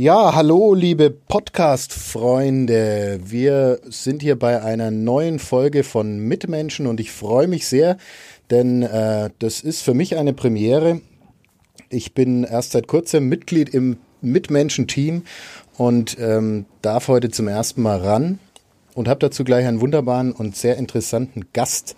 Ja, 0.00 0.32
hallo, 0.32 0.74
liebe 0.74 1.10
Podcast-Freunde. 1.10 3.18
Wir 3.24 3.80
sind 3.88 4.22
hier 4.22 4.38
bei 4.38 4.62
einer 4.62 4.92
neuen 4.92 5.40
Folge 5.40 5.82
von 5.82 6.20
Mitmenschen 6.20 6.86
und 6.86 7.00
ich 7.00 7.10
freue 7.10 7.48
mich 7.48 7.66
sehr, 7.66 7.96
denn 8.48 8.84
äh, 8.84 9.30
das 9.40 9.60
ist 9.60 9.82
für 9.82 9.94
mich 9.94 10.16
eine 10.16 10.34
Premiere. 10.34 11.00
Ich 11.90 12.14
bin 12.14 12.44
erst 12.44 12.70
seit 12.70 12.86
kurzem 12.86 13.28
Mitglied 13.28 13.70
im 13.70 13.96
Mitmenschen-Team 14.20 15.24
und 15.76 16.16
ähm, 16.20 16.66
darf 16.80 17.08
heute 17.08 17.32
zum 17.32 17.48
ersten 17.48 17.82
Mal 17.82 17.98
ran 17.98 18.38
und 18.94 19.08
habe 19.08 19.18
dazu 19.18 19.42
gleich 19.42 19.66
einen 19.66 19.80
wunderbaren 19.80 20.30
und 20.30 20.54
sehr 20.54 20.76
interessanten 20.76 21.46
Gast 21.52 21.96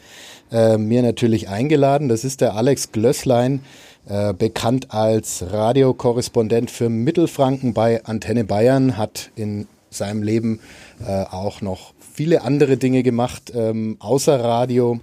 äh, 0.51 0.79
mir 0.79 1.03
natürlich 1.03 1.51
eingeladen. 1.51 2.09
Das 2.09 2.25
ist 2.25 2.41
der 2.41 2.55
Alex 2.55 2.93
Glösslein 2.93 3.61
äh, 4.07 4.33
bekannt 4.33 4.89
als 4.91 5.45
Radiokorrespondent 5.51 6.71
für 6.71 6.89
Mittelfranken 6.89 7.75
bei 7.75 8.05
Antenne 8.05 8.45
Bayern, 8.45 8.97
hat 8.97 9.31
in 9.37 9.69
seinem 9.91 10.23
Leben 10.23 10.61
äh, 11.07 11.25
auch 11.25 11.61
noch 11.61 11.93
viele 12.13 12.43
andere 12.43 12.77
Dinge 12.77 13.03
gemacht, 13.03 13.53
ähm, 13.55 13.97
außer 13.99 14.41
Radio. 14.41 15.01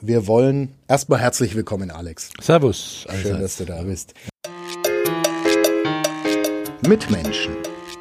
Wir 0.00 0.26
wollen 0.26 0.74
erstmal 0.88 1.20
herzlich 1.20 1.54
willkommen, 1.54 1.90
Alex. 1.90 2.30
Servus. 2.40 3.06
Schön, 3.22 3.40
dass 3.40 3.58
du 3.58 3.66
da 3.66 3.82
bist. 3.82 4.14
Mitmenschen. 6.86 7.54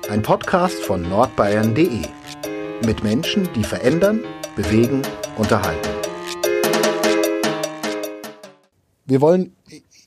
Ein 0.09 0.21
Podcast 0.21 0.75
von 0.75 1.01
nordbayern.de. 1.01 2.01
Mit 2.85 3.03
Menschen, 3.03 3.47
die 3.53 3.63
verändern, 3.63 4.21
bewegen, 4.55 5.01
unterhalten. 5.37 5.89
Wir 9.05 9.21
wollen 9.21 9.55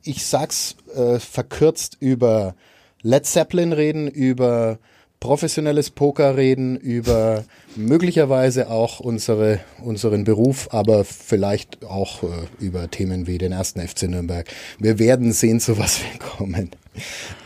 ich 0.05 0.27
sag's 0.27 0.77
äh, 0.95 1.19
verkürzt 1.19 1.97
über 2.01 2.55
Led 3.03 3.27
Zeppelin 3.27 3.73
reden, 3.73 4.09
über 4.09 4.79
professionelles 5.21 5.91
Poker 5.91 6.37
reden, 6.37 6.77
über 6.77 7.45
möglicherweise 7.77 8.71
auch 8.71 9.01
unsere, 9.01 9.61
unseren 9.83 10.25
Beruf, 10.25 10.69
aber 10.73 11.05
vielleicht 11.05 11.85
auch 11.85 12.23
äh, 12.25 12.27
über 12.59 12.91
Themen 12.91 13.27
wie 13.27 13.39
den 13.39 13.53
ersten 13.53 13.81
FC 13.81 14.05
Nürnberg. 14.05 14.49
Wir 14.79 14.99
werden 14.99 15.33
sehen, 15.33 15.61
zu 15.61 15.79
was 15.79 16.01
wir 16.01 16.19
kommen. 16.19 16.71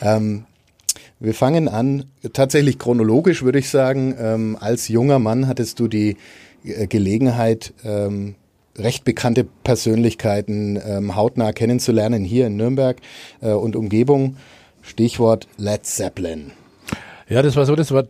Ähm, 0.01 0.47
wir 1.21 1.35
fangen 1.35 1.69
an, 1.69 2.05
tatsächlich 2.33 2.79
chronologisch 2.79 3.43
würde 3.43 3.59
ich 3.59 3.71
sagen. 3.71 4.15
Ähm, 4.19 4.57
als 4.61 4.89
junger 4.89 5.19
Mann 5.19 5.47
hattest 5.47 5.81
du 5.81 5.89
die 5.89 6.17
äh, 6.65 6.87
Gelegenheit, 6.87 7.73
ähm, 7.85 8.35
recht 8.79 9.05
bekannte 9.05 9.45
Persönlichkeiten 9.45 10.81
ähm, 10.85 11.17
hautnah 11.17 11.53
kennenzulernen 11.53 12.25
hier 12.25 12.47
in 12.47 12.57
Nürnberg 12.57 12.99
äh, 13.41 13.53
und 13.53 13.77
Umgebung. 13.77 14.37
Stichwort 14.83 15.49
Led 15.57 15.85
Zeppelin. 15.85 16.53
Ja, 17.29 17.43
das 17.43 17.57
war 17.57 17.67
so, 17.67 17.75
das 17.75 17.91
war, 17.91 18.05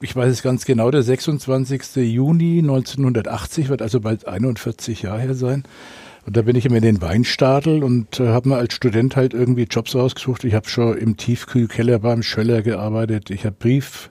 ich 0.00 0.16
weiß 0.16 0.32
es 0.32 0.42
ganz 0.42 0.64
genau, 0.64 0.90
der 0.90 1.02
26. 1.02 1.96
Juni 1.96 2.60
1980, 2.60 3.68
wird 3.68 3.82
also 3.82 4.00
bald 4.00 4.26
41 4.26 5.02
Jahre 5.02 5.20
her 5.20 5.34
sein. 5.34 5.64
Und 6.24 6.36
da 6.36 6.42
bin 6.42 6.56
ich 6.56 6.64
immer 6.64 6.76
in 6.76 6.82
den 6.82 7.02
Weinstadel 7.02 7.82
und 7.82 8.20
äh, 8.20 8.28
habe 8.28 8.48
mir 8.48 8.56
als 8.56 8.74
Student 8.74 9.16
halt 9.16 9.34
irgendwie 9.34 9.64
Jobs 9.64 9.94
rausgesucht. 9.94 10.44
Ich 10.44 10.54
habe 10.54 10.68
schon 10.68 10.96
im 10.96 11.16
Tiefkühlkeller 11.16 11.98
beim 11.98 12.22
Schöller 12.22 12.62
gearbeitet. 12.62 13.30
Ich 13.30 13.44
habe 13.44 13.56
Brief, 13.58 14.10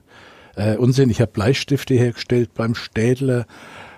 äh, 0.55 0.75
Unsinn, 0.75 1.09
ich 1.09 1.21
habe 1.21 1.31
Bleistifte 1.31 1.93
hergestellt 1.93 2.53
beim 2.53 2.75
Städler 2.75 3.45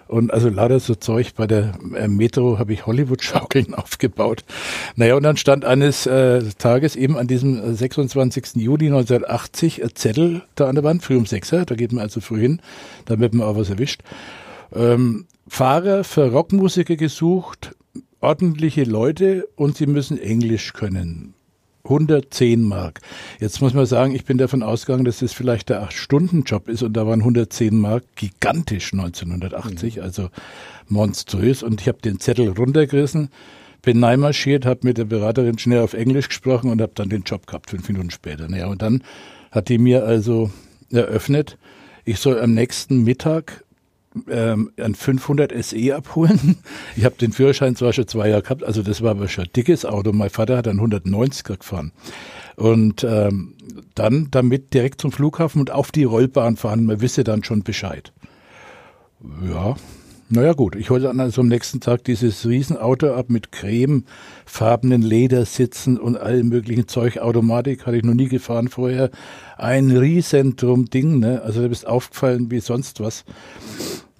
und 0.07 0.33
also 0.33 0.49
lauter 0.49 0.79
so 0.79 0.95
Zeug 0.95 1.33
bei 1.35 1.47
der 1.47 1.73
äh, 1.95 2.07
Metro 2.07 2.59
habe 2.59 2.73
ich 2.73 2.85
Hollywood-Schaukeln 2.85 3.73
aufgebaut. 3.73 4.43
Naja, 4.95 5.15
und 5.15 5.23
dann 5.23 5.37
stand 5.37 5.65
eines 5.65 6.05
äh, 6.05 6.43
Tages 6.57 6.95
eben 6.95 7.17
an 7.17 7.27
diesem 7.27 7.75
26. 7.75 8.55
Äh, 8.55 8.59
Juli 8.59 8.87
1980 8.87 9.83
ein 9.83 9.95
Zettel 9.95 10.43
da 10.55 10.67
an 10.67 10.75
der 10.75 10.83
Wand, 10.83 11.03
früh 11.03 11.17
um 11.17 11.25
sechs, 11.25 11.49
da 11.49 11.63
geht 11.63 11.91
man 11.91 12.03
also 12.03 12.21
früh 12.21 12.41
hin, 12.41 12.61
damit 13.05 13.33
man 13.33 13.47
auch 13.47 13.55
was 13.55 13.69
erwischt. 13.69 14.01
Ähm, 14.73 15.25
Fahrer 15.47 16.03
für 16.03 16.31
Rockmusiker 16.31 16.95
gesucht, 16.95 17.75
ordentliche 18.21 18.83
Leute 18.83 19.47
und 19.55 19.77
sie 19.77 19.87
müssen 19.87 20.17
Englisch 20.17 20.73
können. 20.73 21.33
110 21.85 22.61
Mark. 22.61 23.01
Jetzt 23.39 23.61
muss 23.61 23.73
man 23.73 23.85
sagen, 23.85 24.15
ich 24.15 24.23
bin 24.23 24.37
davon 24.37 24.63
ausgegangen, 24.63 25.03
dass 25.03 25.19
das 25.19 25.33
vielleicht 25.33 25.67
der 25.67 25.83
8-Stunden-Job 25.83 26.69
ist 26.69 26.81
und 26.81 26.93
da 26.93 27.05
waren 27.05 27.19
110 27.19 27.77
Mark 27.77 28.03
gigantisch 28.15 28.93
1980, 28.93 29.97
mhm. 29.97 30.01
also 30.01 30.29
monströs. 30.87 31.61
Und 31.61 31.81
ich 31.81 31.89
habe 31.89 31.99
den 32.01 32.21
Zettel 32.21 32.49
runtergerissen, 32.49 33.29
bin 33.81 33.99
neimarschiert, 33.99 34.65
habe 34.65 34.79
mit 34.83 34.97
der 34.97 35.05
Beraterin 35.05 35.57
schnell 35.57 35.81
auf 35.81 35.93
Englisch 35.93 36.29
gesprochen 36.29 36.71
und 36.71 36.81
habe 36.81 36.93
dann 36.95 37.09
den 37.09 37.23
Job 37.23 37.47
gehabt, 37.47 37.69
fünf 37.69 37.87
Minuten 37.89 38.11
später. 38.11 38.47
Naja, 38.47 38.67
und 38.67 38.81
dann 38.81 39.03
hat 39.51 39.67
die 39.67 39.77
mir 39.77 40.05
also 40.05 40.51
eröffnet, 40.89 41.57
ich 42.05 42.19
soll 42.19 42.39
am 42.39 42.53
nächsten 42.53 43.03
Mittag 43.03 43.63
ähm, 44.29 44.71
ein 44.77 44.95
500 44.95 45.53
SE 45.63 45.95
abholen. 45.95 46.57
Ich 46.95 47.05
habe 47.05 47.15
den 47.15 47.31
Führerschein 47.31 47.75
zwar 47.75 47.93
schon 47.93 48.07
zwei 48.07 48.29
Jahre 48.29 48.43
gehabt, 48.43 48.63
also 48.63 48.83
das 48.83 49.01
war 49.01 49.11
aber 49.11 49.27
schon 49.27 49.45
ein 49.45 49.53
dickes 49.55 49.85
Auto. 49.85 50.11
Mein 50.11 50.29
Vater 50.29 50.57
hat 50.57 50.67
einen 50.67 50.79
190er 50.79 51.57
gefahren. 51.57 51.91
Und 52.55 53.03
ähm, 53.03 53.55
dann 53.95 54.27
damit 54.31 54.73
direkt 54.73 55.01
zum 55.01 55.11
Flughafen 55.11 55.59
und 55.59 55.71
auf 55.71 55.91
die 55.91 56.03
Rollbahn 56.03 56.57
fahren. 56.57 56.85
Man 56.85 57.01
wisse 57.01 57.23
dann 57.23 57.43
schon 57.43 57.63
Bescheid. 57.63 58.13
Ja, 59.43 59.75
naja 60.33 60.53
gut, 60.53 60.75
ich 60.75 60.89
holte 60.89 61.05
dann 61.05 61.19
also 61.19 61.41
am 61.41 61.47
nächsten 61.47 61.79
Tag 61.79 62.03
dieses 62.05 62.47
Riesenauto 62.47 63.13
ab 63.13 63.29
mit 63.29 63.51
cremefarbenen 63.51 65.03
Ledersitzen 65.03 65.99
und 65.99 66.17
allem 66.17 66.49
möglichen 66.49 66.87
Zeug. 66.87 67.19
Automatik 67.19 67.85
hatte 67.85 67.97
ich 67.97 68.03
noch 68.03 68.15
nie 68.15 68.29
gefahren 68.29 68.67
vorher. 68.67 69.11
Ein 69.57 69.91
Riesendrum 69.91 70.85
Ding, 70.85 71.19
ne? 71.19 71.43
Also 71.43 71.61
da 71.61 71.67
bist 71.67 71.85
aufgefallen 71.85 72.49
wie 72.49 72.61
sonst 72.61 72.99
was. 72.99 73.25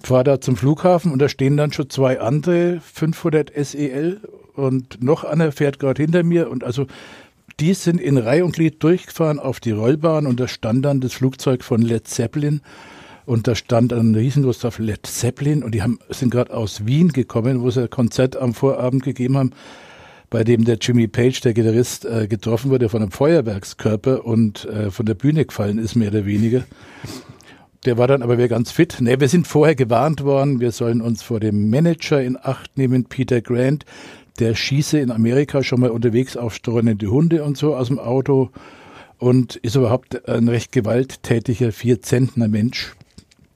Fahr 0.04 0.22
da 0.22 0.40
zum 0.40 0.56
Flughafen 0.56 1.10
und 1.10 1.18
da 1.18 1.28
stehen 1.28 1.56
dann 1.56 1.72
schon 1.72 1.90
zwei 1.90 2.20
andere 2.20 2.80
500 2.80 3.50
SEL 3.56 4.20
und 4.54 5.02
noch 5.02 5.24
einer 5.24 5.50
fährt 5.50 5.80
gerade 5.80 6.00
hinter 6.00 6.22
mir 6.22 6.48
und 6.48 6.62
also 6.62 6.86
die 7.58 7.74
sind 7.74 8.00
in 8.00 8.18
Reihe 8.18 8.44
und 8.44 8.54
Glied 8.54 8.82
durchgefahren 8.84 9.40
auf 9.40 9.58
die 9.58 9.72
Rollbahn 9.72 10.26
und 10.26 10.38
da 10.38 10.46
stand 10.46 10.84
dann 10.84 11.00
das 11.00 11.12
Flugzeug 11.12 11.64
von 11.64 11.82
Led 11.82 12.06
Zeppelin 12.06 12.60
und 13.26 13.48
da 13.48 13.54
stand 13.54 13.92
ein 13.92 14.14
riesenlos 14.14 14.58
drauf 14.58 14.78
Led 14.78 15.06
Zeppelin 15.06 15.62
und 15.62 15.74
die 15.74 15.82
haben, 15.82 15.98
sind 16.10 16.30
gerade 16.30 16.54
aus 16.54 16.86
Wien 16.86 17.08
gekommen, 17.12 17.62
wo 17.62 17.70
sie 17.70 17.82
ein 17.82 17.90
Konzert 17.90 18.36
am 18.36 18.54
Vorabend 18.54 19.02
gegeben 19.02 19.36
haben, 19.36 19.50
bei 20.30 20.44
dem 20.44 20.64
der 20.64 20.76
Jimmy 20.80 21.06
Page, 21.06 21.40
der 21.40 21.54
Gitarrist, 21.54 22.04
äh, 22.04 22.26
getroffen 22.26 22.70
wurde 22.70 22.88
von 22.88 23.02
einem 23.02 23.10
Feuerwerkskörper 23.10 24.24
und 24.24 24.64
äh, 24.66 24.90
von 24.90 25.06
der 25.06 25.14
Bühne 25.14 25.44
gefallen 25.44 25.78
ist, 25.78 25.94
mehr 25.94 26.08
oder 26.08 26.26
weniger. 26.26 26.64
Der 27.84 27.98
war 27.98 28.08
dann 28.08 28.22
aber 28.22 28.38
wieder 28.38 28.48
ganz 28.48 28.70
fit. 28.70 28.96
Nee, 29.00 29.20
wir 29.20 29.28
sind 29.28 29.46
vorher 29.46 29.74
gewarnt 29.74 30.24
worden, 30.24 30.60
wir 30.60 30.72
sollen 30.72 31.00
uns 31.00 31.22
vor 31.22 31.38
dem 31.38 31.68
Manager 31.70 32.22
in 32.22 32.38
Acht 32.40 32.76
nehmen, 32.76 33.04
Peter 33.04 33.40
Grant. 33.42 33.84
Der 34.38 34.54
schieße 34.54 34.98
in 34.98 35.10
Amerika 35.12 35.62
schon 35.62 35.80
mal 35.80 35.90
unterwegs 35.90 36.36
auf 36.36 36.54
streunende 36.54 37.06
Hunde 37.06 37.44
und 37.44 37.56
so 37.56 37.76
aus 37.76 37.88
dem 37.88 37.98
Auto 37.98 38.50
und 39.18 39.56
ist 39.56 39.76
überhaupt 39.76 40.28
ein 40.28 40.48
recht 40.48 40.72
gewalttätiger, 40.72 41.70
vier 41.72 42.02
Zentner 42.02 42.48
Mensch 42.48 42.96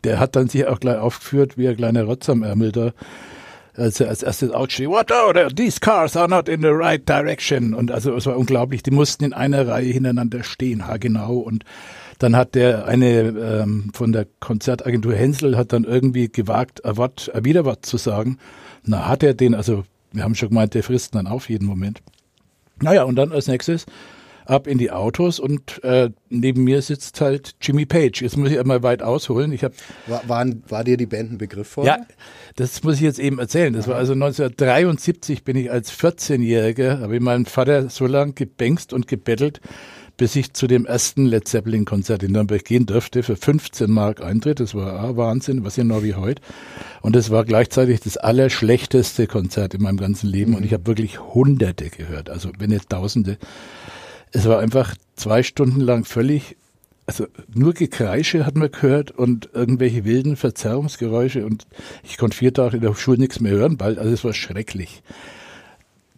der 0.04 0.20
hat 0.20 0.36
dann 0.36 0.48
sich 0.48 0.66
auch 0.66 0.80
gleich 0.80 0.98
aufgeführt 0.98 1.58
wie 1.58 1.68
ein 1.68 1.76
kleiner 1.76 2.04
Rotz 2.04 2.28
am 2.28 2.42
Ärmel 2.42 2.72
da. 2.72 2.92
Als 3.74 4.00
er 4.00 4.08
als 4.08 4.24
erstes 4.24 4.50
outschrie, 4.50 4.88
what 4.88 5.12
order, 5.12 5.48
these 5.50 5.78
cars 5.78 6.16
are 6.16 6.28
not 6.28 6.48
in 6.48 6.62
the 6.62 6.68
right 6.68 7.08
direction. 7.08 7.74
Und 7.74 7.92
also 7.92 8.14
es 8.16 8.26
war 8.26 8.36
unglaublich, 8.36 8.82
die 8.82 8.90
mussten 8.90 9.24
in 9.24 9.32
einer 9.32 9.68
Reihe 9.68 9.92
hintereinander 9.92 10.42
stehen, 10.42 10.88
haargenau. 10.88 11.36
Und 11.36 11.64
dann 12.18 12.34
hat 12.34 12.56
der 12.56 12.86
eine 12.86 13.20
ähm, 13.20 13.90
von 13.94 14.10
der 14.12 14.26
Konzertagentur 14.40 15.14
Hensel 15.14 15.56
hat 15.56 15.72
dann 15.72 15.84
irgendwie 15.84 16.28
gewagt, 16.28 16.84
ein 16.84 16.96
Wort, 16.96 17.30
ein 17.32 17.44
Widerwort 17.44 17.86
zu 17.86 17.98
sagen. 17.98 18.38
Na, 18.82 19.06
hat 19.06 19.22
er 19.22 19.34
den, 19.34 19.54
also 19.54 19.84
wir 20.10 20.24
haben 20.24 20.34
schon 20.34 20.48
gemeint, 20.48 20.74
der 20.74 20.82
frisst 20.82 21.14
dann 21.14 21.28
auf 21.28 21.48
jeden 21.48 21.66
Moment. 21.66 22.02
Naja, 22.82 23.04
und 23.04 23.14
dann 23.16 23.32
als 23.32 23.46
nächstes 23.46 23.86
ab 24.48 24.66
in 24.66 24.78
die 24.78 24.90
Autos 24.90 25.38
und 25.38 25.82
äh, 25.84 26.10
neben 26.30 26.64
mir 26.64 26.80
sitzt 26.82 27.20
halt 27.20 27.54
Jimmy 27.60 27.86
Page. 27.86 28.22
Jetzt 28.22 28.36
muss 28.36 28.50
ich 28.50 28.58
einmal 28.58 28.82
weit 28.82 29.02
ausholen. 29.02 29.52
Ich 29.52 29.62
hab, 29.62 29.72
war, 30.06 30.26
waren, 30.26 30.62
war 30.68 30.84
dir 30.84 30.96
die 30.96 31.06
Band 31.06 31.32
ein 31.32 31.38
Begriff 31.38 31.68
vor? 31.68 31.84
Ja, 31.84 31.98
das 32.56 32.82
muss 32.82 32.96
ich 32.96 33.02
jetzt 33.02 33.18
eben 33.18 33.38
erzählen. 33.38 33.72
Das 33.74 33.84
Aha. 33.84 33.92
war 33.92 33.98
also 33.98 34.14
1973 34.14 35.44
bin 35.44 35.56
ich 35.56 35.70
als 35.70 35.92
14-Jähriger, 35.92 37.00
habe 37.00 37.16
ich 37.16 37.22
meinen 37.22 37.46
Vater 37.46 37.90
so 37.90 38.06
lange 38.06 38.32
gebängst 38.32 38.92
und 38.92 39.06
gebettelt, 39.06 39.60
bis 40.16 40.34
ich 40.34 40.52
zu 40.54 40.66
dem 40.66 40.86
ersten 40.86 41.26
Led 41.26 41.46
Zeppelin 41.46 41.84
Konzert 41.84 42.22
in 42.22 42.32
Nürnberg 42.32 42.64
gehen 42.64 42.86
durfte 42.86 43.22
für 43.22 43.36
15 43.36 43.90
Mark 43.90 44.22
Eintritt. 44.22 44.60
Das 44.60 44.74
war 44.74 44.94
ah, 44.98 45.16
Wahnsinn, 45.16 45.64
was 45.64 45.76
ja 45.76 45.84
noch 45.84 46.02
wie 46.02 46.14
heute. 46.14 46.42
Und 47.02 47.14
es 47.16 47.30
war 47.30 47.44
gleichzeitig 47.44 48.00
das 48.00 48.16
allerschlechteste 48.16 49.26
Konzert 49.26 49.74
in 49.74 49.82
meinem 49.82 49.98
ganzen 49.98 50.28
Leben. 50.28 50.52
Mhm. 50.52 50.56
Und 50.56 50.64
ich 50.64 50.72
habe 50.72 50.86
wirklich 50.86 51.20
Hunderte 51.20 51.90
gehört, 51.90 52.30
also 52.30 52.50
wenn 52.58 52.70
nicht 52.70 52.88
Tausende. 52.88 53.38
Es 54.32 54.46
war 54.46 54.58
einfach 54.58 54.94
zwei 55.16 55.42
Stunden 55.42 55.80
lang 55.80 56.04
völlig, 56.04 56.56
also 57.06 57.26
nur 57.54 57.74
Gekreische 57.74 58.44
hat 58.44 58.56
man 58.56 58.70
gehört 58.70 59.10
und 59.10 59.50
irgendwelche 59.52 60.04
wilden 60.04 60.36
Verzerrungsgeräusche 60.36 61.46
und 61.46 61.66
ich 62.04 62.18
konnte 62.18 62.36
vier 62.36 62.52
Tage 62.52 62.76
in 62.76 62.82
der 62.82 62.94
Schule 62.94 63.18
nichts 63.18 63.40
mehr 63.40 63.52
hören, 63.52 63.76
bald, 63.76 63.98
also 63.98 64.12
es 64.12 64.24
war 64.24 64.34
schrecklich. 64.34 65.02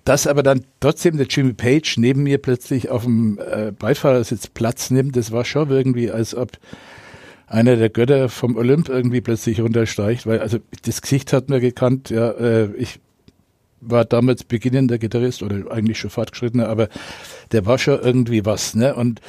dass 0.04 0.26
aber 0.26 0.42
dann 0.42 0.64
trotzdem 0.80 1.16
der 1.16 1.26
Jimmy 1.26 1.52
Page 1.52 1.98
neben 1.98 2.22
mir 2.24 2.38
plötzlich 2.38 2.88
auf 2.88 3.04
dem 3.04 3.38
äh, 3.38 3.72
Beifahrersitz 3.72 4.48
Platz 4.48 4.90
nimmt, 4.90 5.16
das 5.16 5.30
war 5.30 5.44
schon 5.44 5.70
irgendwie, 5.70 6.10
als 6.10 6.34
ob 6.34 6.52
einer 7.46 7.76
der 7.76 7.90
Götter 7.90 8.28
vom 8.28 8.56
Olymp 8.56 8.88
irgendwie 8.88 9.20
plötzlich 9.20 9.60
runtersteigt, 9.60 10.26
weil 10.26 10.40
also 10.40 10.58
das 10.84 11.02
Gesicht 11.02 11.32
hat 11.32 11.48
mir 11.48 11.60
gekannt, 11.60 12.10
ja, 12.10 12.30
äh, 12.30 12.72
ich 12.76 13.00
war 13.80 14.04
damals 14.04 14.44
beginnender 14.44 14.98
Gitarrist 14.98 15.42
oder 15.42 15.70
eigentlich 15.70 15.98
schon 15.98 16.10
fortgeschrittener, 16.10 16.68
aber 16.68 16.88
der 17.52 17.66
war 17.66 17.78
schon 17.78 18.00
irgendwie 18.00 18.44
was, 18.44 18.74
ne? 18.74 18.94
Und 18.94 19.20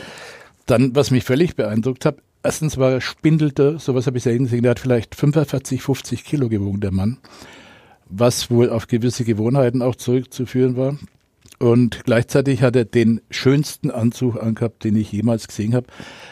dann, 0.65 0.95
was 0.95 1.11
mich 1.11 1.23
völlig 1.23 1.55
beeindruckt 1.55 2.05
hat, 2.05 2.17
erstens 2.43 2.77
war 2.77 2.91
er 2.91 3.01
spindelte, 3.01 3.79
sowas 3.79 4.07
habe 4.07 4.17
ich 4.17 4.23
selten 4.23 4.45
gesehen, 4.45 4.63
der 4.63 4.71
hat 4.71 4.79
vielleicht 4.79 5.15
45, 5.15 5.81
50 5.81 6.23
Kilo 6.23 6.49
gewogen, 6.49 6.81
der 6.81 6.91
Mann 6.91 7.17
was 8.11 8.51
wohl 8.51 8.69
auf 8.69 8.87
gewisse 8.87 9.23
Gewohnheiten 9.23 9.81
auch 9.81 9.95
zurückzuführen 9.95 10.75
war. 10.75 10.97
Und 11.59 12.03
gleichzeitig 12.05 12.63
hat 12.63 12.75
er 12.75 12.85
den 12.85 13.21
schönsten 13.29 13.91
Anzug 13.91 14.41
angehabt, 14.41 14.83
den 14.83 14.95
ich 14.95 15.11
jemals 15.11 15.47
gesehen 15.47 15.75
habe. 15.75 15.87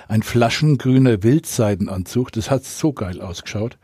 Ein 0.07 0.23
flaschengrüner 0.23 1.23
Wildseidenanzug. 1.23 2.31
Das 2.31 2.49
hat 2.49 2.65
so 2.65 2.93
geil 2.93 3.21
ausgeschaut. 3.21 3.77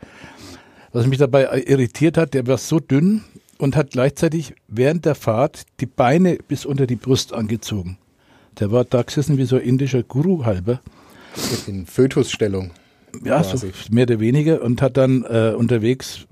Was 0.92 1.06
mich 1.06 1.18
dabei 1.18 1.62
irritiert 1.66 2.16
hat, 2.16 2.34
der 2.34 2.46
war 2.46 2.58
so 2.58 2.80
dünn 2.80 3.22
und 3.58 3.76
hat 3.76 3.90
gleichzeitig 3.90 4.54
während 4.68 5.04
der 5.04 5.14
Fahrt 5.14 5.62
die 5.80 5.86
Beine 5.86 6.38
bis 6.48 6.64
unter 6.66 6.86
die 6.86 6.96
Brust 6.96 7.32
angezogen. 7.32 7.98
Der 8.58 8.70
war 8.72 8.84
da 8.84 9.02
gesessen 9.02 9.36
wie 9.38 9.44
so 9.44 9.56
ein 9.56 9.62
indischer 9.62 10.02
Guru 10.02 10.44
halber. 10.44 10.80
In 11.66 11.86
Fötusstellung. 11.86 12.70
Ja, 13.24 13.42
so 13.42 13.66
mehr 13.90 14.04
oder 14.04 14.20
weniger 14.20 14.62
und 14.62 14.82
hat 14.82 14.96
dann 14.96 15.24
äh, 15.24 15.54
unterwegs 15.56 16.26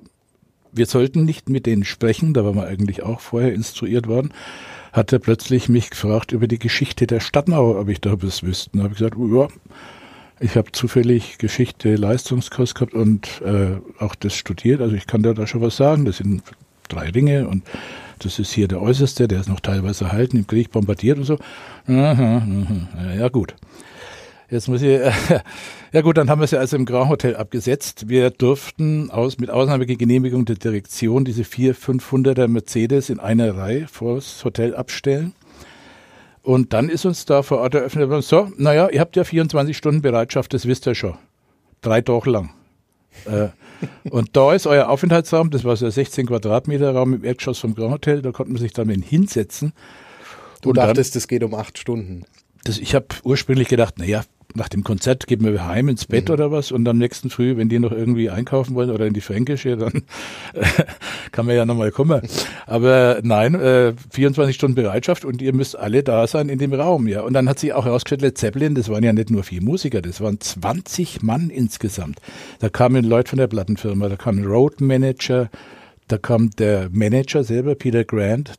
wir 0.75 0.87
sollten 0.87 1.25
nicht 1.25 1.49
mit 1.49 1.67
denen 1.67 1.85
sprechen, 1.85 2.35
da 2.35 2.45
waren 2.45 2.57
wir 2.57 2.67
eigentlich 2.67 3.03
auch 3.03 3.21
vorher 3.21 3.55
instruiert 3.55 4.09
worden, 4.09 4.33
hat 4.93 5.13
er 5.13 5.19
plötzlich 5.19 5.69
mich 5.69 5.91
gefragt 5.91 6.33
über 6.33 6.47
die 6.47 6.59
Geschichte 6.59 7.07
der 7.07 7.21
Stadtmauer, 7.21 7.79
ob 7.79 7.89
ich 7.89 8.01
da 8.01 8.21
was 8.23 8.43
wüsste. 8.43 8.71
Da 8.75 8.85
habe 8.85 8.93
ich 8.93 8.99
gesagt, 8.99 9.17
oh, 9.17 9.43
ja, 9.43 9.49
ich 10.41 10.57
habe 10.57 10.73
zufällig 10.73 11.39
Geschichte 11.39 11.95
Leistungskurs 11.95 12.75
gehabt 12.75 12.95
und 12.95 13.41
äh, 13.43 13.77
auch 13.99 14.15
das 14.15 14.35
studiert, 14.35 14.81
also 14.81 14.95
ich 14.97 15.07
kann 15.07 15.23
da, 15.23 15.33
da 15.33 15.47
schon 15.47 15.61
was 15.61 15.77
sagen. 15.77 16.05
Das 16.05 16.19
sind 16.19 16.43
drei 16.95 17.11
Ringe 17.11 17.49
und 17.49 17.65
das 18.21 18.39
ist 18.39 18.53
hier 18.53 18.69
der 18.69 18.81
äußerste, 18.81 19.29
der 19.29 19.41
ist 19.41 19.49
noch 19.49 19.61
teilweise 19.61 20.05
erhalten, 20.05 20.39
im 20.39 20.47
Krieg 20.47 20.71
bombardiert 20.71 21.19
und 21.19 21.25
so. 21.25 21.39
Aha, 21.87 22.43
ja 23.19 23.29
gut. 23.29 23.55
Jetzt 24.51 24.69
muss 24.69 24.83
ich, 24.83 25.01
ja 25.93 26.01
gut, 26.03 26.17
dann 26.17 26.31
haben 26.31 26.41
wir 26.41 26.45
es 26.45 26.53
ja 26.53 26.61
also 26.61 26.77
im 26.77 26.85
Grand 26.85 27.09
Hotel 27.09 27.35
abgesetzt. 27.35 28.09
Wir 28.09 28.31
durften 28.31 29.11
aus, 29.11 29.39
mit 29.39 29.51
Ausnahmegenehmigung 29.51 30.45
der 30.45 30.57
Direktion 30.57 31.25
diese 31.25 31.45
vier 31.45 31.75
500er 31.75 32.47
Mercedes 32.47 33.11
in 33.11 33.21
einer 33.21 33.57
Reihe 33.57 33.89
vor 33.89 34.17
das 34.17 34.45
Hotel 34.45 34.77
abstellen. 34.77 35.35
Und 36.43 36.75
dann 36.75 36.91
ist 36.91 37.07
uns 37.07 37.25
da 37.25 37.43
vor 37.43 37.59
Ort 37.59 37.75
eröffnet 37.75 38.23
so, 38.23 38.53
naja, 38.59 38.89
ihr 38.91 39.01
habt 39.01 39.17
ja 39.17 39.25
24 39.25 39.77
Stunden 39.77 40.03
Bereitschaft, 40.03 40.53
das 40.53 40.67
wisst 40.67 40.87
ihr 40.87 40.95
schon. 40.95 41.17
Drei 41.81 42.03
Tage 42.03 42.31
lang. 42.31 42.51
Äh, 43.27 43.49
und 44.11 44.37
da 44.37 44.55
ist 44.55 44.67
euer 44.67 44.89
Aufenthaltsraum, 44.89 45.51
das 45.51 45.65
war 45.65 45.77
so 45.77 45.87
ein 45.87 45.91
16 45.91 46.27
Quadratmeter 46.27 46.93
Raum 46.93 47.15
im 47.15 47.25
Erdgeschoss 47.25 47.59
vom 47.59 47.75
Grand 47.75 47.93
Hotel, 47.93 48.23
da 48.23 48.33
konnte 48.33 48.53
man 48.53 48.61
sich 48.61 48.73
dann 48.73 48.89
hinsetzen. 48.89 49.73
Du 50.63 50.73
dachtest, 50.73 51.15
es 51.17 51.29
geht 51.29 51.45
um 51.45 51.55
acht 51.55 51.79
Stunden. 51.79 52.25
Das, 52.65 52.79
ich 52.79 52.95
habe 52.95 53.07
ursprünglich 53.25 53.69
gedacht, 53.69 53.99
naja, 53.99 54.23
nach 54.57 54.69
dem 54.69 54.85
Konzert 54.85 55.27
gehen 55.27 55.45
wir 55.45 55.67
heim 55.67 55.89
ins 55.89 56.07
Bett 56.07 56.29
mhm. 56.29 56.35
oder 56.35 56.51
was 56.53 56.71
und 56.71 56.87
am 56.87 56.99
nächsten 56.99 57.29
Früh, 57.29 57.57
wenn 57.57 57.69
die 57.69 57.79
noch 57.81 57.93
irgendwie 57.93 58.31
einkaufen 58.31 58.75
wollen 58.75 58.91
oder 58.91 59.07
in 59.07 59.13
die 59.13 59.21
Fränkische, 59.21 59.77
dann 59.77 60.03
kann 61.33 61.47
man 61.47 61.57
ja 61.57 61.67
nochmal 61.67 61.91
kommen. 61.91 62.23
Aber 62.67 63.21
nein, 63.23 63.55
äh, 63.55 63.95
24 64.11 64.55
Stunden 64.55 64.77
Bereitschaft 64.77 65.25
und 65.25 65.43
ihr 65.43 65.53
müsst 65.53 65.77
alle 65.77 66.03
da 66.03 66.27
sein 66.27 66.49
in 66.49 66.59
dem 66.59 66.73
Raum, 66.73 67.09
ja. 67.09 67.23
Und 67.23 67.33
dann 67.33 67.49
hat 67.49 67.59
sich 67.59 67.73
auch 67.73 67.85
herausgestellt, 67.85 68.23
Led 68.23 68.39
Zeppelin, 68.39 68.75
das 68.75 68.89
waren 68.89 69.03
ja 69.03 69.13
nicht 69.13 69.31
nur 69.31 69.43
vier 69.43 69.63
Musiker, 69.63 70.01
das 70.01 70.21
waren 70.21 70.41
20 70.41 71.23
Mann 71.23 71.51
insgesamt. 71.51 72.21
Da 72.61 72.69
kamen 72.69 73.05
Leute 73.05 73.31
von 73.31 73.39
der 73.39 73.49
Plattenfirma, 73.49 74.09
da 74.09 74.17
kam 74.17 74.39
ein 74.39 74.45
Road 74.45 74.81
Manager, 74.81 75.51
da 76.07 76.19
kam 76.19 76.51
der 76.51 76.91
Manager 76.93 77.43
selber, 77.43 77.75
Peter 77.75 78.05
Grant, 78.05 78.55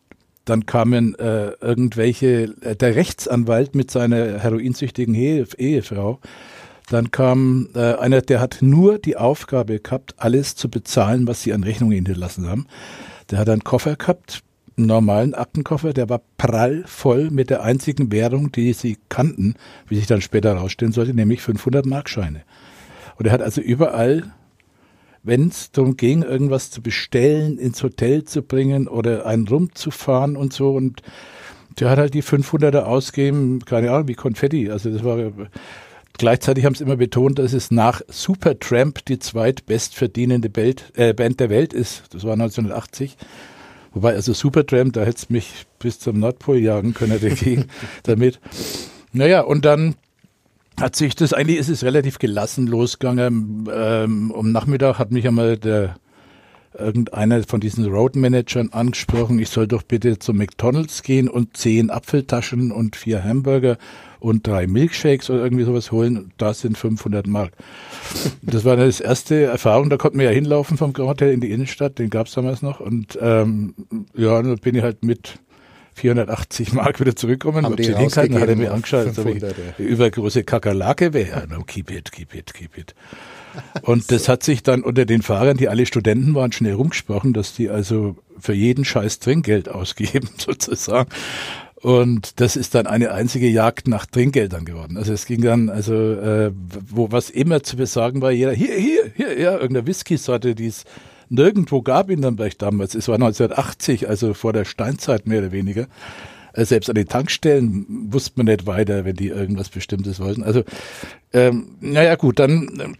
dann 0.46 0.66
kamen 0.66 1.16
äh, 1.16 1.52
irgendwelche, 1.60 2.56
äh, 2.62 2.76
der 2.76 2.96
Rechtsanwalt 2.96 3.76
mit 3.76 3.92
seiner 3.92 4.40
heroinsüchtigen 4.40 5.16
Ehe, 5.16 5.46
Ehefrau. 5.58 6.20
Dann 6.90 7.10
kam 7.10 7.70
äh, 7.74 7.96
einer, 7.96 8.22
der 8.22 8.40
hat 8.40 8.60
nur 8.62 9.00
die 9.00 9.18
Aufgabe 9.18 9.80
gehabt, 9.80 10.14
alles 10.18 10.56
zu 10.56 10.70
bezahlen, 10.70 11.28
was 11.28 11.42
sie 11.42 11.52
an 11.52 11.64
Rechnungen 11.64 11.96
hinterlassen 11.96 12.48
haben. 12.48 12.68
Der 13.32 13.40
hat 13.40 13.50
einen 13.50 13.64
Koffer 13.64 13.96
gehabt, 13.96 14.44
einen 14.78 14.88
normalen 14.88 15.34
Aktenkoffer, 15.34 15.94
der 15.94 16.10
war 16.10 16.22
prall 16.38 16.84
voll 16.86 17.32
mit 17.32 17.50
der 17.50 17.64
einzigen 17.64 18.12
Währung, 18.12 18.52
die 18.52 18.74
sie 18.74 18.98
kannten, 19.10 19.56
wie 19.88 19.96
sich 19.96 20.06
dann 20.06 20.22
später 20.22 20.54
herausstellen 20.56 20.92
sollte, 20.92 21.16
nämlich 21.16 21.42
500 21.42 21.88
Markscheine. 21.88 22.44
Und 23.18 23.26
er 23.26 23.32
hat 23.32 23.42
also 23.42 23.62
überall 23.62 24.32
wenn 25.26 25.50
es 25.50 25.72
darum 25.72 25.98
ging, 25.98 26.24
irgendwas 26.24 26.72
zu 26.72 26.82
bestellen, 26.82 27.58
ins 27.58 27.84
Hotel 27.84 28.24
zu 28.24 28.42
bringen 28.42 28.88
oder 28.88 29.26
einen 29.26 29.48
rumzufahren 29.48 30.38
und 30.38 30.54
so. 30.54 30.72
Und 30.72 31.02
der 31.80 31.90
hat 31.90 31.98
halt 31.98 32.14
die 32.14 32.24
500er 32.24 32.84
ausgegeben, 32.84 33.66
keine 33.66 33.92
Ahnung, 33.92 34.08
wie 34.08 34.14
Konfetti. 34.14 34.70
Also 34.70 34.90
das 34.92 35.04
war 35.04 35.18
Gleichzeitig 36.18 36.64
haben 36.64 36.76
sie 36.76 36.84
immer 36.86 36.96
betont, 36.96 37.40
dass 37.40 37.52
es 37.52 37.72
nach 37.72 38.02
Supertramp 38.08 39.04
die 39.06 39.20
zweitbestverdienende 39.20 40.50
Band, 40.50 40.86
äh, 40.96 41.14
Band 41.14 41.42
der 41.42 41.50
Welt 41.50 41.74
ist. 41.74 42.04
Das 42.12 42.24
war 42.24 42.34
1980. 42.34 43.18
Wobei, 43.94 44.14
also 44.14 44.34
Supertramp, 44.34 44.94
da 44.94 45.02
hätte 45.02 45.18
es 45.18 45.30
mich 45.30 45.66
bis 45.80 46.00
zum 46.00 46.20
Nordpol 46.20 46.58
jagen 46.58 46.94
können 46.94 47.20
dagegen 47.22 47.66
damit. 48.04 48.40
Naja, 49.12 49.42
und 49.42 49.66
dann 49.66 49.96
hat 50.80 50.96
sich 50.96 51.16
das, 51.16 51.34
eigentlich 51.34 51.58
ist 51.58 51.70
es 51.70 51.84
relativ 51.84 52.20
gelassen 52.20 52.68
losgegangen. 52.68 53.70
Ähm, 53.72 54.32
um 54.32 54.52
Nachmittag 54.52 55.00
hat 55.00 55.12
mich 55.12 55.28
einmal 55.28 55.58
der 55.58 55.96
irgendeiner 56.78 57.44
von 57.44 57.60
diesen 57.60 57.86
Roadmanagern 57.86 58.70
angesprochen, 58.72 59.40
ich 59.40 59.50
soll 59.50 59.68
doch 59.68 59.84
bitte 59.84 60.20
zu 60.20 60.34
McDonalds 60.34 61.04
gehen 61.04 61.30
und 61.30 61.58
zehn 61.58 61.90
Apfeltaschen 61.90 62.72
und 62.72 62.96
vier 62.96 63.24
Hamburger 63.24 63.78
und 64.20 64.48
drei 64.48 64.68
Milkshakes 64.68 65.30
oder 65.30 65.44
irgendwie 65.44 65.64
sowas 65.64 65.92
holen. 65.92 66.34
Das 66.38 66.62
sind 66.62 66.78
500 66.78 67.28
Mark. 67.28 67.54
Das 68.42 68.66
war 68.66 68.76
das 68.76 69.00
erste 69.00 69.44
Erfahrung. 69.44 69.90
Da 69.90 69.98
konnten 69.98 70.18
wir 70.18 70.26
ja 70.26 70.32
hinlaufen 70.32 70.78
vom 70.78 70.94
Grand 70.94 71.10
Hotel 71.10 71.32
in 71.32 71.42
die 71.42 71.52
Innenstadt. 71.52 72.00
Den 72.00 72.10
gab 72.10 72.28
es 72.28 72.34
damals 72.34 72.62
noch. 72.62 72.80
Und 72.80 73.18
ähm, 73.22 73.76
ja, 74.16 74.42
da 74.42 74.56
bin 74.56 74.76
ich 74.76 74.82
halt 74.82 75.04
mit 75.04 75.40
480 75.96 76.74
Mark 76.74 77.00
wieder 77.00 77.16
zurückkommen. 77.16 77.66
Haben 77.66 77.78
die 77.78 77.86
hinhalten, 77.86 78.40
hat 78.40 78.50
er 78.50 78.56
mir 78.58 78.74
angeschaut, 78.74 79.16
so 79.16 79.26
wie, 79.26 79.42
wie 79.78 79.84
übergroße 79.84 80.44
Kakerlake 80.44 81.14
wäre. 81.14 81.48
No, 81.48 81.64
keep 81.64 81.90
it, 81.90 82.12
keep 82.12 82.36
it, 82.36 82.54
keep 82.54 82.78
it. 82.78 82.94
Und 83.82 84.12
das 84.12 84.28
hat 84.28 84.44
sich 84.44 84.62
dann 84.62 84.84
unter 84.84 85.06
den 85.06 85.22
Fahrern, 85.22 85.56
die 85.56 85.70
alle 85.70 85.86
Studenten 85.86 86.36
waren, 86.36 86.52
schnell 86.52 86.74
rumgesprochen, 86.74 87.32
dass 87.32 87.54
die 87.54 87.70
also 87.70 88.18
für 88.38 88.54
jeden 88.54 88.84
Scheiß 88.84 89.20
Trinkgeld 89.20 89.70
ausgeben, 89.70 90.30
sozusagen. 90.38 91.10
Und 91.76 92.42
das 92.42 92.58
ist 92.58 92.76
dann 92.76 92.88
eine 92.88 93.12
einzige 93.12 93.48
Jagd 93.48 93.88
nach 93.88 94.06
Trinkgeldern 94.06 94.66
geworden. 94.66 94.98
Also 94.98 95.14
es 95.14 95.26
ging 95.26 95.42
dann, 95.42 95.70
also 95.70 95.94
äh, 95.94 96.52
wo 96.90 97.12
was 97.12 97.30
immer 97.30 97.64
zu 97.64 97.78
besagen 97.78 98.22
war, 98.22 98.32
jeder, 98.32 98.52
hier, 98.52 98.74
hier, 98.74 99.12
hier, 99.16 99.40
ja, 99.40 99.54
irgendeine 99.54 99.88
Whisky-Sorte, 99.88 100.56
die 100.56 100.66
ist 100.66 100.86
nirgendwo 101.30 101.82
gab 101.82 102.10
in 102.10 102.20
Nürnberg 102.20 102.58
damals. 102.58 102.96
Es 102.96 103.08
war 103.08 103.16
1980, 103.16 104.10
also 104.10 104.34
vor 104.34 104.54
der 104.54 104.66
Steinzeit 104.66 105.28
mehr 105.28 105.40
oder 105.40 105.52
weniger. 105.52 105.88
Äh, 106.54 106.66
selbst 106.66 106.90
an 106.90 106.96
den 106.96 107.08
Tankstellen 107.08 107.86
wusste 108.12 108.34
man 108.36 108.46
nicht 108.46 108.66
weiter, 108.66 109.06
wenn 109.06 109.16
die 109.16 109.28
irgendwas 109.28 109.70
Bestimmtes 109.70 110.20
wollten. 110.20 110.44
Also, 110.44 110.64
ähm, 111.34 111.76
naja, 111.82 112.16
gut, 112.16 112.40
dann. 112.40 112.80
Ähm, 112.82 112.96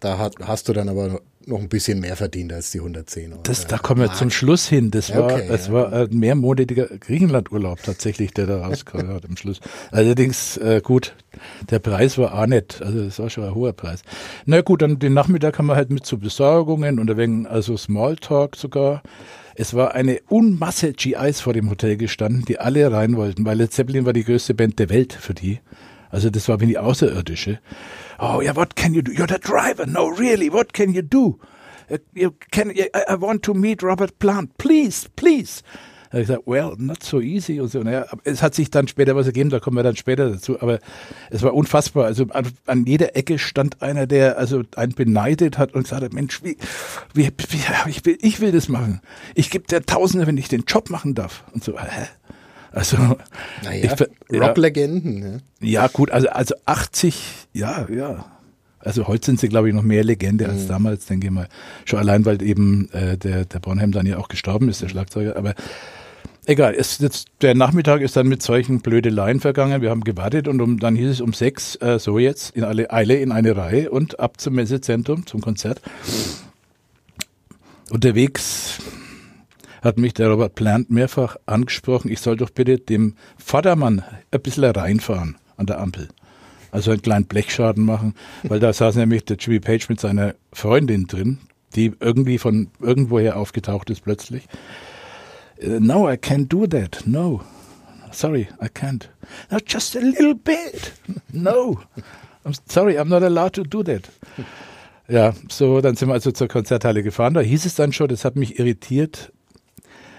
da 0.00 0.18
hat, 0.18 0.34
hast 0.42 0.68
du 0.68 0.74
dann 0.74 0.90
aber 0.90 1.20
noch 1.46 1.60
ein 1.60 1.68
bisschen 1.68 2.00
mehr 2.00 2.16
verdient 2.16 2.52
als 2.52 2.70
die 2.72 2.78
110 2.78 3.32
Euro. 3.32 3.42
Das, 3.42 3.66
da 3.66 3.78
kommen 3.78 4.00
wir 4.00 4.12
zum 4.12 4.30
Schluss 4.30 4.66
hin. 4.68 4.90
Das 4.90 5.14
war, 5.14 5.24
okay, 5.24 5.46
das 5.48 5.68
ja. 5.68 5.72
war 5.72 5.92
ein 5.92 6.08
mehrmonatiger 6.10 6.86
Griechenlandurlaub 6.86 7.82
tatsächlich, 7.82 8.32
der 8.32 8.46
da 8.46 8.58
rauskam 8.66 9.10
am 9.10 9.36
Schluss. 9.36 9.60
Allerdings, 9.92 10.56
äh, 10.56 10.80
gut, 10.82 11.14
der 11.70 11.78
Preis 11.78 12.18
war 12.18 12.34
auch 12.38 12.46
nicht, 12.46 12.82
also 12.82 13.04
das 13.04 13.18
war 13.18 13.30
schon 13.30 13.44
ein 13.44 13.54
hoher 13.54 13.72
Preis. 13.72 14.02
Na 14.44 14.60
gut, 14.60 14.82
dann 14.82 14.98
den 14.98 15.14
Nachmittag 15.14 15.58
haben 15.58 15.66
wir 15.66 15.76
halt 15.76 15.90
mit 15.90 16.04
zu 16.04 16.18
Besorgungen 16.18 16.98
und 16.98 17.16
wenig, 17.16 17.48
also 17.48 17.76
Smalltalk 17.76 18.56
sogar. 18.56 19.02
Es 19.54 19.72
war 19.72 19.94
eine 19.94 20.20
Unmasse 20.28 20.92
GIs 20.92 21.40
vor 21.40 21.54
dem 21.54 21.70
Hotel 21.70 21.96
gestanden, 21.96 22.44
die 22.44 22.58
alle 22.58 22.92
rein 22.92 23.16
wollten, 23.16 23.46
weil 23.46 23.56
Led 23.56 23.72
Zeppelin 23.72 24.04
war 24.04 24.12
die 24.12 24.24
größte 24.24 24.52
Band 24.52 24.78
der 24.78 24.90
Welt 24.90 25.14
für 25.14 25.32
die. 25.32 25.60
Also 26.10 26.30
das 26.30 26.48
war 26.48 26.60
wie 26.60 26.66
die 26.66 26.78
Außerirdische. 26.78 27.58
Oh 28.18 28.40
yeah, 28.40 28.54
what 28.54 28.76
can 28.76 28.94
you 28.94 29.02
do? 29.02 29.12
You're 29.12 29.28
the 29.28 29.40
driver. 29.40 29.86
No, 29.86 30.08
really, 30.08 30.52
what 30.52 30.72
can 30.72 30.92
you 30.92 31.02
do? 31.02 31.38
Uh, 31.90 31.98
you 32.14 32.32
can, 32.50 32.70
I, 32.70 32.88
I 33.08 33.14
want 33.20 33.42
to 33.44 33.54
meet 33.54 33.82
Robert 33.82 34.18
Plant. 34.18 34.56
Please, 34.58 35.08
please. 35.16 35.62
Da 36.10 36.12
habe 36.12 36.22
ich 36.22 36.28
gesagt, 36.28 36.46
well, 36.46 36.74
not 36.78 37.02
so 37.02 37.20
easy 37.20 37.60
und 37.60 37.68
so. 37.68 37.80
Naja, 37.80 38.06
es 38.24 38.40
hat 38.42 38.54
sich 38.54 38.70
dann 38.70 38.86
später 38.86 39.16
was 39.16 39.26
ergeben, 39.26 39.50
da 39.50 39.58
kommen 39.58 39.76
wir 39.76 39.82
dann 39.82 39.96
später 39.96 40.30
dazu. 40.30 40.60
Aber 40.60 40.78
es 41.30 41.42
war 41.42 41.52
unfassbar. 41.52 42.04
Also 42.04 42.26
an, 42.30 42.46
an 42.66 42.86
jeder 42.86 43.16
Ecke 43.16 43.38
stand 43.38 43.82
einer, 43.82 44.06
der 44.06 44.38
also 44.38 44.62
einen 44.76 44.94
beneidet 44.94 45.58
hat 45.58 45.74
und 45.74 45.82
gesagt 45.82 46.02
hat, 46.02 46.12
Mensch, 46.12 46.42
wie, 46.44 46.56
wie, 47.12 47.28
wie 47.50 47.90
ich, 47.90 48.04
will, 48.04 48.18
ich 48.20 48.40
will 48.40 48.52
das 48.52 48.68
machen. 48.68 49.00
Ich 49.34 49.50
gebe 49.50 49.66
dir 49.66 49.82
Tausende, 49.82 50.26
wenn 50.26 50.36
ich 50.36 50.48
den 50.48 50.62
Job 50.66 50.90
machen 50.90 51.14
darf. 51.14 51.44
Und 51.52 51.64
so, 51.64 51.78
hä? 51.78 52.06
Also, 52.76 52.98
naja, 53.64 53.96
Rocklegenden. 54.30 55.18
Ne? 55.18 55.38
Ja, 55.60 55.86
gut, 55.86 56.10
also, 56.10 56.28
also 56.28 56.54
80, 56.66 57.48
ja, 57.54 57.88
ja. 57.88 58.26
Also 58.80 59.08
heute 59.08 59.24
sind 59.24 59.40
sie, 59.40 59.48
glaube 59.48 59.70
ich, 59.70 59.74
noch 59.74 59.82
mehr 59.82 60.04
Legende 60.04 60.46
als 60.46 60.64
mhm. 60.64 60.68
damals, 60.68 61.06
denke 61.06 61.28
ich 61.28 61.32
mal. 61.32 61.48
Schon 61.86 62.00
allein, 62.00 62.26
weil 62.26 62.42
eben 62.42 62.90
äh, 62.92 63.16
der, 63.16 63.46
der 63.46 63.60
Bornheim 63.60 63.92
dann 63.92 64.04
ja 64.04 64.18
auch 64.18 64.28
gestorben 64.28 64.68
ist, 64.68 64.82
der 64.82 64.90
Schlagzeuger. 64.90 65.36
Aber 65.36 65.54
egal, 66.44 66.74
es, 66.76 66.98
jetzt, 66.98 67.28
der 67.40 67.54
Nachmittag 67.54 68.02
ist 68.02 68.14
dann 68.14 68.28
mit 68.28 68.42
solchen 68.42 68.82
Blödeleien 68.82 69.40
vergangen. 69.40 69.80
Wir 69.80 69.88
haben 69.88 70.04
gewartet 70.04 70.46
und 70.46 70.60
um, 70.60 70.78
dann 70.78 70.96
hieß 70.96 71.08
es 71.08 71.20
um 71.22 71.32
sechs, 71.32 71.76
äh, 71.76 71.98
so 71.98 72.18
jetzt, 72.18 72.54
in 72.54 72.62
alle 72.62 72.90
Eile 72.90 73.16
in 73.16 73.32
eine 73.32 73.56
Reihe 73.56 73.90
und 73.90 74.20
ab 74.20 74.38
zum 74.38 74.54
Messezentrum, 74.54 75.24
zum 75.26 75.40
Konzert. 75.40 75.80
Unterwegs 77.88 78.80
hat 79.86 79.98
mich 79.98 80.14
der 80.14 80.28
Robert 80.28 80.54
Plant 80.54 80.90
mehrfach 80.90 81.36
angesprochen, 81.46 82.10
ich 82.10 82.20
soll 82.20 82.36
doch 82.36 82.50
bitte 82.50 82.78
dem 82.78 83.14
Vordermann 83.38 84.02
ein 84.30 84.40
bisschen 84.40 84.64
reinfahren 84.64 85.36
an 85.56 85.66
der 85.66 85.80
Ampel 85.80 86.08
also 86.76 86.90
einen 86.90 87.00
kleinen 87.00 87.24
Blechschaden 87.24 87.84
machen, 87.84 88.14
weil 88.42 88.60
da 88.60 88.70
saß 88.70 88.96
nämlich 88.96 89.24
der 89.24 89.38
Jimmy 89.38 89.60
Page 89.60 89.88
mit 89.88 89.98
seiner 89.98 90.34
Freundin 90.52 91.06
drin, 91.06 91.38
die 91.74 91.92
irgendwie 92.00 92.36
von 92.36 92.68
irgendwoher 92.80 93.36
aufgetaucht 93.36 93.88
ist 93.88 94.02
plötzlich. 94.02 94.44
Uh, 95.62 95.80
no, 95.80 96.10
I 96.10 96.16
can't 96.16 96.48
do 96.48 96.66
that. 96.66 97.02
No. 97.06 97.40
Sorry, 98.12 98.48
I 98.62 98.66
can't. 98.66 99.08
No, 99.50 99.58
just 99.66 99.96
a 99.96 100.00
little 100.00 100.34
bit. 100.34 100.92
No. 101.32 101.80
I'm 102.44 102.54
sorry, 102.68 102.98
I'm 102.98 103.08
not 103.08 103.22
allowed 103.22 103.54
to 103.54 103.62
do 103.62 103.82
that. 103.82 104.10
Ja, 105.08 105.32
so, 105.48 105.80
dann 105.80 105.96
sind 105.96 106.08
wir 106.08 106.14
also 106.14 106.30
zur 106.30 106.48
Konzerthalle 106.48 107.02
gefahren. 107.02 107.32
Da 107.34 107.40
hieß 107.40 107.64
es 107.64 107.74
dann 107.74 107.92
schon, 107.92 108.08
das 108.08 108.24
hat 108.24 108.36
mich 108.36 108.58
irritiert, 108.58 109.32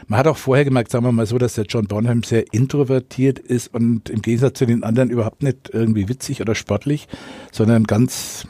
man 0.07 0.19
hat 0.19 0.27
auch 0.27 0.37
vorher 0.37 0.65
gemerkt, 0.65 0.91
sagen 0.91 1.05
wir 1.05 1.11
mal 1.11 1.25
so, 1.25 1.37
dass 1.37 1.55
der 1.55 1.65
John 1.65 1.87
Bonham 1.87 2.23
sehr 2.23 2.45
introvertiert 2.53 3.39
ist 3.39 3.73
und 3.73 4.09
im 4.09 4.21
Gegensatz 4.21 4.57
zu 4.57 4.65
den 4.65 4.83
anderen 4.83 5.09
überhaupt 5.09 5.43
nicht 5.43 5.69
irgendwie 5.73 6.07
witzig 6.07 6.41
oder 6.41 6.55
sportlich, 6.55 7.07
sondern 7.51 7.83
ganz 7.83 8.47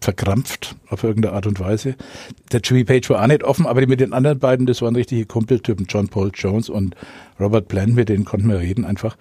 verkrampft 0.00 0.76
auf 0.88 1.02
irgendeine 1.02 1.34
Art 1.34 1.46
und 1.46 1.58
Weise. 1.58 1.96
Der 2.52 2.60
Jimmy 2.60 2.84
Page 2.84 3.10
war 3.10 3.22
auch 3.22 3.26
nicht 3.26 3.42
offen, 3.44 3.66
aber 3.66 3.84
mit 3.86 4.00
den 4.00 4.12
anderen 4.12 4.38
beiden, 4.38 4.66
das 4.66 4.82
waren 4.82 4.94
richtige 4.94 5.26
Kumpeltypen, 5.26 5.86
John 5.88 6.08
Paul 6.08 6.30
Jones 6.34 6.68
und 6.68 6.94
Robert 7.40 7.68
Plant, 7.68 7.94
mit 7.94 8.08
denen 8.08 8.24
konnten 8.24 8.48
wir 8.48 8.60
reden 8.60 8.84
einfach. 8.84 9.16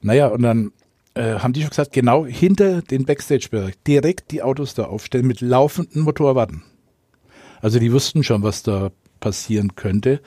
Naja, 0.00 0.28
und 0.28 0.42
dann 0.42 0.72
äh, 1.14 1.40
haben 1.40 1.52
die 1.52 1.62
schon 1.62 1.70
gesagt, 1.70 1.92
genau 1.92 2.26
hinter 2.26 2.82
den 2.82 3.06
Backstage-Bereich, 3.06 3.74
direkt 3.86 4.30
die 4.30 4.42
Autos 4.42 4.74
da 4.74 4.84
aufstellen 4.84 5.26
mit 5.26 5.40
laufenden 5.40 6.02
Motorwaden. 6.02 6.62
Also 7.60 7.80
die 7.80 7.92
wussten 7.92 8.22
schon, 8.22 8.42
was 8.42 8.62
da 8.62 8.90
passieren 9.18 9.74
könnte. 9.74 10.20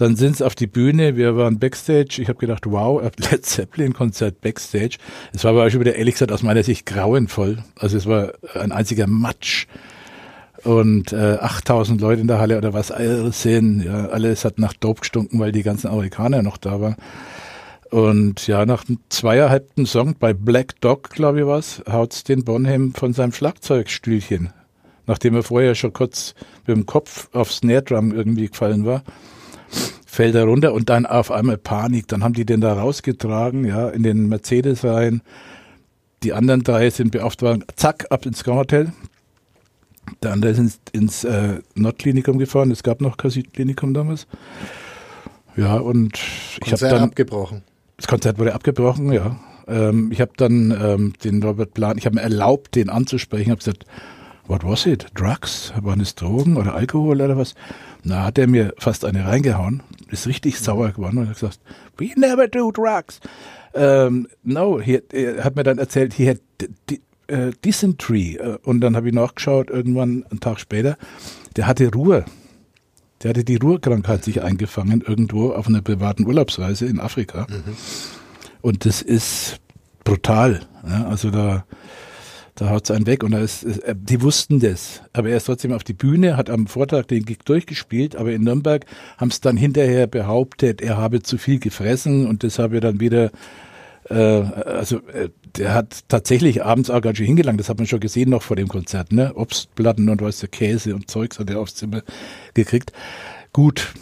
Dann 0.00 0.16
sind 0.16 0.32
es 0.32 0.40
auf 0.40 0.54
die 0.54 0.66
Bühne, 0.66 1.16
wir 1.16 1.36
waren 1.36 1.58
Backstage. 1.58 2.22
Ich 2.22 2.28
habe 2.28 2.38
gedacht, 2.38 2.64
wow, 2.64 3.02
Led 3.02 3.44
Zeppelin-Konzert 3.44 4.40
Backstage. 4.40 4.96
Es 5.34 5.44
war 5.44 5.50
aber 5.50 5.70
schon 5.70 5.80
wieder 5.80 5.94
ehrlich 5.94 6.14
gesagt 6.14 6.32
aus 6.32 6.42
meiner 6.42 6.62
Sicht 6.62 6.86
grauenvoll. 6.86 7.58
Also 7.78 7.98
es 7.98 8.06
war 8.06 8.32
ein 8.54 8.72
einziger 8.72 9.06
Matsch. 9.06 9.66
Und 10.64 11.12
äh, 11.12 11.36
8000 11.38 12.00
Leute 12.00 12.22
in 12.22 12.28
der 12.28 12.38
Halle 12.38 12.56
oder 12.56 12.72
was 12.72 12.90
sind. 13.38 13.84
Ja, 13.84 14.06
alles 14.06 14.46
hat 14.46 14.58
nach 14.58 14.72
Dope 14.72 15.00
gestunken, 15.00 15.38
weil 15.38 15.52
die 15.52 15.62
ganzen 15.62 15.88
Amerikaner 15.88 16.40
noch 16.42 16.56
da 16.56 16.80
waren. 16.80 16.96
Und 17.90 18.46
ja, 18.46 18.64
nach 18.64 18.88
einem 18.88 19.00
zweieinhalbten 19.10 19.84
Song 19.84 20.14
bei 20.18 20.32
Black 20.32 20.80
Dog, 20.80 21.10
glaube 21.10 21.40
ich 21.40 21.46
was, 21.46 21.82
haut's 21.86 22.24
den 22.24 22.42
Bonham 22.42 22.94
von 22.94 23.12
seinem 23.12 23.32
Schlagzeugstühlchen. 23.32 24.50
Nachdem 25.06 25.34
er 25.34 25.42
vorher 25.42 25.74
schon 25.74 25.92
kurz 25.92 26.34
mit 26.66 26.74
dem 26.74 26.86
Kopf 26.86 27.28
aufs 27.34 27.58
Snare 27.58 27.82
Drum 27.82 28.12
irgendwie 28.12 28.48
gefallen 28.48 28.86
war 28.86 29.02
fällt 30.06 30.34
er 30.34 30.44
runter 30.44 30.72
und 30.72 30.90
dann 30.90 31.06
auf 31.06 31.30
einmal 31.30 31.56
Panik. 31.56 32.08
Dann 32.08 32.24
haben 32.24 32.34
die 32.34 32.44
den 32.44 32.60
da 32.60 32.72
rausgetragen, 32.72 33.64
ja, 33.64 33.88
in 33.88 34.02
den 34.02 34.28
Mercedes 34.28 34.84
rein. 34.84 35.22
Die 36.22 36.32
anderen 36.32 36.62
drei 36.62 36.90
sind 36.90 37.12
beauftragt, 37.12 37.64
zack, 37.76 38.06
ab 38.10 38.26
ins 38.26 38.44
Hotel. 38.46 38.92
Der 40.22 40.32
andere 40.32 40.50
ist 40.50 40.58
ins, 40.58 40.80
ins 40.92 41.24
äh, 41.24 41.60
Nordklinikum 41.74 42.38
gefahren. 42.38 42.70
Es 42.70 42.82
gab 42.82 43.00
noch 43.00 43.16
kein 43.16 43.30
Südklinikum 43.30 43.94
damals. 43.94 44.26
Ja, 45.56 45.76
und 45.76 46.18
ich 46.64 46.72
habe 46.72 46.88
dann 46.88 47.02
abgebrochen. 47.02 47.62
Das 47.96 48.06
Konzert 48.06 48.38
wurde 48.38 48.54
abgebrochen, 48.54 49.12
ja. 49.12 49.38
Ähm, 49.66 50.10
ich 50.12 50.20
habe 50.20 50.32
dann 50.36 50.70
ähm, 50.70 51.12
den 51.24 51.42
Robert 51.42 51.74
Plan, 51.74 51.98
ich 51.98 52.06
habe 52.06 52.16
mir 52.16 52.22
erlaubt, 52.22 52.74
den 52.74 52.90
anzusprechen. 52.90 53.50
Habe 53.50 53.58
gesagt, 53.58 53.84
what 54.46 54.64
was 54.64 54.86
it? 54.86 55.06
Drugs? 55.14 55.72
Waren 55.80 56.00
es 56.00 56.14
Drogen 56.14 56.56
oder 56.56 56.74
Alkohol 56.74 57.20
oder 57.20 57.36
was? 57.36 57.54
Na, 58.02 58.24
hat 58.24 58.38
er 58.38 58.46
mir 58.46 58.74
fast 58.78 59.04
eine 59.04 59.26
reingehauen, 59.26 59.82
ist 60.10 60.26
richtig 60.26 60.58
sauer 60.58 60.90
geworden 60.90 61.18
und 61.18 61.28
hat 61.28 61.34
gesagt, 61.34 61.60
we 61.98 62.08
never 62.16 62.48
do 62.48 62.70
drugs. 62.70 63.20
Ähm, 63.74 64.28
no, 64.42 64.80
he, 64.80 65.00
er 65.12 65.44
hat 65.44 65.56
mir 65.56 65.62
dann 65.62 65.78
erzählt, 65.78 66.14
he 66.14 66.28
had 66.28 66.40
uh, 67.30 67.50
dysentery. 67.64 68.38
Uh, 68.42 68.56
und 68.62 68.80
dann 68.80 68.96
habe 68.96 69.08
ich 69.08 69.14
nachgeschaut, 69.14 69.70
irgendwann 69.70 70.24
einen 70.30 70.40
Tag 70.40 70.60
später, 70.60 70.96
der 71.56 71.66
hatte 71.66 71.92
Ruhe. 71.92 72.24
Der 73.22 73.30
hatte 73.30 73.44
die 73.44 73.56
Ruhrkrankheit 73.56 74.24
sich 74.24 74.42
eingefangen, 74.42 75.02
irgendwo 75.06 75.52
auf 75.52 75.68
einer 75.68 75.82
privaten 75.82 76.26
Urlaubsreise 76.26 76.86
in 76.86 77.00
Afrika. 77.00 77.46
Mhm. 77.50 77.76
Und 78.62 78.86
das 78.86 79.02
ist 79.02 79.58
brutal. 80.04 80.60
Ja, 80.88 81.06
also 81.06 81.30
da 81.30 81.64
da 82.60 82.68
haut 82.68 82.84
es 82.84 82.90
einen 82.90 83.06
weg 83.06 83.24
und 83.24 83.30
da 83.30 83.38
ist, 83.38 83.64
äh, 83.64 83.94
die 83.96 84.20
wussten 84.20 84.60
das. 84.60 85.00
Aber 85.14 85.30
er 85.30 85.38
ist 85.38 85.44
trotzdem 85.44 85.72
auf 85.72 85.82
die 85.82 85.94
Bühne, 85.94 86.36
hat 86.36 86.50
am 86.50 86.66
Vortag 86.66 87.06
den 87.06 87.24
Gig 87.24 87.38
durchgespielt, 87.46 88.16
aber 88.16 88.32
in 88.32 88.44
Nürnberg 88.44 88.84
haben 89.16 89.30
es 89.30 89.40
dann 89.40 89.56
hinterher 89.56 90.06
behauptet, 90.06 90.82
er 90.82 90.98
habe 90.98 91.22
zu 91.22 91.38
viel 91.38 91.58
gefressen 91.58 92.26
und 92.26 92.44
das 92.44 92.58
habe 92.58 92.76
er 92.76 92.80
dann 92.82 93.00
wieder 93.00 93.30
äh, 94.10 94.14
also 94.14 94.98
äh, 95.08 95.30
der 95.56 95.72
hat 95.72 96.00
tatsächlich 96.08 96.62
abends 96.62 96.90
auch 96.90 97.00
ganz 97.00 97.16
schön 97.16 97.28
hingelangt, 97.28 97.58
das 97.58 97.70
hat 97.70 97.78
man 97.78 97.86
schon 97.86 98.00
gesehen 98.00 98.28
noch 98.28 98.42
vor 98.42 98.56
dem 98.56 98.68
Konzert, 98.68 99.10
ne? 99.10 99.32
Obstplatten 99.34 100.10
und 100.10 100.20
was 100.20 100.40
der 100.40 100.50
Käse 100.50 100.94
und 100.94 101.10
Zeugs 101.10 101.38
hat 101.38 101.48
er 101.48 101.60
aufs 101.60 101.76
Zimmer 101.76 102.02
gekriegt. 102.52 102.92
Gut, 103.54 103.94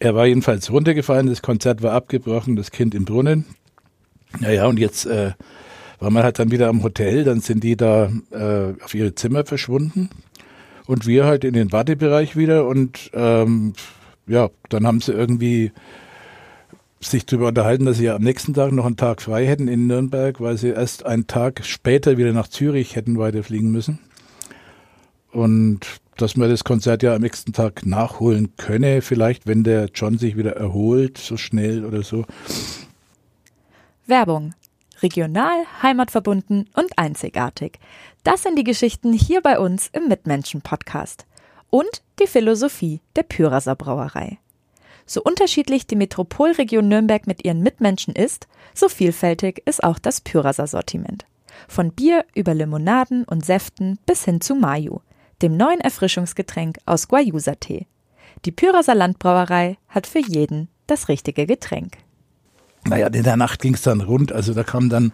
er 0.00 0.14
war 0.14 0.26
jedenfalls 0.26 0.70
runtergefallen, 0.70 1.28
das 1.28 1.40
Konzert 1.40 1.82
war 1.82 1.92
abgebrochen, 1.92 2.56
das 2.56 2.70
Kind 2.70 2.94
im 2.94 3.06
Brunnen. 3.06 3.46
Naja, 4.38 4.66
und 4.66 4.78
jetzt 4.78 5.06
äh, 5.06 5.32
war 6.00 6.10
man 6.10 6.22
halt 6.22 6.38
dann 6.38 6.50
wieder 6.50 6.68
am 6.68 6.82
Hotel, 6.82 7.24
dann 7.24 7.40
sind 7.40 7.62
die 7.62 7.76
da 7.76 8.10
äh, 8.30 8.72
auf 8.82 8.94
ihre 8.94 9.14
Zimmer 9.14 9.44
verschwunden 9.44 10.08
und 10.86 11.06
wir 11.06 11.26
halt 11.26 11.44
in 11.44 11.52
den 11.52 11.72
Wartebereich 11.72 12.36
wieder 12.36 12.66
und 12.66 13.10
ähm, 13.12 13.74
ja, 14.26 14.48
dann 14.70 14.86
haben 14.86 15.00
sie 15.00 15.12
irgendwie 15.12 15.72
sich 17.00 17.26
darüber 17.26 17.48
unterhalten, 17.48 17.86
dass 17.86 17.98
sie 17.98 18.04
ja 18.04 18.16
am 18.16 18.22
nächsten 18.22 18.54
Tag 18.54 18.72
noch 18.72 18.84
einen 18.84 18.96
Tag 18.96 19.22
frei 19.22 19.46
hätten 19.46 19.68
in 19.68 19.86
Nürnberg, 19.86 20.40
weil 20.40 20.58
sie 20.58 20.68
erst 20.68 21.06
einen 21.06 21.26
Tag 21.26 21.64
später 21.64 22.18
wieder 22.18 22.32
nach 22.32 22.48
Zürich 22.48 22.96
hätten 22.96 23.18
weiterfliegen 23.18 23.70
müssen. 23.70 23.98
Und 25.32 25.80
dass 26.16 26.36
man 26.36 26.50
das 26.50 26.64
Konzert 26.64 27.02
ja 27.02 27.14
am 27.14 27.22
nächsten 27.22 27.52
Tag 27.52 27.86
nachholen 27.86 28.56
könne, 28.56 29.00
vielleicht, 29.00 29.46
wenn 29.46 29.64
der 29.64 29.88
John 29.94 30.18
sich 30.18 30.36
wieder 30.36 30.56
erholt, 30.56 31.16
so 31.16 31.38
schnell 31.38 31.84
oder 31.86 32.02
so. 32.02 32.26
Werbung 34.06 34.52
regional, 35.02 35.64
heimatverbunden 35.82 36.68
und 36.74 36.98
einzigartig. 36.98 37.78
Das 38.24 38.42
sind 38.42 38.56
die 38.56 38.64
Geschichten 38.64 39.12
hier 39.12 39.40
bei 39.40 39.58
uns 39.58 39.88
im 39.92 40.08
Mitmenschen-Podcast. 40.08 41.26
Und 41.70 42.02
die 42.20 42.26
Philosophie 42.26 43.00
der 43.16 43.22
Pyraser 43.22 43.76
Brauerei. 43.76 44.38
So 45.06 45.22
unterschiedlich 45.22 45.86
die 45.86 45.96
Metropolregion 45.96 46.88
Nürnberg 46.88 47.26
mit 47.26 47.44
ihren 47.44 47.62
Mitmenschen 47.62 48.14
ist, 48.14 48.46
so 48.74 48.88
vielfältig 48.88 49.62
ist 49.66 49.82
auch 49.82 49.98
das 49.98 50.20
Pyraser 50.20 50.66
Sortiment. 50.66 51.26
Von 51.68 51.92
Bier 51.92 52.24
über 52.34 52.54
Limonaden 52.54 53.24
und 53.24 53.44
Säften 53.44 53.98
bis 54.06 54.24
hin 54.24 54.40
zu 54.40 54.54
Mayu, 54.54 55.00
dem 55.42 55.56
neuen 55.56 55.80
Erfrischungsgetränk 55.80 56.78
aus 56.86 57.08
Guayusa-Tee. 57.08 57.86
Die 58.44 58.52
Pyraser 58.52 58.94
Landbrauerei 58.94 59.78
hat 59.88 60.06
für 60.06 60.20
jeden 60.20 60.68
das 60.86 61.08
richtige 61.08 61.46
Getränk. 61.46 61.98
Naja, 62.84 63.08
in 63.08 63.22
der 63.22 63.36
Nacht 63.36 63.60
ging 63.60 63.74
es 63.74 63.82
dann 63.82 64.00
rund. 64.00 64.32
Also 64.32 64.54
da 64.54 64.62
kamen 64.62 64.88
dann 64.88 65.12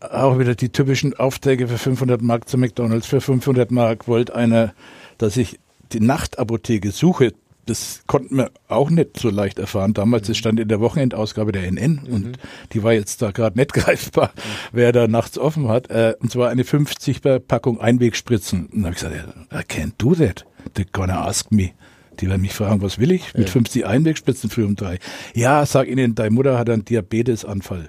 auch 0.00 0.38
wieder 0.38 0.54
die 0.54 0.70
typischen 0.70 1.14
Aufträge 1.14 1.68
für 1.68 1.78
500 1.78 2.22
Mark 2.22 2.48
zu 2.48 2.58
McDonalds. 2.58 3.06
Für 3.06 3.20
500 3.20 3.70
Mark 3.70 4.08
wollte 4.08 4.34
einer, 4.34 4.72
dass 5.18 5.36
ich 5.36 5.58
die 5.92 6.00
Nachtapotheke 6.00 6.90
suche. 6.90 7.32
Das 7.66 8.02
konnten 8.06 8.38
wir 8.38 8.50
auch 8.68 8.88
nicht 8.88 9.18
so 9.18 9.28
leicht 9.28 9.58
erfahren. 9.58 9.92
Damals, 9.92 10.28
es 10.28 10.38
stand 10.38 10.58
in 10.58 10.68
der 10.68 10.80
Wochenendausgabe 10.80 11.52
der 11.52 11.70
NN 11.70 12.00
mhm. 12.02 12.14
und 12.14 12.38
die 12.72 12.82
war 12.82 12.94
jetzt 12.94 13.20
da 13.20 13.30
gerade 13.30 13.58
nicht 13.58 13.72
greifbar, 13.74 14.30
mhm. 14.34 14.40
wer 14.72 14.92
da 14.92 15.06
nachts 15.06 15.36
offen 15.36 15.68
hat. 15.68 15.90
Äh, 15.90 16.14
und 16.20 16.32
zwar 16.32 16.48
eine 16.48 16.64
50 16.64 17.20
Packung 17.46 17.80
Einwegspritzen. 17.80 18.66
Und 18.66 18.82
da 18.82 18.86
habe 18.86 18.96
ich 18.96 19.02
gesagt, 19.02 19.34
I 19.52 19.80
can't 19.80 19.92
do 19.98 20.14
that. 20.14 20.46
They're 20.74 20.86
gonna 20.90 21.26
ask 21.26 21.50
me 21.50 21.72
Die 22.20 22.28
werden 22.28 22.42
mich 22.42 22.54
fragen, 22.54 22.82
was 22.82 22.98
will 22.98 23.12
ich? 23.12 23.34
Mit 23.34 23.46
ja. 23.46 23.52
50 23.52 23.86
Einwegspitzen 23.86 24.50
früh 24.50 24.64
um 24.64 24.76
drei. 24.76 24.98
Ja, 25.34 25.64
sag 25.66 25.88
ihnen, 25.88 26.14
deine 26.14 26.30
Mutter 26.30 26.58
hat 26.58 26.68
einen 26.70 26.84
Diabetesanfall. 26.84 27.88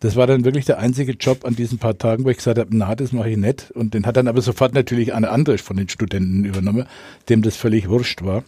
Das 0.00 0.14
war 0.14 0.28
dann 0.28 0.44
wirklich 0.44 0.64
der 0.64 0.78
einzige 0.78 1.12
Job 1.12 1.44
an 1.44 1.56
diesen 1.56 1.78
paar 1.78 1.98
Tagen, 1.98 2.24
wo 2.24 2.30
ich 2.30 2.36
gesagt 2.36 2.58
habe, 2.58 2.70
na, 2.72 2.94
das 2.94 3.12
mache 3.12 3.30
ich 3.30 3.36
nicht. 3.36 3.72
Und 3.72 3.94
den 3.94 4.06
hat 4.06 4.16
dann 4.16 4.28
aber 4.28 4.40
sofort 4.40 4.72
natürlich 4.72 5.12
eine 5.12 5.30
andere 5.30 5.58
von 5.58 5.76
den 5.76 5.88
Studenten 5.88 6.44
übernommen, 6.44 6.86
dem 7.28 7.42
das 7.42 7.56
völlig 7.56 7.88
wurscht 7.88 8.22
war. 8.22 8.44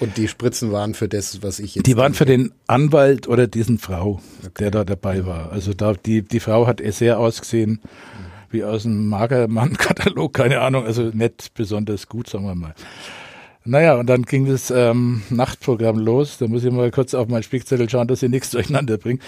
Und 0.00 0.16
die 0.16 0.28
Spritzen 0.28 0.70
waren 0.70 0.94
für 0.94 1.08
das, 1.08 1.42
was 1.42 1.58
ich 1.58 1.74
jetzt. 1.74 1.86
Die 1.86 1.96
waren 1.96 2.14
für 2.14 2.26
den 2.26 2.52
Anwalt 2.66 3.26
oder 3.26 3.46
diesen 3.46 3.78
Frau, 3.78 4.20
okay. 4.40 4.50
der 4.60 4.70
da 4.70 4.84
dabei 4.84 5.26
war. 5.26 5.50
Also 5.50 5.72
da, 5.72 5.94
die, 5.94 6.22
die 6.22 6.40
Frau 6.40 6.66
hat 6.66 6.80
sehr 6.84 7.18
ausgesehen, 7.18 7.80
wie 8.50 8.64
aus 8.64 8.86
einem 8.86 9.08
Magermann-Katalog, 9.08 10.32
keine 10.32 10.60
Ahnung, 10.60 10.84
also 10.84 11.10
nicht 11.12 11.54
besonders 11.54 12.06
gut, 12.06 12.28
sagen 12.28 12.44
wir 12.44 12.54
mal. 12.54 12.74
Naja, 13.68 13.96
und 13.96 14.06
dann 14.06 14.22
ging 14.22 14.46
das 14.46 14.70
ähm, 14.70 15.22
Nachtprogramm 15.28 15.98
los. 15.98 16.38
Da 16.38 16.48
muss 16.48 16.64
ich 16.64 16.72
mal 16.72 16.90
kurz 16.90 17.12
auf 17.12 17.28
meinen 17.28 17.42
Spickzettel 17.42 17.88
schauen, 17.90 18.08
dass 18.08 18.22
ich 18.22 18.30
nichts 18.30 18.50
durcheinander 18.52 18.96
bringe. 18.96 19.20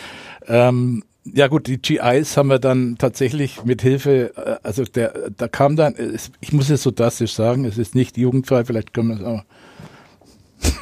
Ähm, 0.47 1.05
ja 1.25 1.49
gut, 1.49 1.67
die 1.67 1.77
GIs 1.77 2.39
haben 2.39 2.49
wir 2.49 2.59
dann 2.59 2.97
tatsächlich 2.97 3.65
mit 3.65 3.83
Hilfe, 3.83 4.33
äh, 4.37 4.57
also 4.63 4.85
der, 4.85 5.31
da 5.37 5.47
kam 5.47 5.77
dann, 5.77 5.95
ich 6.41 6.53
muss 6.55 6.71
es 6.71 6.83
so 6.83 6.91
drastisch 6.91 7.35
sagen, 7.35 7.67
es 7.67 7.77
ist 7.77 7.95
nicht 7.95 8.17
jugendfrei, 8.17 8.65
vielleicht 8.65 8.95
können 8.95 9.09
wir 9.09 9.17
es 9.17 9.23
auch 9.23 9.45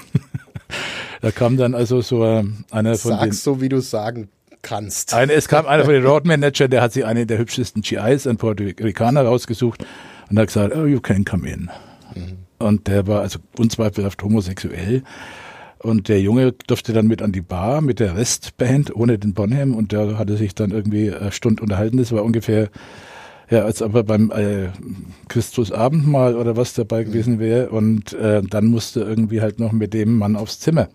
da 1.20 1.32
kam 1.32 1.56
dann 1.56 1.74
also 1.74 2.00
so 2.00 2.24
äh, 2.24 2.44
einer 2.70 2.96
von 2.96 3.10
Sag's 3.10 3.24
den, 3.24 3.32
so, 3.32 3.60
wie 3.60 3.68
du 3.68 3.80
sagen 3.80 4.28
kannst. 4.62 5.14
Eine, 5.14 5.32
es 5.32 5.48
kam 5.48 5.66
einer 5.66 5.84
von 5.84 5.94
den 5.94 6.06
Road 6.06 6.24
Manager, 6.24 6.68
der 6.68 6.82
hat 6.82 6.92
sich 6.92 7.04
eine 7.04 7.26
der 7.26 7.38
hübschesten 7.38 7.82
GIs, 7.82 8.26
ein 8.28 8.36
Puerto 8.36 8.62
Ricaner, 8.62 9.22
rausgesucht 9.22 9.84
und 10.30 10.38
hat 10.38 10.46
gesagt, 10.46 10.76
oh, 10.76 10.86
you 10.86 11.00
can 11.00 11.24
come 11.24 11.48
in. 11.48 11.70
Mhm. 12.14 12.47
Und 12.58 12.88
der 12.88 13.06
war 13.06 13.20
also 13.20 13.38
unzweifelhaft 13.56 14.22
homosexuell. 14.22 15.02
Und 15.78 16.08
der 16.08 16.20
Junge 16.20 16.52
durfte 16.66 16.92
dann 16.92 17.06
mit 17.06 17.22
an 17.22 17.32
die 17.32 17.40
Bar 17.40 17.80
mit 17.80 18.00
der 18.00 18.16
Restband 18.16 18.94
ohne 18.94 19.18
den 19.18 19.32
Bonham 19.34 19.74
und 19.74 19.92
der 19.92 20.18
hatte 20.18 20.36
sich 20.36 20.54
dann 20.54 20.72
irgendwie 20.72 21.12
eine 21.12 21.30
Stunde 21.30 21.62
unterhalten. 21.62 21.98
Das 21.98 22.10
war 22.10 22.24
ungefähr 22.24 22.68
ja, 23.50 23.64
als 23.64 23.80
ob 23.80 23.94
er 23.94 24.02
beim 24.02 24.30
äh, 24.30 24.68
Christusabendmahl 25.28 26.36
oder 26.36 26.56
was 26.56 26.74
dabei 26.74 27.04
gewesen 27.04 27.38
wäre. 27.38 27.70
Und 27.70 28.12
äh, 28.12 28.42
dann 28.42 28.66
musste 28.66 29.00
irgendwie 29.00 29.40
halt 29.40 29.58
noch 29.58 29.72
mit 29.72 29.94
dem 29.94 30.18
Mann 30.18 30.36
aufs 30.36 30.60
Zimmer. 30.60 30.88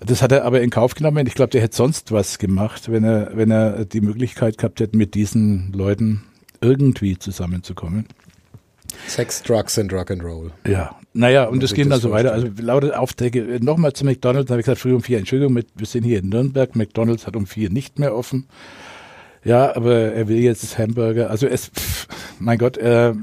Das 0.00 0.22
hat 0.22 0.32
er 0.32 0.44
aber 0.44 0.60
in 0.60 0.70
Kauf 0.70 0.94
genommen. 0.94 1.26
Ich 1.26 1.34
glaube, 1.34 1.50
der 1.50 1.62
hätte 1.62 1.76
sonst 1.76 2.12
was 2.12 2.38
gemacht, 2.38 2.90
wenn 2.90 3.04
er, 3.04 3.30
wenn 3.34 3.50
er 3.50 3.84
die 3.84 4.00
Möglichkeit 4.00 4.58
gehabt 4.58 4.80
hätte, 4.80 4.96
mit 4.96 5.14
diesen 5.14 5.72
Leuten 5.72 6.24
irgendwie 6.60 7.18
zusammenzukommen. 7.18 8.06
Sex, 9.06 9.42
Drugs 9.42 9.78
and 9.78 9.92
Rock'n'Roll. 9.92 10.50
Ja, 10.66 10.96
naja, 11.12 11.44
und 11.44 11.62
es 11.62 11.74
ging 11.74 11.88
dann 11.88 12.00
so 12.00 12.10
weiter. 12.10 12.32
Also 12.32 12.48
lauter 12.60 13.00
Aufträge. 13.00 13.58
Nochmal 13.60 13.92
zu 13.92 14.04
McDonalds, 14.04 14.50
habe 14.50 14.60
ich 14.60 14.66
gesagt, 14.66 14.80
früh 14.80 14.94
um 14.94 15.02
vier, 15.02 15.18
Entschuldigung, 15.18 15.54
wir 15.54 15.86
sind 15.86 16.04
hier 16.04 16.18
in 16.18 16.28
Nürnberg. 16.28 16.76
McDonalds 16.76 17.26
hat 17.26 17.36
um 17.36 17.46
vier 17.46 17.70
nicht 17.70 17.98
mehr 17.98 18.14
offen. 18.14 18.46
Ja, 19.44 19.76
aber 19.76 19.94
er 19.94 20.28
will 20.28 20.38
jetzt 20.38 20.76
Hamburger. 20.76 21.30
Also 21.30 21.46
es, 21.46 21.68
pff, 21.68 22.08
mein 22.38 22.58
Gott, 22.58 22.76
äh, 22.78 23.14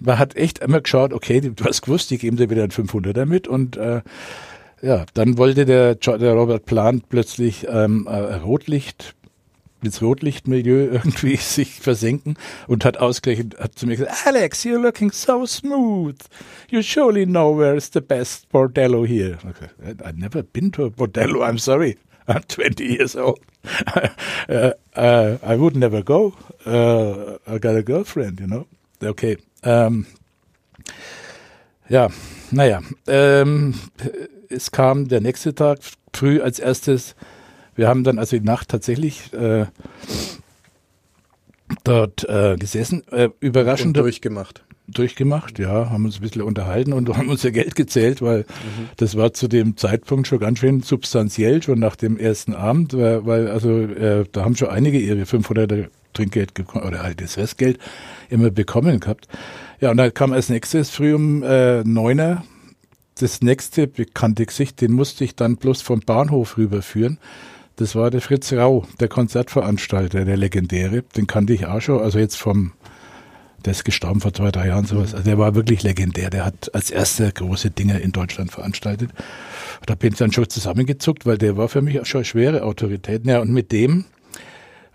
man 0.00 0.18
hat 0.18 0.36
echt 0.36 0.58
immer 0.58 0.80
geschaut, 0.80 1.12
okay, 1.12 1.40
du 1.40 1.64
hast 1.64 1.82
gewusst, 1.82 2.10
die 2.10 2.18
geben 2.18 2.36
dir 2.36 2.50
wieder 2.50 2.64
ein 2.64 2.70
500er 2.70 3.24
mit 3.24 3.48
und 3.48 3.76
äh, 3.76 4.02
ja, 4.80 5.06
dann 5.14 5.38
wollte 5.38 5.64
der, 5.64 5.96
der 5.96 6.34
Robert 6.34 6.66
Plant 6.66 7.08
plötzlich 7.08 7.66
ähm, 7.68 8.06
äh, 8.08 8.34
Rotlicht 8.36 9.14
ins 9.82 10.02
Rotlichtmilieu 10.02 10.88
irgendwie 10.92 11.36
sich 11.36 11.80
versenken 11.80 12.36
und 12.66 12.84
hat 12.84 12.98
ausgerechnet, 12.98 13.58
hat 13.58 13.78
zu 13.78 13.86
mir 13.86 13.96
gesagt, 13.96 14.26
Alex, 14.26 14.64
you're 14.64 14.80
looking 14.80 15.12
so 15.12 15.46
smooth. 15.46 16.18
You 16.70 16.82
surely 16.82 17.24
know 17.24 17.56
where 17.56 17.76
is 17.76 17.90
the 17.92 18.00
best 18.00 18.48
bordello 18.50 19.06
here. 19.06 19.38
Okay. 19.48 19.68
I've 20.04 20.18
never 20.18 20.42
been 20.42 20.72
to 20.72 20.86
a 20.86 20.90
bordello, 20.90 21.42
I'm 21.42 21.58
sorry. 21.58 21.96
I'm 22.28 22.42
20 22.42 22.84
years 22.84 23.16
old. 23.16 23.40
uh, 24.48 24.72
uh, 24.96 25.38
I 25.42 25.56
would 25.56 25.76
never 25.76 26.02
go. 26.02 26.34
Uh, 26.66 27.38
I 27.46 27.58
got 27.58 27.76
a 27.76 27.82
girlfriend, 27.82 28.40
you 28.40 28.46
know. 28.46 28.66
Okay. 29.02 29.38
Ähm, 29.62 30.06
ja, 31.88 32.08
naja. 32.50 32.82
Ähm, 33.06 33.74
es 34.50 34.70
kam 34.70 35.08
der 35.08 35.20
nächste 35.20 35.54
Tag 35.54 35.78
früh 36.12 36.40
als 36.42 36.58
erstes. 36.58 37.14
Wir 37.78 37.86
haben 37.86 38.02
dann 38.02 38.18
also 38.18 38.36
die 38.36 38.44
Nacht 38.44 38.70
tatsächlich 38.70 39.32
äh, 39.32 39.66
dort 41.84 42.28
äh, 42.28 42.56
gesessen. 42.58 43.06
Äh, 43.12 43.28
überraschend. 43.38 43.96
Und 43.96 44.02
durchgemacht 44.02 44.64
durchgemacht, 44.90 45.58
ja, 45.58 45.90
haben 45.90 46.06
uns 46.06 46.16
ein 46.16 46.22
bisschen 46.22 46.40
unterhalten 46.40 46.94
und 46.94 47.08
haben 47.16 47.28
unser 47.28 47.50
Geld 47.50 47.76
gezählt, 47.76 48.22
weil 48.22 48.38
mhm. 48.38 48.88
das 48.96 49.16
war 49.16 49.34
zu 49.34 49.46
dem 49.46 49.76
Zeitpunkt 49.76 50.26
schon 50.26 50.38
ganz 50.38 50.60
schön 50.60 50.80
substanziell, 50.80 51.62
schon 51.62 51.78
nach 51.78 51.94
dem 51.94 52.16
ersten 52.16 52.54
Abend, 52.54 52.94
weil, 52.94 53.26
weil 53.26 53.48
also 53.48 53.80
äh, 53.80 54.24
da 54.32 54.44
haben 54.44 54.56
schon 54.56 54.70
einige 54.70 54.98
ihre 54.98 55.26
500 55.26 55.90
Trinkgeld 56.14 56.52
oder 56.74 57.02
halt 57.02 57.20
das 57.20 57.36
Restgeld 57.36 57.78
immer 58.30 58.50
bekommen 58.50 58.98
gehabt. 58.98 59.28
Ja, 59.78 59.90
und 59.90 59.98
dann 59.98 60.12
kam 60.14 60.32
als 60.32 60.48
nächstes 60.48 60.88
früh 60.88 61.14
um 61.14 61.42
äh, 61.42 61.84
neuner 61.84 62.44
das 63.20 63.42
nächste 63.42 63.86
bekannte 63.86 64.46
Gesicht, 64.46 64.80
den 64.80 64.92
musste 64.92 65.24
ich 65.24 65.36
dann 65.36 65.56
bloß 65.56 65.82
vom 65.82 66.00
Bahnhof 66.00 66.56
rüberführen. 66.56 67.18
Das 67.78 67.94
war 67.94 68.10
der 68.10 68.20
Fritz 68.20 68.52
Rau, 68.52 68.84
der 68.98 69.06
Konzertveranstalter, 69.06 70.24
der 70.24 70.36
legendäre. 70.36 71.02
Den 71.16 71.28
kannte 71.28 71.52
ich 71.52 71.66
auch 71.66 71.80
schon, 71.80 72.00
also 72.00 72.18
jetzt 72.18 72.36
vom 72.36 72.72
der 73.64 73.72
ist 73.72 73.84
gestorben 73.84 74.20
vor 74.20 74.32
zwei, 74.32 74.50
drei 74.50 74.68
Jahren 74.68 74.84
sowas. 74.84 75.14
Also 75.14 75.24
der 75.24 75.38
war 75.38 75.54
wirklich 75.54 75.82
legendär. 75.82 76.30
Der 76.30 76.44
hat 76.44 76.74
als 76.74 76.90
erster 76.90 77.30
große 77.30 77.70
Dinge 77.70 77.98
in 77.98 78.12
Deutschland 78.12 78.50
veranstaltet. 78.50 79.10
Da 79.86 79.94
bin 79.94 80.12
ich 80.12 80.18
dann 80.18 80.32
schon 80.32 80.48
zusammengezuckt, 80.48 81.24
weil 81.24 81.38
der 81.38 81.56
war 81.56 81.68
für 81.68 81.80
mich 81.80 82.00
auch 82.00 82.06
schon 82.06 82.20
eine 82.20 82.24
schwere 82.24 82.62
Autorität. 82.64 83.24
Ja, 83.26 83.40
und 83.40 83.50
mit 83.50 83.70
dem 83.70 84.04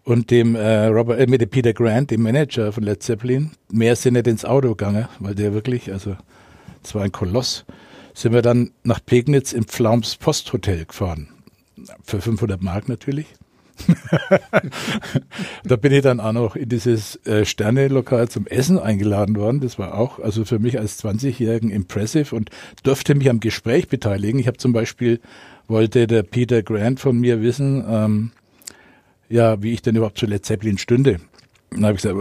und 0.04 0.32
dem 0.32 0.56
äh, 0.56 0.86
Robert, 0.88 1.20
äh, 1.20 1.28
mit 1.28 1.40
dem 1.40 1.50
Peter 1.50 1.74
Grant, 1.74 2.12
dem 2.12 2.24
Manager 2.24 2.74
von 2.74 2.84
Led 2.84 3.02
Zeppelin, 3.02 3.52
mehr 3.72 3.96
sind 3.96 4.16
nicht 4.16 4.28
ins 4.28 4.44
Auto 4.44 4.70
gegangen, 4.70 5.08
weil 5.20 5.36
der 5.36 5.54
wirklich, 5.54 5.92
also 5.92 6.18
es 6.84 6.94
war 6.94 7.04
ein 7.04 7.12
Koloss, 7.14 7.64
sind 8.14 8.34
wir 8.34 8.42
dann 8.42 8.72
nach 8.84 9.00
Pegnitz 9.06 9.54
im 9.54 9.66
Pflaums 9.66 10.18
Posthotel 10.18 10.86
gefahren. 10.86 11.33
Für 12.04 12.22
500 12.22 12.62
Mark 12.62 12.90
natürlich. 12.90 13.28
da 15.64 15.76
bin 15.76 15.92
ich 15.92 16.02
dann 16.02 16.20
auch 16.20 16.32
noch 16.32 16.56
in 16.56 16.70
dieses 16.70 17.16
äh, 17.26 17.44
Sterne-Lokal 17.44 18.30
zum 18.30 18.46
Essen 18.48 18.78
eingeladen 18.78 19.36
worden. 19.36 19.62
Das 19.62 19.80
war 19.80 19.96
auch 19.98 20.20
also 20.20 20.46
für 20.46 20.60
mich 20.60 20.80
als 20.80 21.04
20-Jährigen 21.04 21.72
impressive 21.72 22.36
und 22.36 22.50
durfte 22.84 23.16
mich 23.16 23.30
am 23.30 23.40
Gespräch 23.40 23.88
beteiligen. 23.88 24.40
Ich 24.40 24.48
habe 24.48 24.58
zum 24.58 24.74
Beispiel, 24.74 25.20
wollte 25.68 26.08
der 26.08 26.24
Peter 26.24 26.62
Grant 26.62 27.00
von 27.00 27.20
mir 27.20 27.42
wissen, 27.42 27.84
ähm, 27.88 28.32
ja, 29.30 29.62
wie 29.64 29.74
ich 29.74 29.82
denn 29.82 29.96
überhaupt 29.96 30.20
zu 30.20 30.28
Led 30.28 30.46
Zeppelin 30.46 30.78
stünde. 30.78 31.20
Dann 31.72 31.86
habe 31.86 31.96
ich 31.96 32.04
gesagt, 32.04 32.20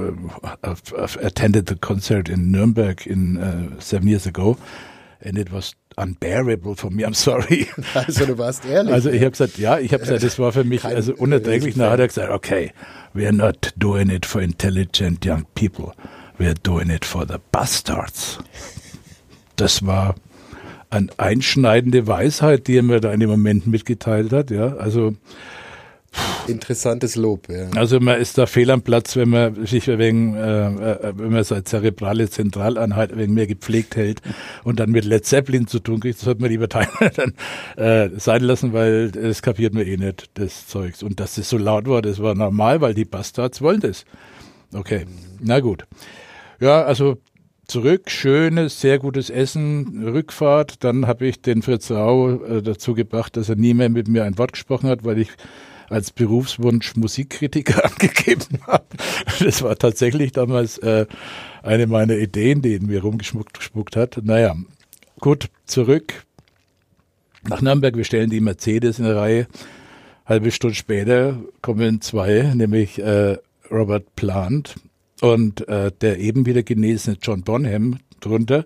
I've, 0.63 0.95
I've 0.95 1.23
attended 1.23 1.69
the 1.69 1.77
concert 1.77 2.31
in 2.31 2.51
Nürnberg 2.51 3.07
in 3.07 3.37
uh, 3.37 3.81
seven 3.81 4.09
years 4.09 4.27
ago 4.27 4.57
and 5.25 5.39
it 5.39 5.53
was 5.53 5.75
unbearable 5.97 6.77
von 6.77 6.95
mir, 6.95 7.09
I'm 7.09 7.15
sorry. 7.15 7.67
Also 7.95 8.27
du 8.27 8.39
warst 8.39 8.65
ehrlich. 8.65 8.93
Also 8.93 9.11
ich 9.11 9.21
habe 9.21 9.31
gesagt, 9.31 9.59
ja, 9.59 9.79
ich 9.79 9.93
habe 9.93 10.03
gesagt, 10.03 10.23
das 10.23 10.39
war 10.39 10.53
für 10.53 10.65
mich 10.65 10.83
Kein, 10.83 10.95
also 10.97 11.15
unerträglich. 11.15 11.75
Dann 11.75 11.91
hat 11.91 12.01
er 12.01 12.09
gesagt, 12.09 12.31
okay, 12.31 12.73
we're 13.15 13.33
not 13.33 13.73
doing 13.77 14.11
it 14.11 14.27
for 14.27 14.41
intelligent 14.41 15.25
young 15.25 15.45
people, 15.55 15.93
we're 16.39 16.55
doing 16.63 16.91
it 16.91 17.05
for 17.05 17.27
the 17.27 17.37
bastards. 17.51 18.39
Das 19.57 19.85
war 19.87 20.15
eine 20.91 21.09
einschneidende 21.17 22.07
Weisheit, 22.07 22.67
die 22.67 22.77
er 22.77 22.83
mir 22.83 23.01
da 23.01 23.13
in 23.13 23.21
dem 23.21 23.31
Moment 23.31 23.67
mitgeteilt 23.67 24.33
hat. 24.33 24.51
Ja, 24.51 24.77
also 24.77 25.15
Interessantes 26.47 27.17
Lob, 27.17 27.49
ja. 27.49 27.69
Also 27.77 28.01
man 28.01 28.21
ist 28.21 28.37
da 28.37 28.47
fehl 28.47 28.71
am 28.71 28.83
Platz, 28.83 29.17
wenn 29.17 29.31
man 29.31 29.67
sich 29.67 29.87
wegen, 29.87 30.35
äh, 30.35 30.67
äh, 30.67 31.13
wenn 31.17 31.33
man 31.33 31.45
seine 31.45 31.65
zerebrale 31.65 32.29
Zentraleinheit 32.29 33.17
wegen 33.17 33.35
mehr 33.35 33.47
gepflegt 33.47 33.97
hält 33.97 34.21
und 34.65 34.81
dann 34.81 34.91
mit 34.91 35.05
Led 35.05 35.25
Zeppelin 35.25 35.67
zu 35.67 35.79
tun 35.79 36.01
kriegt, 36.01 36.19
das 36.19 36.25
sollte 36.25 36.43
man 36.43 36.51
lieber 36.51 36.67
dann 36.67 37.35
äh, 37.77 38.11
sein 38.19 38.43
lassen, 38.43 38.73
weil 38.73 39.11
das 39.11 39.41
kapiert 39.43 39.73
man 39.73 39.87
eh 39.87 39.97
nicht, 39.97 40.31
das 40.35 40.67
Zeugs. 40.67 41.03
Und 41.03 41.21
dass 41.21 41.37
das 41.37 41.49
so 41.49 41.59
laut 41.59 41.87
war, 41.87 42.03
das 42.03 42.21
war 42.21 42.35
normal, 42.35 42.81
weil 42.81 42.95
die 42.95 43.05
Bastards 43.05 43.63
wollen 43.63 43.81
das. 43.81 44.05
Okay, 44.75 45.07
na 45.41 45.61
gut. 45.61 45.85
Ja, 46.61 46.83
also 46.85 47.19
zurück, 47.67 48.11
schönes, 48.11 48.81
sehr 48.81 48.99
gutes 48.99 49.31
Essen, 49.31 50.05
Rückfahrt. 50.05 50.85
Dann 50.85 51.07
habe 51.07 51.27
ich 51.27 51.41
den 51.41 51.63
Fritz 51.63 51.91
Rau 51.91 52.43
äh, 52.43 52.63
dazu 52.63 52.95
gebracht, 52.95 53.37
dass 53.37 53.49
er 53.49 53.57
nie 53.57 53.75
mehr 53.75 53.89
mit 53.89 54.09
mir 54.09 54.25
ein 54.25 54.39
Wort 54.39 54.53
gesprochen 54.53 54.89
hat, 54.89 55.05
weil 55.05 55.19
ich 55.19 55.31
als 55.93 56.11
Berufswunsch 56.11 56.97
Musikkritiker 56.97 57.85
angegeben 57.91 58.59
habe. 58.67 58.87
Das 59.41 59.63
war 59.63 59.77
tatsächlich 59.77 60.33
damals 60.33 60.79
äh, 60.79 61.07
eine 61.63 61.87
meiner 61.87 62.17
Ideen, 62.17 62.63
die 62.63 62.75
in 62.75 62.87
mir 62.87 63.03
rumgespuckt 63.03 63.97
hat. 63.97 64.21
Naja, 64.23 64.57
gut, 65.21 65.49
zurück 65.67 66.25
nach 67.49 67.61
Nürnberg. 67.61 67.97
Wir 67.97 68.05
stellen 68.05 68.31
die 68.31 68.41
Mercedes 68.41 68.99
in 68.99 69.05
der 69.05 69.17
Reihe. 69.17 69.47
Halbe 70.25 70.51
Stunde 70.51 70.77
später 70.77 71.41
kommen 71.61 72.01
zwei, 72.01 72.53
nämlich 72.55 72.99
äh, 72.99 73.39
Robert 73.71 74.15
Plant 74.17 74.77
und 75.21 75.67
äh, 75.69 75.91
der 76.01 76.19
eben 76.19 76.47
wieder 76.47 76.63
genesene 76.63 77.17
John 77.21 77.43
Bonham 77.43 77.99
drunter. 78.21 78.65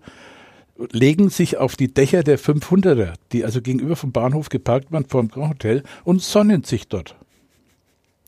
Legen 0.93 1.31
sich 1.31 1.57
auf 1.57 1.77
die 1.77 1.93
Dächer 1.93 2.23
der 2.23 2.39
500er, 2.39 3.15
die 3.33 3.45
also 3.45 3.61
gegenüber 3.61 3.97
vom 3.97 4.13
Bahnhof 4.13 4.49
geparkt 4.49 4.93
waren, 4.93 5.07
vor 5.07 5.23
dem 5.23 5.31
Grand 5.31 5.55
Hotel 5.55 5.83
und 6.05 6.23
sonnen 6.23 6.65
sich 6.65 6.89
dort. 6.89 7.17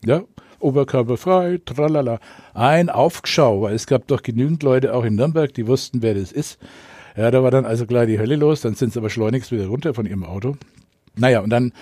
Ja, 0.04 0.22
oberkörperfrei, 0.60 1.60
tralala. 1.64 2.20
Ein 2.54 2.88
Aufschau, 2.88 3.62
weil 3.62 3.74
es 3.74 3.86
gab 3.86 4.06
doch 4.06 4.22
genügend 4.22 4.62
Leute 4.62 4.94
auch 4.94 5.04
in 5.04 5.16
Nürnberg, 5.16 5.52
die 5.52 5.66
wussten, 5.66 6.02
wer 6.02 6.14
das 6.14 6.32
ist. 6.32 6.58
Ja, 7.16 7.30
da 7.30 7.42
war 7.42 7.50
dann 7.50 7.66
also 7.66 7.86
gleich 7.86 8.06
die 8.06 8.18
Hölle 8.18 8.36
los, 8.36 8.60
dann 8.60 8.74
sind 8.74 8.92
sie 8.92 8.98
aber 8.98 9.10
schleunigst 9.10 9.50
wieder 9.50 9.66
runter 9.66 9.94
von 9.94 10.06
ihrem 10.06 10.24
Auto. 10.24 10.56
Naja, 11.16 11.40
und 11.40 11.50
dann, 11.50 11.72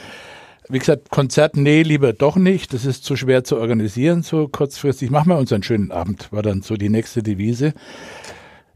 wie 0.68 0.78
gesagt, 0.78 1.10
Konzert, 1.10 1.56
nee, 1.56 1.82
lieber 1.82 2.14
doch 2.14 2.36
nicht. 2.36 2.72
Das 2.72 2.86
ist 2.86 3.04
zu 3.04 3.16
schwer 3.16 3.44
zu 3.44 3.58
organisieren, 3.58 4.22
so 4.22 4.48
kurzfristig. 4.48 5.10
Machen 5.10 5.28
wir 5.28 5.36
uns 5.36 5.52
einen 5.52 5.62
schönen 5.62 5.90
Abend, 5.90 6.32
war 6.32 6.42
dann 6.42 6.62
so 6.62 6.76
die 6.76 6.88
nächste 6.88 7.22
Devise. 7.22 7.74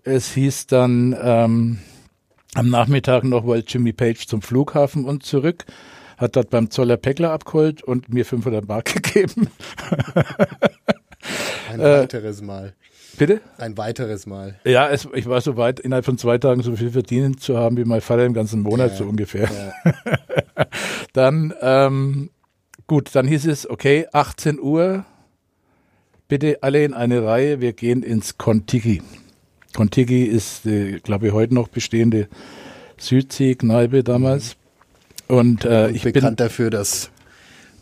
Es 0.05 0.33
hieß 0.33 0.67
dann 0.67 1.17
ähm, 1.21 1.79
am 2.55 2.71
Nachmittag 2.71 3.25
noch, 3.25 3.45
wollte 3.45 3.73
Jimmy 3.73 3.93
Page 3.93 4.27
zum 4.27 4.43
Flughafen 4.43 5.05
und 5.05 5.25
zurück 5.25 5.67
hat 6.21 6.37
dort 6.37 6.51
beim 6.51 6.71
Zoller 6.71 6.99
Päckler 6.99 7.33
abgeholt 7.33 7.83
und 7.83 8.13
mir 8.13 8.27
500 8.27 8.69
Mark 8.69 8.95
gegeben. 9.03 9.49
Ein 11.73 11.81
weiteres 11.81 12.43
Mal. 12.43 12.75
Bitte? 13.17 13.41
Ein 13.59 13.77
weiteres 13.77 14.27
Mal. 14.27 14.61
Ja, 14.65 14.89
es, 14.89 15.09
ich 15.15 15.27
war 15.29 15.41
so 15.41 15.57
weit, 15.57 15.81
innerhalb 15.81 16.05
von 16.05 16.19
zwei 16.19 16.39
Tagen 16.39 16.63
so 16.63 16.77
viel 16.77 16.91
verdienen 16.91 17.39
zu 17.39 17.57
haben 17.57 17.77
wie 17.77 17.85
mein 17.85 18.01
Vater 18.01 18.25
im 18.25 18.35
ganzen 18.35 18.61
Monat, 18.61 18.93
Ja, 18.93 18.97
so 18.99 19.05
ungefähr. 19.05 19.49
Ja. 19.51 20.67
Dann, 21.13 21.53
ähm, 21.61 22.31
gut, 22.87 23.11
dann 23.15 23.27
hieß 23.27 23.47
es, 23.47 23.69
okay, 23.69 24.07
18 24.13 24.61
Uhr, 24.61 25.05
bitte 26.29 26.59
alle 26.63 26.85
in 26.85 26.95
eine 26.95 27.25
Reihe, 27.25 27.61
wir 27.61 27.73
gehen 27.73 28.05
ins 28.05 28.39
Contiki. 28.39 29.03
Contiki 29.75 30.25
ist, 30.25 30.65
die, 30.65 31.01
glaube 31.03 31.29
ich, 31.29 31.33
heute 31.33 31.55
noch 31.55 31.69
bestehende 31.69 32.29
Südsee-Kneipe 32.99 34.05
damals. 34.05 34.57
Und 35.29 35.65
äh, 35.65 35.91
ich 35.91 36.03
bin 36.03 36.13
bekannt 36.13 36.41
dafür, 36.41 36.71
dass 36.71 37.11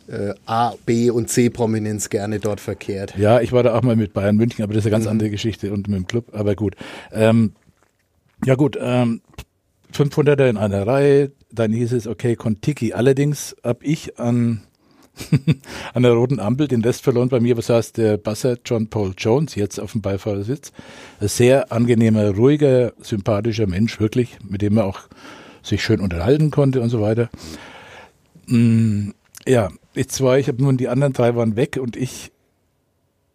äh, 0.09 0.35
A, 0.47 0.75
B 0.87 1.11
und 1.11 1.29
C-Prominenz 1.29 2.11
gerne 2.11 2.41
dort 2.41 2.61
verkehrt. 2.61 3.17
Ja, 3.17 3.41
ich 3.41 3.53
war 3.53 3.63
da 3.63 3.77
auch 3.77 3.83
mal 3.83 3.97
mit 3.97 4.13
Bayern 4.13 4.37
München, 4.37 4.63
aber 4.63 4.75
das 4.75 4.83
ist 4.83 4.87
eine 4.87 4.93
ganz 4.93 5.07
andere 5.07 5.31
Geschichte 5.31 5.73
und 5.73 5.89
mit 5.89 5.97
dem 5.97 6.07
Club, 6.07 6.27
aber 6.33 6.55
gut. 6.55 6.77
Ähm, 7.13 7.53
ja 8.45 8.55
gut, 8.55 8.79
ähm, 8.81 9.23
500er 9.93 10.49
in 10.49 10.57
einer 10.57 10.87
Reihe, 10.87 11.33
dann 11.51 11.73
hieß 11.73 11.93
es, 11.93 12.07
okay, 12.07 12.37
Kontiki. 12.37 12.93
Allerdings 12.93 13.57
habe 13.65 13.85
ich 13.85 14.19
an, 14.19 14.63
an 15.95 16.03
der 16.03 16.13
roten 16.13 16.41
Ampel 16.41 16.69
den 16.69 16.83
Rest 16.83 17.03
verloren. 17.03 17.29
Bei 17.29 17.41
mir 17.41 17.61
saß 17.61 17.93
der 17.93 18.17
Basser 18.17 18.57
John 18.65 18.89
Paul 18.89 19.15
Jones, 19.17 19.55
jetzt 19.55 19.79
auf 19.79 19.93
dem 19.93 20.03
Beifahrersitz. 20.03 20.73
Ein 21.21 21.29
sehr 21.29 21.73
angenehmer, 21.73 22.31
ruhiger, 22.35 22.93
sympathischer 23.01 23.67
Mensch, 23.67 24.01
wirklich, 24.01 24.39
mit 24.49 24.63
dem 24.63 24.75
man 24.75 24.85
auch 24.85 25.01
sich 25.63 25.83
schön 25.83 26.01
unterhalten 26.01 26.51
konnte 26.51 26.81
und 26.81 26.89
so 26.89 27.01
weiter. 27.01 27.31
Mm, 28.47 29.11
ja, 29.47 29.71
jetzt 29.95 30.21
war 30.21 30.39
ich, 30.39 30.49
hab 30.49 30.59
nun 30.59 30.77
die 30.77 30.89
anderen 30.89 31.13
drei 31.13 31.35
waren 31.35 31.57
weg 31.57 31.79
und 31.81 31.97
ich 31.97 32.33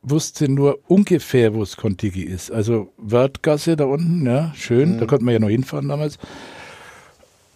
wusste 0.01 0.49
nur 0.51 0.79
ungefähr, 0.87 1.53
wo 1.53 1.63
es 1.63 1.77
Kontiki 1.77 2.23
ist. 2.23 2.51
Also 2.51 2.91
Wörthgasse 2.97 3.75
da 3.75 3.85
unten, 3.85 4.25
ja, 4.25 4.51
schön, 4.55 4.99
da 4.99 5.05
konnte 5.05 5.23
man 5.23 5.33
ja 5.33 5.39
noch 5.39 5.49
hinfahren 5.49 5.87
damals. 5.87 6.17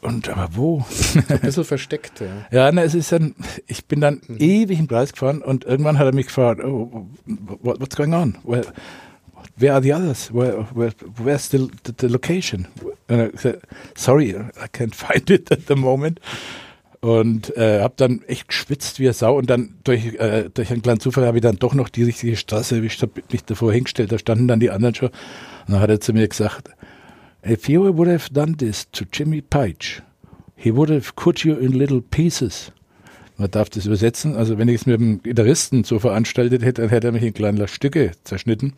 Und 0.02 0.30
aber 0.30 0.50
wo? 0.56 0.86
Ein 1.30 1.40
bisschen 1.40 1.64
versteckt, 1.64 2.22
ja. 2.22 2.28
Ja, 2.52 2.72
na, 2.72 2.84
es 2.84 2.94
ist 2.94 3.12
dann, 3.12 3.36
ich 3.66 3.86
bin 3.86 4.02
dann 4.02 4.22
ewig 4.38 4.80
im 4.80 4.88
Kreis 4.88 5.12
gefahren 5.12 5.42
und 5.42 5.66
irgendwann 5.66 5.98
hat 5.98 6.06
er 6.06 6.14
mich 6.14 6.28
gefragt, 6.28 6.64
oh, 6.64 7.08
what, 7.62 7.80
what's 7.82 7.96
going 7.96 8.14
on? 8.14 8.38
Where, 8.44 8.66
where 9.58 9.74
are 9.74 9.82
the 9.82 9.94
others? 9.94 10.32
Where, 10.32 10.68
where, 10.74 10.92
where's 11.18 11.50
the, 11.50 11.68
the, 11.84 11.94
the 12.00 12.08
location? 12.08 12.68
Said, 13.08 13.62
sorry, 13.96 14.36
I 14.36 14.68
can't 14.72 14.94
find 14.94 15.30
it 15.30 15.52
at 15.52 15.68
the 15.68 15.76
moment. 15.76 16.20
Und 17.00 17.56
äh, 17.56 17.82
habe 17.82 17.94
dann 17.98 18.22
echt 18.28 18.48
geschwitzt 18.48 19.00
wie 19.00 19.06
eine 19.06 19.14
Sau 19.14 19.38
und 19.38 19.50
dann 19.50 19.76
durch, 19.84 20.16
äh, 20.16 20.50
durch 20.52 20.72
einen 20.72 20.82
kleinen 20.82 21.00
Zufall 21.00 21.26
habe 21.26 21.38
ich 21.38 21.44
dann 21.44 21.58
doch 21.58 21.74
noch 21.74 21.90
die 21.90 22.04
richtige 22.04 22.36
Straße 22.36 22.78
erwischt, 22.78 23.02
habe 23.02 23.22
mich 23.32 23.46
davor 23.46 23.72
hingestellt, 23.72 24.12
da 24.12 24.18
standen 24.18 24.48
dann 24.48 24.60
die 24.60 24.72
anderen 24.72 24.96
schon. 24.96 25.10
Und 25.10 25.74
dann 25.74 25.80
hat 25.80 25.90
er 25.90 26.00
zu 26.00 26.14
mir 26.14 26.28
gesagt, 26.28 26.70
if 27.50 27.70
you 27.70 27.82
would 27.82 28.08
have 28.08 28.30
done 28.34 28.56
this 28.58 28.90
to 28.92 29.06
Jimmy 29.12 29.42
Page, 29.42 30.02
he 30.56 30.72
would 30.72 30.90
have 30.90 31.16
cut 31.16 31.44
you 31.44 31.56
in 31.56 31.72
little 31.72 32.02
pieces. 32.02 32.72
Man 33.38 33.52
darf 33.52 33.70
das 33.70 33.86
übersetzen. 33.86 34.36
Also 34.36 34.58
wenn 34.58 34.68
ich 34.68 34.82
es 34.82 34.86
mit 34.88 35.00
dem 35.00 35.22
Gitarristen 35.22 35.84
so 35.84 36.00
veranstaltet 36.00 36.64
hätte, 36.64 36.82
dann 36.82 36.90
hätte 36.90 37.08
er 37.08 37.14
mich 37.14 37.24
in 37.24 37.34
kleine 37.34 37.68
Stücke 37.68 38.12
zerschnitten. 38.24 38.74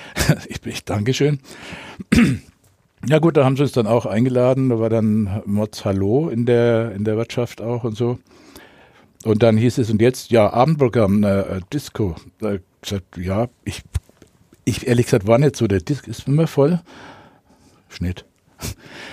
ich 0.48 0.64
ich 0.64 0.84
Dankeschön. 0.84 1.40
Ja 3.06 3.18
gut, 3.18 3.36
da 3.36 3.44
haben 3.44 3.54
sie 3.54 3.64
uns 3.64 3.72
dann 3.72 3.86
auch 3.86 4.06
eingeladen. 4.06 4.70
Da 4.70 4.78
war 4.80 4.88
dann 4.88 5.42
Mods 5.44 5.84
Hallo 5.84 6.30
in 6.30 6.46
der, 6.46 6.92
in 6.92 7.04
der 7.04 7.18
Wirtschaft 7.18 7.60
auch 7.60 7.84
und 7.84 7.98
so. 7.98 8.18
Und 9.24 9.42
dann 9.42 9.58
hieß 9.58 9.76
es, 9.76 9.90
und 9.90 10.00
jetzt, 10.00 10.30
ja, 10.30 10.50
Abendprogramm, 10.50 11.22
äh, 11.22 11.60
Disco. 11.70 12.16
Da 12.38 12.56
gesagt, 12.80 13.18
ja, 13.18 13.48
ich, 13.62 13.82
ich 14.64 14.86
ehrlich 14.86 15.04
gesagt 15.04 15.26
war 15.26 15.36
nicht 15.36 15.54
so, 15.54 15.66
der 15.66 15.80
Disco 15.80 16.10
ist 16.10 16.26
immer 16.26 16.46
voll. 16.46 16.80
Schnitt. 17.94 18.24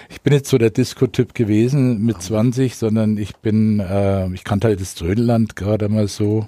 Ich 0.09 0.21
bin 0.21 0.33
jetzt 0.33 0.49
so 0.49 0.57
der 0.57 0.69
Disco-Typ 0.69 1.33
gewesen 1.33 2.03
mit 2.03 2.21
20, 2.21 2.75
sondern 2.75 3.17
ich 3.17 3.35
bin, 3.37 3.79
äh, 3.79 4.31
ich 4.33 4.43
kannte 4.43 4.67
halt 4.67 4.81
das 4.81 4.95
Trödelland 4.95 5.55
gerade 5.55 5.89
mal 5.89 6.07
so 6.07 6.47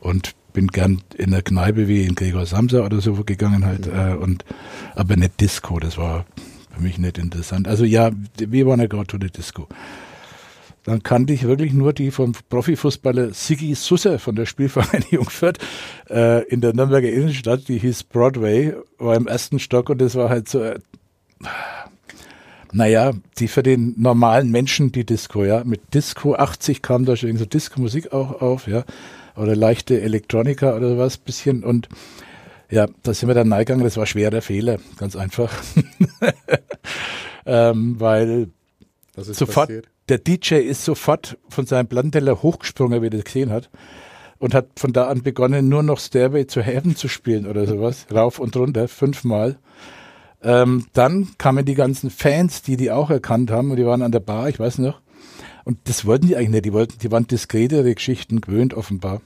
und 0.00 0.34
bin 0.52 0.68
gern 0.68 1.02
in 1.16 1.30
der 1.30 1.42
Kneipe 1.42 1.88
wie 1.88 2.04
in 2.04 2.14
Gregor 2.14 2.46
Samsa 2.46 2.84
oder 2.84 3.00
so 3.00 3.12
gegangen 3.24 3.64
halt 3.64 3.86
äh, 3.86 4.14
und 4.14 4.44
aber 4.94 5.16
nicht 5.16 5.40
Disco, 5.40 5.78
das 5.78 5.96
war 5.96 6.26
für 6.74 6.82
mich 6.82 6.98
nicht 6.98 7.18
interessant. 7.18 7.68
Also 7.68 7.84
ja, 7.84 8.10
we 8.38 8.66
wanna 8.66 8.86
go 8.86 9.04
to 9.04 9.18
the 9.20 9.28
Disco. 9.28 9.68
Dann 10.84 11.02
kannte 11.02 11.34
ich 11.34 11.44
wirklich 11.44 11.74
nur 11.74 11.92
die 11.92 12.10
vom 12.10 12.32
Profifußballer 12.48 13.34
Siggi 13.34 13.74
Susser 13.74 14.18
von 14.18 14.34
der 14.34 14.46
Spielvereinigung 14.46 15.28
Fürth 15.30 15.58
äh, 16.08 16.42
in 16.48 16.62
der 16.62 16.72
Nürnberger 16.72 17.10
Innenstadt, 17.10 17.68
die 17.68 17.78
hieß 17.78 18.04
Broadway, 18.04 18.74
war 18.98 19.14
im 19.14 19.26
ersten 19.26 19.58
Stock 19.58 19.90
und 19.90 20.00
das 20.00 20.14
war 20.14 20.30
halt 20.30 20.48
so, 20.48 20.62
äh, 20.62 20.78
naja, 22.72 23.12
die 23.38 23.48
für 23.48 23.62
den 23.62 23.94
normalen 23.96 24.50
Menschen 24.50 24.92
die 24.92 25.04
Disco, 25.04 25.44
ja. 25.44 25.64
Mit 25.64 25.94
Disco 25.94 26.34
80 26.34 26.82
kam 26.82 27.04
da 27.04 27.16
schon 27.16 27.36
so 27.36 27.44
Disco-Musik 27.44 28.12
auch 28.12 28.40
auf, 28.40 28.66
ja. 28.66 28.84
Oder 29.36 29.56
leichte 29.56 30.00
Elektronika 30.00 30.76
oder 30.76 30.98
was, 30.98 31.16
bisschen. 31.16 31.64
Und 31.64 31.88
ja, 32.70 32.86
da 33.02 33.14
sind 33.14 33.28
wir 33.28 33.34
dann 33.34 33.52
reingegangen, 33.52 33.84
das 33.84 33.96
war 33.96 34.06
schwerer 34.06 34.42
Fehler, 34.42 34.78
ganz 34.98 35.16
einfach. 35.16 35.52
ähm, 37.46 37.98
weil 37.98 38.48
sofort, 39.16 39.68
passiert? 39.68 39.88
der 40.08 40.18
DJ 40.18 40.56
ist 40.56 40.84
sofort 40.84 41.38
von 41.48 41.66
seinem 41.66 41.88
Plattenteller 41.88 42.42
hochgesprungen, 42.42 43.02
wie 43.02 43.06
er 43.06 43.10
das 43.10 43.24
gesehen 43.24 43.50
hat. 43.50 43.70
Und 44.38 44.54
hat 44.54 44.68
von 44.76 44.94
da 44.94 45.08
an 45.08 45.22
begonnen, 45.22 45.68
nur 45.68 45.82
noch 45.82 45.98
Stairway 45.98 46.46
to 46.46 46.62
Heaven 46.62 46.96
zu 46.96 47.08
spielen 47.08 47.46
oder 47.46 47.66
sowas. 47.66 48.06
Rauf 48.10 48.38
und 48.38 48.56
runter, 48.56 48.88
fünfmal. 48.88 49.58
Ähm, 50.42 50.86
dann 50.92 51.28
kamen 51.38 51.64
die 51.64 51.74
ganzen 51.74 52.10
Fans, 52.10 52.62
die 52.62 52.76
die 52.76 52.90
auch 52.90 53.10
erkannt 53.10 53.50
haben, 53.50 53.70
und 53.70 53.76
die 53.76 53.86
waren 53.86 54.02
an 54.02 54.12
der 54.12 54.20
Bar, 54.20 54.48
ich 54.48 54.58
weiß 54.58 54.78
noch. 54.78 55.00
Und 55.64 55.78
das 55.84 56.04
wollten 56.06 56.26
die 56.26 56.36
eigentlich 56.36 56.50
nicht. 56.50 56.64
Die 56.64 56.72
wollten, 56.72 56.98
die 56.98 57.10
waren 57.10 57.26
diskretere 57.26 57.94
Geschichten 57.94 58.40
gewöhnt, 58.40 58.74
offenbar. 58.74 59.20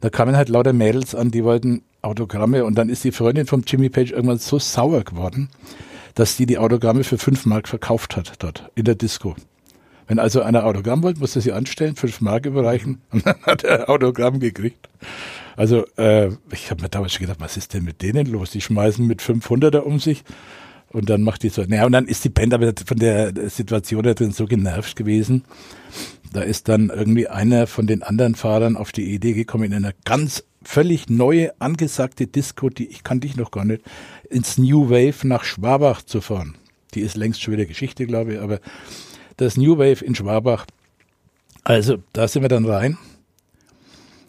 Da 0.00 0.10
kamen 0.10 0.36
halt 0.36 0.48
lauter 0.48 0.72
Mädels 0.72 1.14
an, 1.14 1.30
die 1.30 1.44
wollten 1.44 1.82
Autogramme. 2.02 2.64
Und 2.64 2.76
dann 2.76 2.88
ist 2.88 3.04
die 3.04 3.12
Freundin 3.12 3.46
vom 3.46 3.62
Jimmy 3.66 3.88
Page 3.88 4.12
irgendwann 4.12 4.38
so 4.38 4.58
sauer 4.58 5.02
geworden, 5.02 5.48
dass 6.14 6.36
die 6.36 6.46
die 6.46 6.58
Autogramme 6.58 7.04
für 7.04 7.18
fünf 7.18 7.46
Mark 7.46 7.68
verkauft 7.68 8.16
hat 8.16 8.34
dort 8.38 8.70
in 8.74 8.84
der 8.84 8.94
Disco. 8.94 9.34
Wenn 10.06 10.18
also 10.18 10.42
einer 10.42 10.64
Autogramm 10.64 11.02
wollte, 11.02 11.20
musste 11.20 11.40
sie 11.40 11.52
anstellen, 11.52 11.96
fünf 11.96 12.20
Mark 12.20 12.46
überreichen 12.46 13.02
und 13.12 13.26
dann 13.26 13.42
hat 13.42 13.64
er 13.64 13.90
Autogramm 13.90 14.40
gekriegt. 14.40 14.88
Also 15.58 15.84
äh, 15.96 16.30
ich 16.52 16.70
habe 16.70 16.82
mir 16.82 16.88
damals 16.88 17.14
schon 17.14 17.26
gedacht, 17.26 17.40
was 17.40 17.56
ist 17.56 17.74
denn 17.74 17.82
mit 17.82 18.00
denen 18.00 18.26
los? 18.26 18.52
Die 18.52 18.60
schmeißen 18.60 19.04
mit 19.04 19.20
500er 19.20 19.78
um 19.78 19.98
sich 19.98 20.22
und 20.90 21.10
dann 21.10 21.22
macht 21.22 21.42
die 21.42 21.48
so. 21.48 21.64
Naja, 21.66 21.84
und 21.84 21.90
dann 21.90 22.06
ist 22.06 22.24
die 22.24 22.28
Band 22.28 22.54
aber 22.54 22.72
von 22.86 22.96
der 22.96 23.32
Situation 23.50 24.04
da 24.04 24.14
drin 24.14 24.30
so 24.30 24.46
genervt 24.46 24.94
gewesen. 24.94 25.42
Da 26.32 26.42
ist 26.42 26.68
dann 26.68 26.90
irgendwie 26.90 27.26
einer 27.26 27.66
von 27.66 27.88
den 27.88 28.04
anderen 28.04 28.36
Fahrern 28.36 28.76
auf 28.76 28.92
die 28.92 29.12
Idee 29.12 29.32
gekommen, 29.32 29.64
in 29.64 29.74
einer 29.74 29.94
ganz 30.04 30.44
völlig 30.62 31.10
neue, 31.10 31.60
angesagte 31.60 32.28
Disco, 32.28 32.68
die 32.68 32.86
ich 32.86 33.02
kannte 33.02 33.26
ich 33.26 33.34
noch 33.34 33.50
gar 33.50 33.64
nicht, 33.64 33.82
ins 34.30 34.58
New 34.58 34.90
Wave 34.90 35.26
nach 35.26 35.42
Schwabach 35.42 36.02
zu 36.02 36.20
fahren. 36.20 36.54
Die 36.94 37.00
ist 37.00 37.16
längst 37.16 37.42
schon 37.42 37.54
wieder 37.54 37.66
Geschichte, 37.66 38.06
glaube 38.06 38.34
ich, 38.34 38.40
aber 38.40 38.60
das 39.38 39.56
New 39.56 39.76
Wave 39.76 40.04
in 40.04 40.14
Schwabach. 40.14 40.66
Also 41.64 41.98
da 42.12 42.28
sind 42.28 42.42
wir 42.42 42.48
dann 42.48 42.64
rein 42.64 42.96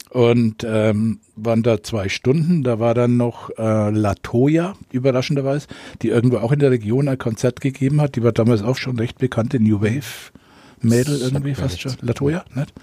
und 0.09 0.65
ähm, 0.67 1.19
waren 1.35 1.63
da 1.63 1.83
zwei 1.83 2.09
Stunden. 2.09 2.63
Da 2.63 2.79
war 2.79 2.93
dann 2.93 3.17
noch 3.17 3.49
äh, 3.57 3.89
Latoya, 3.91 4.75
überraschenderweise, 4.91 5.67
die 6.01 6.09
irgendwo 6.09 6.37
auch 6.37 6.51
in 6.51 6.59
der 6.59 6.71
Region 6.71 7.07
ein 7.07 7.17
Konzert 7.17 7.61
gegeben 7.61 8.01
hat. 8.01 8.15
Die 8.15 8.23
war 8.23 8.31
damals 8.31 8.61
auch 8.61 8.77
schon 8.77 8.97
recht 8.97 9.19
bekannte 9.19 9.59
New 9.59 9.81
Wave 9.81 10.31
Mädel 10.81 11.19
irgendwie 11.21 11.55
fast 11.55 11.81
schon. 11.81 11.93
Latoya, 12.01 12.45
nicht? 12.55 12.73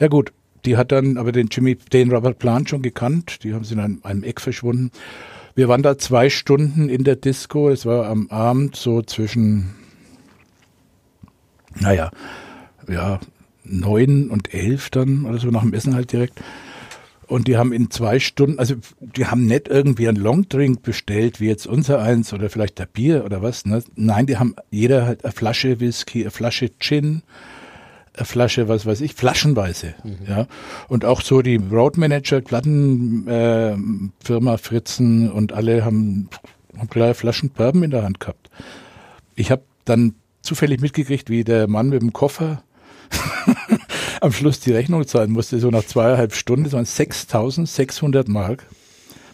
Ja 0.00 0.08
gut, 0.08 0.32
die 0.64 0.76
hat 0.76 0.90
dann 0.90 1.16
aber 1.18 1.32
den 1.32 1.48
Jimmy, 1.50 1.76
den 1.76 2.10
Robert 2.10 2.38
Plant 2.38 2.70
schon 2.70 2.82
gekannt. 2.82 3.44
Die 3.44 3.54
haben 3.54 3.64
sie 3.64 3.74
in 3.74 3.80
einem, 3.80 4.00
einem 4.02 4.24
Eck 4.24 4.40
verschwunden. 4.40 4.90
Wir 5.54 5.68
waren 5.68 5.82
da 5.82 5.96
zwei 5.96 6.28
Stunden 6.28 6.88
in 6.88 7.04
der 7.04 7.16
Disco. 7.16 7.70
Es 7.70 7.86
war 7.86 8.06
am 8.06 8.28
Abend 8.30 8.76
so 8.76 9.02
zwischen, 9.02 9.74
naja, 11.78 12.10
ja, 12.88 13.20
neun 13.68 14.30
und 14.30 14.54
elf 14.54 14.90
dann 14.90 15.24
oder 15.24 15.38
so 15.38 15.48
nach 15.48 15.62
dem 15.62 15.74
Essen 15.74 15.94
halt 15.94 16.12
direkt. 16.12 16.40
Und 17.26 17.48
die 17.48 17.56
haben 17.56 17.72
in 17.72 17.90
zwei 17.90 18.20
Stunden, 18.20 18.60
also 18.60 18.76
die 19.00 19.26
haben 19.26 19.46
nicht 19.46 19.66
irgendwie 19.66 20.08
einen 20.08 20.16
Longdrink 20.16 20.82
bestellt, 20.82 21.40
wie 21.40 21.48
jetzt 21.48 21.66
unser 21.66 22.00
eins 22.00 22.32
oder 22.32 22.48
vielleicht 22.50 22.78
der 22.78 22.86
Bier 22.86 23.24
oder 23.24 23.42
was. 23.42 23.66
Ne? 23.66 23.82
Nein, 23.96 24.26
die 24.26 24.38
haben 24.38 24.54
jeder 24.70 25.06
halt 25.06 25.24
eine 25.24 25.32
Flasche 25.32 25.80
Whisky, 25.80 26.22
eine 26.22 26.30
Flasche 26.30 26.70
Gin, 26.78 27.24
eine 28.14 28.26
Flasche, 28.26 28.68
was 28.68 28.86
weiß 28.86 29.00
ich, 29.00 29.14
flaschenweise. 29.14 29.94
Mhm. 30.04 30.18
Ja. 30.28 30.46
Und 30.86 31.04
auch 31.04 31.20
so 31.20 31.42
die 31.42 31.56
Roadmanager, 31.56 32.42
Plattenfirma 32.42 34.54
äh, 34.54 34.58
Fritzen 34.58 35.28
und 35.30 35.52
alle 35.52 35.84
haben, 35.84 36.28
haben 36.78 36.88
kleine 36.88 37.14
Flaschen 37.14 37.50
Bourbon 37.50 37.82
in 37.82 37.90
der 37.90 38.04
Hand 38.04 38.20
gehabt. 38.20 38.50
Ich 39.34 39.50
habe 39.50 39.62
dann 39.84 40.14
zufällig 40.42 40.80
mitgekriegt, 40.80 41.28
wie 41.28 41.42
der 41.42 41.66
Mann 41.66 41.88
mit 41.88 42.02
dem 42.02 42.12
Koffer 42.12 42.62
am 44.26 44.32
Schluss 44.32 44.60
die 44.60 44.72
Rechnung 44.72 45.06
zahlen 45.06 45.30
musste, 45.30 45.58
so 45.60 45.70
nach 45.70 45.84
zweieinhalb 45.84 46.34
Stunden, 46.34 46.64
das 46.64 46.72
waren 46.72 46.84
6600 46.84 48.28
Mark, 48.28 48.66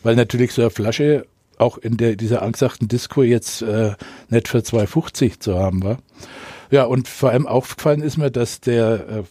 weil 0.02 0.14
natürlich 0.16 0.52
so 0.52 0.62
eine 0.62 0.70
Flasche 0.70 1.26
auch 1.58 1.78
in 1.78 1.96
der, 1.96 2.16
dieser 2.16 2.42
angesagten 2.42 2.88
Disco 2.88 3.22
jetzt 3.22 3.62
äh, 3.62 3.92
nicht 4.28 4.48
für 4.48 4.58
2,50 4.58 5.40
zu 5.40 5.58
haben 5.58 5.82
war. 5.82 5.98
Ja, 6.70 6.84
und 6.84 7.08
vor 7.08 7.30
allem 7.30 7.46
aufgefallen 7.46 8.02
ist 8.02 8.18
mir, 8.18 8.30
dass 8.30 8.60
der 8.60 9.08
äh, 9.08 9.22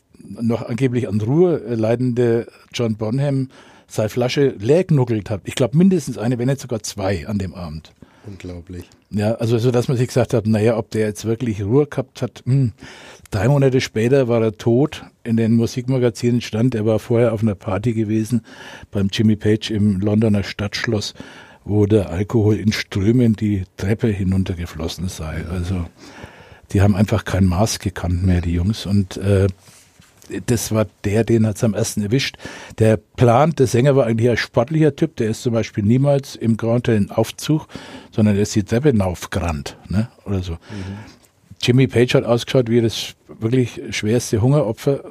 noch 0.42 0.68
angeblich 0.68 1.08
an 1.08 1.22
Ruhe 1.22 1.58
leidende 1.58 2.48
John 2.74 2.96
Bonham 2.96 3.50
seine 3.88 4.10
Flasche 4.10 4.56
leer 4.60 4.84
genuckelt 4.84 5.30
hat. 5.30 5.42
Ich 5.44 5.56
glaube 5.56 5.78
mindestens 5.78 6.18
eine, 6.18 6.38
wenn 6.40 6.48
nicht 6.48 6.62
sogar 6.62 6.82
zwei 6.84 7.28
an 7.28 7.38
dem 7.38 7.54
Abend. 7.54 7.92
Unglaublich. 8.28 8.86
Ja, 9.10 9.34
also 9.36 9.58
so, 9.58 9.72
dass 9.72 9.88
man 9.88 9.98
sich 9.98 10.08
gesagt 10.08 10.34
hat, 10.34 10.46
naja, 10.46 10.78
ob 10.78 10.92
der 10.92 11.08
jetzt 11.08 11.26
wirklich 11.26 11.64
Ruhe 11.64 11.88
gehabt 11.88 12.22
hat. 12.22 12.44
Mh. 12.46 12.54
Hm. 12.54 12.72
Drei 13.32 13.48
Monate 13.48 13.80
später 13.82 14.28
war 14.28 14.42
er 14.42 14.58
tot. 14.58 15.04
In 15.24 15.38
den 15.38 15.54
Musikmagazinen 15.54 16.42
stand, 16.42 16.76
er 16.76 16.86
war 16.86 17.00
vorher 17.00 17.34
auf 17.34 17.42
einer 17.42 17.56
Party 17.56 17.94
gewesen 17.94 18.42
beim 18.92 19.08
Jimmy 19.12 19.38
Page 19.38 19.72
im 19.72 20.00
Londoner 20.02 20.44
Stadtschloss, 20.44 21.14
wo 21.64 21.86
der 21.86 22.10
Alkohol 22.10 22.58
in 22.58 22.74
Strömen 22.74 23.34
die 23.34 23.64
Treppe 23.78 24.08
hinuntergeflossen 24.08 25.08
sei. 25.08 25.46
Also 25.50 25.86
die 26.72 26.82
haben 26.82 26.96
einfach 26.96 27.24
kein 27.24 27.46
Maß 27.46 27.80
gekannt 27.80 28.26
mehr, 28.26 28.42
die 28.42 28.54
Jungs. 28.54 28.86
Und 28.86 29.18
äh, 29.18 29.48
das 30.46 30.72
war 30.72 30.88
der, 31.04 31.24
den 31.24 31.46
hat 31.46 31.58
es 31.58 31.64
am 31.64 31.74
ersten 31.74 32.02
erwischt. 32.04 32.38
Der 32.80 32.98
Plan, 32.98 33.52
der 33.52 33.68
Sänger 33.68 33.96
war 33.96 34.06
eigentlich 34.06 34.30
ein 34.30 34.38
sportlicher 34.38 34.96
Typ, 34.96 35.16
der 35.18 35.30
ist 35.30 35.42
zum 35.44 35.54
Beispiel 35.54 35.84
niemals 35.84 36.36
im 36.36 36.58
Grand 36.58 36.88
Hotel 36.88 36.98
in 36.98 37.12
Aufzug, 37.12 37.68
sondern 38.12 38.36
der 38.36 38.44
ist 38.44 38.56
die 38.56 38.64
Treppe 38.64 38.90
hinaufgerannt, 38.90 39.78
ne, 39.90 40.10
oder 40.26 40.42
so. 40.42 40.54
Mhm. 40.54 40.58
Jimmy 41.62 41.88
Page 41.88 42.16
hat 42.16 42.24
ausgeschaut 42.24 42.70
wie 42.70 42.82
das 42.82 43.16
wirklich 43.40 43.82
schwerste 43.92 44.42
Hungeropfer. 44.42 45.04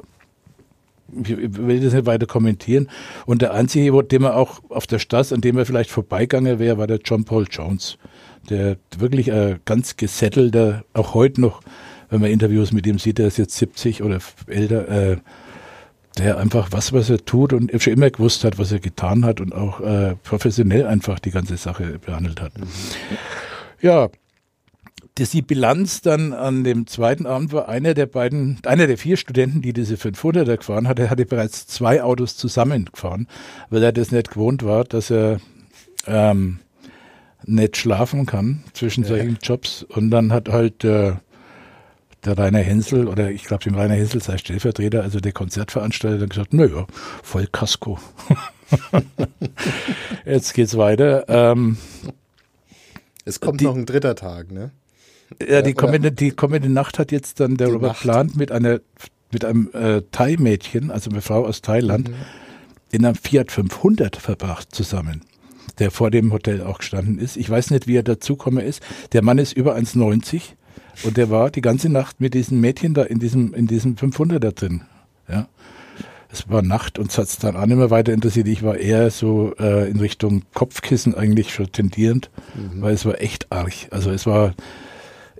Ich 1.22 1.36
will 1.36 1.80
das 1.80 1.92
nicht 1.92 2.06
weiter 2.06 2.26
kommentieren. 2.26 2.88
Und 3.26 3.42
der 3.42 3.52
einzige, 3.52 4.02
den 4.04 4.22
man 4.22 4.32
auch 4.32 4.60
auf 4.68 4.86
der 4.86 4.98
Straße, 4.98 5.34
an 5.34 5.40
dem 5.40 5.58
er 5.58 5.66
vielleicht 5.66 5.90
vorbeigegangen 5.90 6.58
wäre, 6.58 6.78
war 6.78 6.86
der 6.86 7.00
John 7.04 7.24
Paul 7.24 7.46
Jones. 7.50 7.98
Der 8.48 8.76
wirklich 8.96 9.32
ein 9.32 9.60
ganz 9.64 9.96
gesettelter, 9.96 10.84
auch 10.92 11.14
heute 11.14 11.40
noch 11.40 11.62
wenn 12.10 12.20
man 12.20 12.30
Interviews 12.30 12.72
mit 12.72 12.86
ihm 12.86 12.98
sieht, 12.98 13.18
der 13.18 13.28
ist 13.28 13.38
jetzt 13.38 13.56
70 13.56 14.02
oder 14.02 14.18
älter, 14.46 14.88
äh, 14.88 15.16
der 16.18 16.38
einfach 16.38 16.68
was, 16.72 16.92
was 16.92 17.08
er 17.08 17.24
tut 17.24 17.52
und 17.52 17.70
schon 17.80 17.92
immer 17.92 18.10
gewusst 18.10 18.44
hat, 18.44 18.58
was 18.58 18.72
er 18.72 18.80
getan 18.80 19.24
hat 19.24 19.40
und 19.40 19.54
auch 19.54 19.80
äh, 19.80 20.16
professionell 20.24 20.86
einfach 20.86 21.20
die 21.20 21.30
ganze 21.30 21.56
Sache 21.56 21.98
behandelt 22.04 22.40
hat. 22.40 22.58
Mhm. 22.58 22.66
Ja, 23.80 24.08
dass 25.14 25.30
die 25.30 25.42
Bilanz 25.42 26.00
dann 26.00 26.32
an 26.32 26.64
dem 26.64 26.86
zweiten 26.86 27.26
Abend 27.26 27.52
war, 27.52 27.68
einer 27.68 27.94
der 27.94 28.06
beiden, 28.06 28.58
einer 28.64 28.86
der 28.86 28.98
vier 28.98 29.16
Studenten, 29.16 29.60
die 29.60 29.72
diese 29.72 29.96
500er 29.96 30.56
gefahren 30.56 30.88
hatte, 30.88 31.10
hatte 31.10 31.26
bereits 31.26 31.66
zwei 31.66 32.02
Autos 32.02 32.36
zusammengefahren, 32.36 33.26
weil 33.70 33.82
er 33.82 33.92
das 33.92 34.12
nicht 34.12 34.30
gewohnt 34.30 34.64
war, 34.64 34.84
dass 34.84 35.10
er 35.10 35.38
ähm, 36.06 36.60
nicht 37.44 37.76
schlafen 37.76 38.26
kann 38.26 38.62
zwischen 38.72 39.02
ja. 39.02 39.08
solchen 39.08 39.38
Jobs. 39.42 39.82
Und 39.82 40.10
dann 40.10 40.32
hat 40.32 40.48
halt 40.48 40.84
äh, 40.84 41.14
der 42.24 42.36
Rainer 42.36 42.58
Hensel 42.58 43.08
oder 43.08 43.30
ich 43.30 43.44
glaube, 43.44 43.64
dem 43.64 43.74
Rainer 43.74 43.94
Hensel 43.94 44.22
sei 44.22 44.38
Stellvertreter, 44.38 45.02
also 45.02 45.20
der 45.20 45.32
Konzertveranstalter, 45.32 46.18
dann 46.18 46.28
gesagt, 46.28 46.52
naja, 46.52 46.86
voll 47.22 47.46
Kasko. 47.50 47.98
Jetzt 50.24 50.54
geht's 50.54 50.76
weiter. 50.76 51.24
Ähm, 51.28 51.78
es 53.24 53.40
kommt 53.40 53.60
die, 53.60 53.64
noch 53.64 53.74
ein 53.74 53.86
dritter 53.86 54.14
Tag, 54.14 54.50
ne? 54.50 54.70
Ja, 55.46 55.62
die 55.62 55.74
kommende, 55.74 56.12
die 56.12 56.32
kommende 56.32 56.68
Nacht 56.68 56.98
hat 56.98 57.12
jetzt 57.12 57.38
dann 57.38 57.56
der 57.56 57.68
die 57.68 57.74
Robert 57.74 57.90
Nacht. 57.90 58.00
Plant 58.00 58.36
mit 58.36 58.50
einer 58.50 58.80
mit 59.32 59.44
einem 59.44 59.70
äh, 59.72 60.02
Thai-Mädchen, 60.10 60.90
also 60.90 61.10
eine 61.10 61.22
Frau 61.22 61.46
aus 61.46 61.62
Thailand, 61.62 62.08
mhm. 62.08 62.14
in 62.90 63.04
einem 63.04 63.14
Fiat 63.14 63.52
500 63.52 64.16
verbracht 64.16 64.74
zusammen, 64.74 65.22
der 65.78 65.92
vor 65.92 66.10
dem 66.10 66.32
Hotel 66.32 66.62
auch 66.62 66.78
gestanden 66.78 67.18
ist. 67.18 67.36
Ich 67.36 67.48
weiß 67.48 67.70
nicht, 67.70 67.86
wie 67.86 67.96
er 67.96 68.02
dazugekommen 68.02 68.64
ist. 68.64 68.82
Der 69.12 69.22
Mann 69.22 69.38
ist 69.38 69.52
über 69.52 69.76
1,90 69.76 70.54
und 71.02 71.16
der 71.16 71.30
war 71.30 71.50
die 71.50 71.60
ganze 71.60 71.88
Nacht 71.88 72.20
mit 72.20 72.34
diesem 72.34 72.60
Mädchen 72.60 72.94
da 72.94 73.02
in 73.02 73.18
diesem, 73.18 73.54
in 73.54 73.66
diesem 73.66 73.96
500er 73.96 74.52
drin. 74.52 74.82
Ja. 75.28 75.48
Es 76.32 76.48
war 76.48 76.62
Nacht 76.62 76.98
und 76.98 77.10
es 77.10 77.18
hat 77.18 77.26
es 77.26 77.38
dann 77.38 77.56
auch 77.56 77.66
nicht 77.66 77.76
mehr 77.76 77.90
weiter 77.90 78.12
interessiert. 78.12 78.46
Ich 78.46 78.62
war 78.62 78.76
eher 78.76 79.10
so 79.10 79.52
äh, 79.58 79.90
in 79.90 79.98
Richtung 79.98 80.42
Kopfkissen 80.54 81.14
eigentlich 81.14 81.52
schon 81.52 81.72
tendierend, 81.72 82.30
mhm. 82.54 82.82
weil 82.82 82.94
es 82.94 83.04
war 83.04 83.20
echt 83.20 83.50
arg. 83.50 83.72
Also 83.90 84.10
es 84.10 84.26
war, 84.26 84.54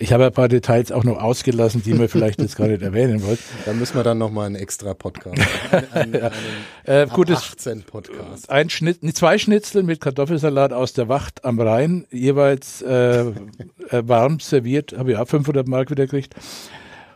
ich 0.01 0.15
habe 0.15 0.25
ein 0.25 0.33
paar 0.33 0.49
Details 0.49 0.93
auch 0.93 1.05
noch 1.05 1.23
ausgelassen, 1.23 1.83
die 1.83 1.97
wir 1.99 2.09
vielleicht 2.09 2.41
jetzt 2.41 2.57
gar 2.57 2.67
nicht 2.69 2.83
erwähnen 2.83 3.23
wollten. 3.23 3.43
Da 3.67 3.75
müssen 3.75 3.95
wir 3.95 4.03
dann 4.03 4.17
nochmal 4.17 4.47
einen 4.47 4.57
extra 4.57 4.95
Podcast, 4.95 5.43
einen, 5.93 6.17
einen, 6.17 6.33
äh, 6.85 7.07
gutes, 7.13 7.37
18 7.37 7.83
Podcast. 7.83 8.49
Ein 8.49 8.71
Schnitt, 8.71 9.01
zwei 9.15 9.37
Schnitzel 9.37 9.83
mit 9.83 10.01
Kartoffelsalat 10.01 10.73
aus 10.73 10.95
der 10.95 11.09
Wacht 11.09 11.45
am 11.45 11.61
Rhein, 11.61 12.07
jeweils 12.11 12.81
äh, 12.81 13.21
äh, 13.21 13.33
warm 13.91 14.41
serviert, 14.41 14.97
habe 14.97 15.13
ich 15.13 15.19
auch 15.19 15.29
500 15.29 15.69
Mark 15.69 15.91
wieder 15.91 16.05
gekriegt. 16.05 16.35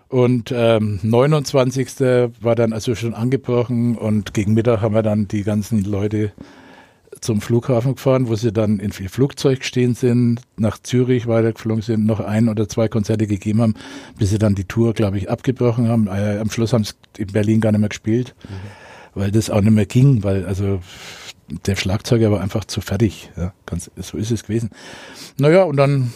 Und 0.09 0.53
ähm, 0.55 1.01
29. 1.03 2.01
war 2.43 2.55
dann 2.55 2.75
also 2.75 2.95
schon 2.95 3.15
angebrochen 3.15 3.97
und 3.97 4.35
gegen 4.35 4.53
Mittag 4.53 4.83
haben 4.83 4.95
wir 4.95 5.03
dann 5.03 5.27
die 5.27 5.43
ganzen 5.43 5.83
Leute 5.85 6.33
zum 7.25 7.41
Flughafen 7.41 7.95
gefahren, 7.95 8.29
wo 8.29 8.37
sie 8.37 8.53
dann 8.53 8.79
in 8.79 8.93
viel 8.93 9.09
Flugzeug 9.09 9.61
gestehen 9.61 9.95
sind, 9.95 10.41
nach 10.57 10.79
Zürich 10.79 11.27
weitergeflogen 11.27 11.83
sind, 11.83 12.05
noch 12.05 12.21
ein 12.21 12.49
oder 12.49 12.69
zwei 12.69 12.89
Konzerte 12.89 13.27
gegeben 13.27 13.63
haben, 13.63 13.75
bis 14.19 14.31
sie 14.31 14.39
dann 14.39 14.55
die 14.55 14.65
Tour, 14.65 14.93
glaube 14.93 15.19
ich, 15.19 15.31
abgebrochen 15.31 15.89
haben. 15.89 16.07
Äh, 16.07 16.39
am 16.39 16.51
Schluss 16.51 16.73
haben 16.73 16.85
sie 16.85 16.93
in 17.17 17.29
Berlin 17.29 17.61
gar 17.61 17.73
nicht 17.73 17.81
mehr 17.81 17.89
gespielt, 17.89 18.35
mhm. 18.45 19.21
weil 19.21 19.31
das 19.31 19.51
auch 19.51 19.63
nicht 19.63 19.73
mehr 19.73 19.87
ging, 19.87 20.23
weil 20.23 20.45
also 20.45 20.81
der 21.67 21.77
Schlagzeuger 21.77 22.31
war 22.31 22.41
einfach 22.41 22.65
zu 22.65 22.81
fertig. 22.81 23.31
Ja, 23.37 23.53
ganz, 23.67 23.91
so 23.97 24.19
ist 24.19 24.31
es 24.31 24.43
gewesen. 24.43 24.71
Naja, 25.39 25.65
und 25.65 25.77
dann 25.77 26.13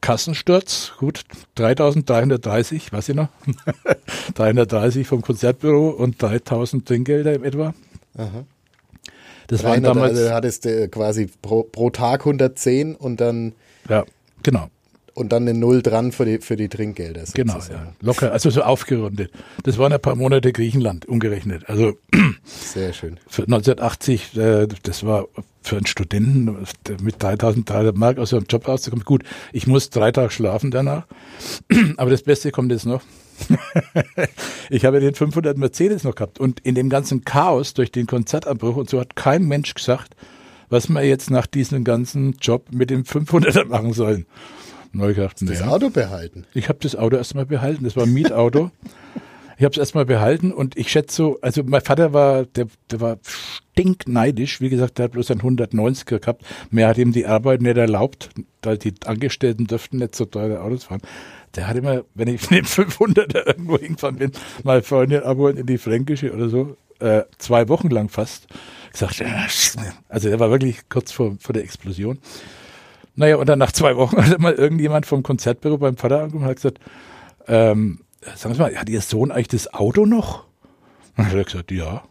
Kassensturz, 0.00 0.92
gut, 0.98 1.22
3330, 1.56 2.92
weiß 2.92 3.10
ich 3.10 3.14
noch, 3.14 3.28
330 4.34 5.06
vom 5.06 5.20
Konzertbüro 5.20 5.90
und 5.90 6.22
3000 6.22 6.86
Trinkgelder 6.86 7.34
im 7.34 7.44
etwa. 7.44 7.74
Aha. 8.16 8.44
Das 9.48 9.64
waren 9.64 9.82
damals. 9.82 10.16
Also 10.16 10.30
hattest 10.30 10.64
du 10.64 10.84
äh, 10.84 10.88
quasi 10.88 11.28
pro, 11.42 11.64
pro 11.64 11.90
Tag 11.90 12.20
110 12.20 12.94
und 12.94 13.20
dann. 13.20 13.54
Ja, 13.88 14.04
genau 14.42 14.70
und 15.18 15.32
dann 15.32 15.48
eine 15.48 15.58
Null 15.58 15.82
dran 15.82 16.12
für 16.12 16.24
die, 16.24 16.38
für 16.38 16.56
die 16.56 16.68
Trinkgelder. 16.68 17.24
Genau, 17.34 17.54
sozusagen. 17.54 17.78
Genau, 17.78 17.90
ja. 17.90 18.06
locker, 18.06 18.32
also 18.32 18.50
so 18.50 18.62
aufgerundet. 18.62 19.32
Das 19.64 19.76
waren 19.76 19.92
ein 19.92 20.00
paar 20.00 20.14
Monate 20.14 20.52
Griechenland 20.52 21.06
umgerechnet. 21.06 21.68
Also 21.68 21.98
sehr 22.44 22.92
schön. 22.92 23.18
Für 23.26 23.42
1980, 23.42 24.36
äh, 24.36 24.68
das 24.84 25.04
war 25.04 25.26
für 25.62 25.76
einen 25.76 25.86
Studenten 25.86 26.56
mit 27.02 27.20
3300 27.20 27.96
Mark 27.96 28.18
aus 28.18 28.30
seinem 28.30 28.46
Job 28.48 28.68
rauszukommen. 28.68 29.04
Gut, 29.04 29.24
ich 29.52 29.66
muss 29.66 29.90
drei 29.90 30.12
Tage 30.12 30.30
schlafen 30.30 30.70
danach, 30.70 31.06
aber 31.96 32.10
das 32.10 32.22
Beste 32.22 32.52
kommt 32.52 32.70
jetzt 32.70 32.86
noch. 32.86 33.02
ich 34.70 34.84
habe 34.84 35.00
den 35.00 35.14
500 35.14 35.56
Mercedes 35.56 36.04
noch 36.04 36.14
gehabt 36.14 36.38
und 36.38 36.60
in 36.60 36.74
dem 36.74 36.88
ganzen 36.88 37.24
Chaos 37.24 37.74
durch 37.74 37.92
den 37.92 38.06
Konzertabbruch 38.06 38.76
und 38.76 38.90
so 38.90 39.00
hat 39.00 39.16
kein 39.16 39.46
Mensch 39.46 39.74
gesagt, 39.74 40.14
was 40.68 40.88
wir 40.88 41.02
jetzt 41.02 41.30
nach 41.30 41.46
diesem 41.46 41.84
ganzen 41.84 42.36
Job 42.40 42.66
mit 42.70 42.90
dem 42.90 43.04
500er 43.04 43.64
machen 43.66 43.92
sollen. 43.92 44.26
Neu 44.92 45.14
gedacht, 45.14 45.36
das 45.42 45.60
ja. 45.60 45.68
Auto 45.68 45.90
behalten? 45.90 46.46
Ich 46.54 46.68
habe 46.68 46.78
das 46.80 46.96
Auto 46.96 47.16
erstmal 47.16 47.46
behalten. 47.46 47.84
Das 47.84 47.96
war 47.96 48.04
ein 48.04 48.12
Mietauto. 48.12 48.70
ich 49.58 49.64
habe 49.64 49.72
es 49.72 49.78
erstmal 49.78 50.06
behalten 50.06 50.52
und 50.52 50.76
ich 50.78 50.90
schätze 50.90 51.14
so, 51.14 51.38
also 51.42 51.62
mein 51.64 51.82
Vater 51.82 52.12
war, 52.12 52.46
der, 52.46 52.66
der 52.90 53.00
war 53.00 53.18
stinkneidisch. 53.72 54.60
Wie 54.60 54.70
gesagt, 54.70 54.98
der 54.98 55.04
hat 55.04 55.12
bloß 55.12 55.30
ein 55.30 55.40
190er 55.40 56.18
gehabt. 56.18 56.44
Mehr 56.70 56.88
hat 56.88 56.98
ihm 56.98 57.12
die 57.12 57.26
Arbeit 57.26 57.60
nicht 57.60 57.76
erlaubt, 57.76 58.30
weil 58.62 58.78
die 58.78 58.94
Angestellten 59.04 59.66
dürften 59.66 59.98
nicht 59.98 60.14
so 60.14 60.24
teure 60.24 60.62
Autos 60.62 60.84
fahren. 60.84 61.02
Der 61.54 61.66
hat 61.66 61.76
immer, 61.76 62.02
wenn 62.14 62.28
ich 62.28 62.50
mit 62.50 62.60
dem 62.60 62.66
500er 62.66 63.46
irgendwo 63.46 63.78
hingefahren 63.78 64.16
bin, 64.16 64.32
mal 64.64 64.82
Freunde 64.82 65.24
abholen 65.24 65.56
in 65.56 65.66
die 65.66 65.78
Fränkische 65.78 66.32
oder 66.32 66.48
so, 66.48 66.76
äh, 67.00 67.22
zwei 67.38 67.68
Wochen 67.68 67.88
lang 67.90 68.08
fast 68.08 68.48
gesagt, 68.92 69.22
also 70.08 70.28
der 70.28 70.40
war 70.40 70.50
wirklich 70.50 70.88
kurz 70.88 71.12
vor, 71.12 71.36
vor 71.38 71.52
der 71.52 71.62
Explosion. 71.62 72.18
Naja, 73.14 73.36
und 73.36 73.48
dann 73.48 73.58
nach 73.58 73.72
zwei 73.72 73.96
Wochen 73.96 74.16
hat 74.24 74.38
mal 74.38 74.54
irgendjemand 74.54 75.06
vom 75.06 75.22
Konzertbüro 75.22 75.78
beim 75.78 75.96
Vater 75.96 76.20
angekommen 76.20 76.44
und 76.44 76.50
hat 76.50 76.56
gesagt, 76.56 76.78
ähm, 77.46 78.00
sagen 78.36 78.54
Sie 78.54 78.60
mal, 78.60 78.76
hat 78.76 78.88
Ihr 78.88 79.00
Sohn 79.00 79.30
eigentlich 79.30 79.48
das 79.48 79.72
Auto 79.72 80.06
noch? 80.06 80.44
Und 81.16 81.26
hat 81.26 81.34
er 81.34 81.44
gesagt, 81.44 81.70
ja. 81.70 82.04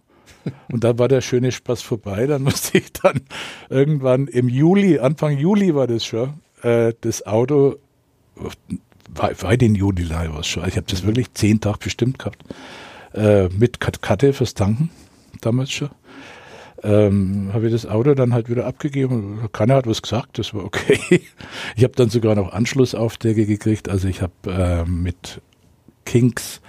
Und 0.72 0.84
dann 0.84 1.00
war 1.00 1.08
der 1.08 1.22
schöne 1.22 1.52
Spaß 1.52 1.82
vorbei. 1.82 2.28
Dann 2.28 2.42
musste 2.44 2.78
ich 2.78 2.94
dann 2.94 3.22
irgendwann 3.70 4.28
im 4.28 4.50
Juli, 4.50 5.00
Anfang 5.00 5.38
Juli 5.38 5.76
war 5.76 5.88
das 5.88 6.06
schon, 6.06 6.42
äh, 6.62 6.94
das 7.02 7.26
Auto, 7.26 7.78
weit 9.18 9.62
in 9.62 9.76
Juli 9.76 10.10
war 10.10 10.40
es 10.40 10.48
schon. 10.48 10.68
Ich 10.68 10.78
habe 10.78 10.88
das 10.90 11.06
wirklich 11.06 11.34
zehn 11.34 11.60
Tage 11.60 11.80
bestimmt 11.84 12.20
gehabt. 12.20 12.44
Äh, 13.14 13.50
mit 13.50 13.80
Karte 13.80 14.34
fürs 14.34 14.54
Tanken, 14.54 14.90
damals 15.42 15.72
schon 15.72 15.90
ähm, 16.84 17.50
habe 17.54 17.68
ich 17.68 17.74
das 17.74 17.86
Auto 17.86 18.14
dann 18.14 18.34
halt 18.34 18.50
wieder 18.50 18.66
abgegeben. 18.66 19.50
Keiner 19.52 19.76
hat 19.76 19.88
was 19.88 20.02
gesagt, 20.02 20.38
das 20.38 20.54
war 20.54 20.64
okay. 20.64 21.00
Ich 21.76 21.84
habe 21.84 21.94
dann 21.96 22.10
sogar 22.10 22.36
noch 22.36 22.54
Anschlussaufträge 22.54 23.46
gekriegt. 23.46 23.90
Also 23.90 24.08
ich 24.08 24.22
habe 24.22 24.34
äh, 24.48 24.86
mit 24.86 25.42
Kings, 26.06 26.62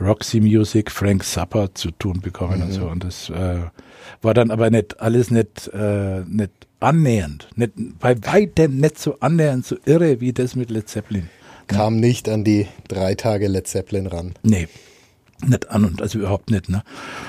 Roxy 0.00 0.40
Music, 0.40 0.90
Frank 0.90 1.24
Zappa 1.24 1.74
zu 1.74 1.90
tun 1.90 2.20
bekommen 2.20 2.58
mhm. 2.58 2.62
und 2.66 2.72
so. 2.72 2.86
Und 2.88 3.04
das 3.04 3.30
äh, 3.30 3.58
war 4.22 4.34
dann 4.34 4.50
aber 4.50 4.70
nicht 4.70 5.00
alles 5.00 5.30
nicht, 5.30 5.68
äh, 5.74 6.20
nicht 6.20 6.52
annähernd, 6.80 7.48
nicht, 7.56 7.72
bei 7.98 8.16
weitem 8.24 8.78
nicht 8.78 8.98
so 8.98 9.18
annähernd 9.18 9.66
so 9.66 9.76
irre 9.84 10.20
wie 10.20 10.32
das 10.32 10.54
mit 10.54 10.70
Led 10.70 10.88
Zeppelin. 10.88 11.28
Kam 11.68 11.94
ja. 11.94 12.00
nicht 12.00 12.28
an 12.28 12.44
die 12.44 12.66
drei 12.88 13.14
Tage 13.14 13.48
Led 13.48 13.66
Zeppelin 13.66 14.06
ran. 14.06 14.34
Nee, 14.42 14.68
nicht 15.46 15.70
an 15.70 15.84
und 15.84 16.02
also 16.02 16.18
überhaupt 16.18 16.50
nicht. 16.50 16.68
Ne? 16.68 16.82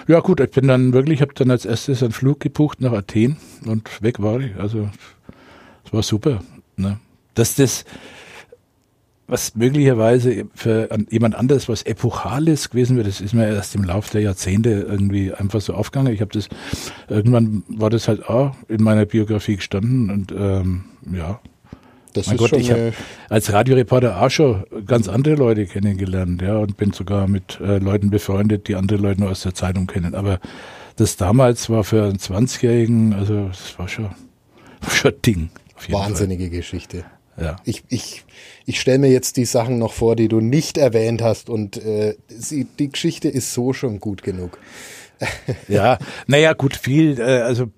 Ja 0.08 0.20
gut, 0.20 0.40
ich 0.40 0.52
bin 0.52 0.68
dann 0.68 0.94
wirklich, 0.94 1.22
habe 1.22 1.34
dann 1.36 1.52
als 1.52 1.66
erstes 1.66 2.02
einen 2.02 2.12
Flug 2.12 2.40
gebucht 2.40 2.82
nach 2.82 2.94
Athen 2.94 3.38
und 3.66 4.02
weg 4.02 4.22
war 4.22 4.40
ich. 4.40 4.56
Also 4.56 4.90
es 5.86 5.94
war 5.94 6.04
super. 6.04 6.42
Ne? 6.76 7.00
Dass 7.36 7.56
das 7.56 7.86
was 9.30 9.56
möglicherweise 9.56 10.46
für 10.56 10.90
jemand 11.12 11.36
anderes 11.36 11.70
was 11.70 11.84
Epochales 11.84 12.72
gewesen 12.72 12.98
wäre, 12.98 13.08
das 13.08 13.22
ist 13.22 13.34
mir 13.34 13.48
erst 13.48 13.76
im 13.76 13.84
Laufe 13.84 14.12
der 14.12 14.22
Jahrzehnte 14.22 14.72
irgendwie 14.72 15.32
einfach 15.32 15.62
so 15.62 15.76
aufgegangen. 15.76 16.14
Ich 16.14 16.22
habe 16.22 16.32
das, 16.32 16.50
irgendwann 17.08 17.64
war 17.68 17.92
das 17.92 18.08
halt 18.08 18.28
auch 18.28 18.56
in 18.68 18.82
meiner 18.82 19.06
Biografie 19.06 19.58
gestanden 19.58 20.10
und 20.10 20.32
ähm, 20.32 20.86
ja, 21.14 21.40
das 22.14 22.28
mein 22.28 22.36
ist 22.36 22.40
Gott, 22.40 22.54
ich 22.54 22.72
habe 22.72 22.94
als 23.30 23.52
Radioreporter 23.52 24.22
auch 24.22 24.30
schon 24.30 24.64
ganz 24.86 25.08
andere 25.08 25.36
Leute 25.36 25.66
kennengelernt, 25.66 26.42
ja, 26.42 26.58
und 26.58 26.78
bin 26.78 26.92
sogar 26.92 27.28
mit 27.28 27.60
äh, 27.62 27.78
Leuten 27.78 28.10
befreundet, 28.10 28.68
die 28.68 28.76
andere 28.76 29.00
Leute 29.00 29.22
nur 29.22 29.30
aus 29.30 29.42
der 29.42 29.54
Zeitung 29.54 29.88
kennen. 29.88 30.16
Aber 30.16 30.40
das 30.96 31.16
damals 31.18 31.70
war 31.70 31.84
für 31.84 32.04
einen 32.04 32.18
20-Jährigen, 32.18 33.14
also 33.14 33.48
das 33.48 33.78
war 33.78 33.88
schon, 33.88 34.06
war 34.06 34.90
schon 34.92 35.12
ein 35.12 35.22
Ding. 35.22 35.50
Wahnsinnige 35.90 36.46
Fall. 36.46 36.58
Geschichte. 36.58 37.06
Ja. 37.40 37.56
Ich, 37.64 37.84
ich, 37.88 38.26
ich 38.66 38.82
stelle 38.82 39.00
mir 39.00 39.10
jetzt 39.10 39.38
die 39.38 39.46
Sachen 39.46 39.80
noch 39.80 39.94
vor, 39.94 40.16
die 40.16 40.28
du 40.28 40.42
nicht 40.42 40.78
erwähnt 40.78 41.22
hast 41.22 41.50
und 41.50 41.78
äh, 41.78 42.16
sie, 42.28 42.66
die 42.66 42.90
Geschichte 42.90 43.30
ist 43.30 43.54
so 43.54 43.72
schon 43.72 44.00
gut 44.00 44.24
genug. 44.24 44.60
ja, 45.68 45.98
naja, 46.28 46.54
gut, 46.54 46.76
viel, 46.76 47.20
äh, 47.20 47.42
also 47.42 47.70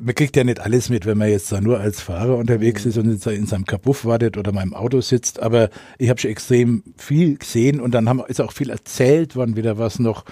man 0.00 0.14
kriegt 0.14 0.36
ja 0.36 0.44
nicht 0.44 0.60
alles 0.60 0.88
mit, 0.88 1.06
wenn 1.06 1.18
man 1.18 1.28
jetzt 1.28 1.50
da 1.52 1.60
nur 1.60 1.80
als 1.80 2.00
Fahrer 2.00 2.36
unterwegs 2.36 2.86
ist 2.86 2.96
und 2.98 3.24
in 3.26 3.46
seinem 3.46 3.64
Kabuff 3.64 4.04
wartet 4.04 4.36
oder 4.36 4.52
mal 4.52 4.62
im 4.62 4.74
Auto 4.74 5.00
sitzt, 5.00 5.40
aber 5.40 5.70
ich 5.98 6.08
habe 6.08 6.20
schon 6.20 6.30
extrem 6.30 6.82
viel 6.96 7.36
gesehen 7.36 7.80
und 7.80 7.92
dann 7.92 8.08
haben, 8.08 8.22
ist 8.26 8.40
auch 8.40 8.52
viel 8.52 8.70
erzählt 8.70 9.36
worden 9.36 9.56
wieder, 9.56 9.78
was 9.78 9.98
noch, 9.98 10.24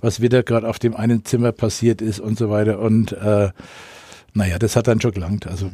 was 0.00 0.20
wieder 0.20 0.42
gerade 0.42 0.68
auf 0.68 0.78
dem 0.78 0.94
einen 0.94 1.24
Zimmer 1.24 1.52
passiert 1.52 2.02
ist 2.02 2.20
und 2.20 2.38
so 2.38 2.50
weiter 2.50 2.78
und 2.78 3.12
äh, 3.12 3.50
naja, 4.34 4.58
das 4.58 4.76
hat 4.76 4.86
dann 4.86 5.00
schon 5.00 5.12
gelangt. 5.12 5.46
Also 5.46 5.70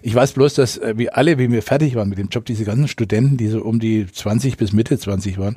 ich 0.00 0.14
weiß 0.14 0.32
bloß, 0.32 0.54
dass 0.54 0.78
äh, 0.78 0.94
wie 0.96 1.10
alle, 1.10 1.38
wie 1.38 1.52
wir 1.52 1.62
fertig 1.62 1.94
waren 1.94 2.08
mit 2.08 2.18
dem 2.18 2.28
Job, 2.28 2.44
diese 2.46 2.64
ganzen 2.64 2.88
Studenten, 2.88 3.36
die 3.36 3.48
so 3.48 3.62
um 3.62 3.78
die 3.78 4.06
20 4.10 4.56
bis 4.56 4.72
Mitte 4.72 4.98
20 4.98 5.38
waren, 5.38 5.56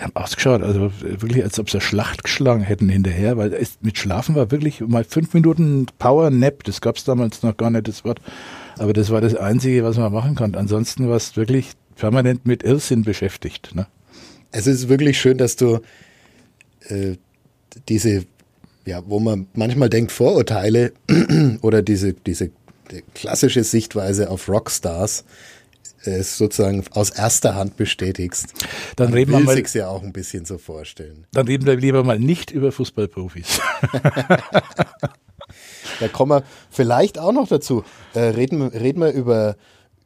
die 0.00 0.04
haben 0.04 0.16
ausgeschaut, 0.16 0.62
also 0.62 0.90
wirklich, 1.02 1.44
als 1.44 1.58
ob 1.58 1.68
sie 1.68 1.80
Schlacht 1.80 2.24
geschlagen 2.24 2.62
hätten 2.62 2.88
hinterher, 2.88 3.36
weil 3.36 3.52
es 3.52 3.76
mit 3.82 3.98
Schlafen 3.98 4.34
war 4.34 4.50
wirklich 4.50 4.80
mal 4.80 5.04
fünf 5.04 5.34
Minuten 5.34 5.86
Power 5.98 6.30
Nap, 6.30 6.64
das 6.64 6.80
gab 6.80 6.96
es 6.96 7.04
damals 7.04 7.42
noch 7.42 7.54
gar 7.58 7.68
nicht, 7.68 7.86
das 7.86 8.02
Wort. 8.02 8.18
Aber 8.78 8.94
das 8.94 9.10
war 9.10 9.20
das 9.20 9.34
Einzige, 9.34 9.84
was 9.84 9.98
man 9.98 10.10
machen 10.10 10.36
konnte. 10.36 10.58
Ansonsten 10.58 11.06
war 11.10 11.16
es 11.16 11.36
wirklich 11.36 11.72
permanent 11.96 12.46
mit 12.46 12.62
Irrsinn 12.62 13.02
beschäftigt. 13.02 13.74
Ne? 13.74 13.86
Es 14.52 14.66
ist 14.66 14.88
wirklich 14.88 15.20
schön, 15.20 15.36
dass 15.36 15.56
du 15.56 15.80
äh, 16.88 17.16
diese, 17.90 18.24
ja, 18.86 19.02
wo 19.06 19.20
man 19.20 19.48
manchmal 19.52 19.90
denkt, 19.90 20.12
Vorurteile 20.12 20.92
oder 21.60 21.82
diese, 21.82 22.14
diese 22.14 22.50
klassische 23.14 23.64
Sichtweise 23.64 24.30
auf 24.30 24.48
Rockstars 24.48 25.24
es 26.02 26.36
sozusagen 26.38 26.84
aus 26.92 27.10
erster 27.10 27.54
Hand 27.54 27.76
bestätigst. 27.76 28.54
Dann 28.96 29.08
Man 29.08 29.14
reden 29.14 29.32
wir 29.32 29.40
mal, 29.40 29.56
sich 29.56 29.74
ja 29.74 29.88
auch 29.88 30.02
ein 30.02 30.12
bisschen 30.12 30.44
so 30.44 30.58
vorstellen. 30.58 31.26
Dann 31.32 31.46
reden 31.46 31.66
wir 31.66 31.76
lieber 31.76 32.04
mal 32.04 32.18
nicht 32.18 32.50
über 32.50 32.72
Fußballprofis. 32.72 33.60
da 36.00 36.08
kommen 36.08 36.32
wir 36.32 36.44
vielleicht 36.70 37.18
auch 37.18 37.32
noch 37.32 37.48
dazu. 37.48 37.84
Äh, 38.14 38.20
reden, 38.20 38.62
reden 38.62 39.00
wir 39.00 39.12
über 39.12 39.56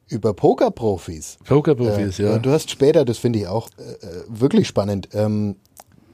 über 0.07 0.33
Pokerprofis. 0.33 1.37
Pokerprofis, 1.45 2.19
äh, 2.19 2.25
ja. 2.25 2.37
Du 2.37 2.51
hast 2.51 2.69
später, 2.69 3.05
das 3.05 3.17
finde 3.17 3.39
ich 3.39 3.47
auch 3.47 3.69
äh, 3.77 4.05
äh 4.05 4.23
wirklich 4.27 4.67
spannend, 4.67 5.09
ähm, 5.13 5.55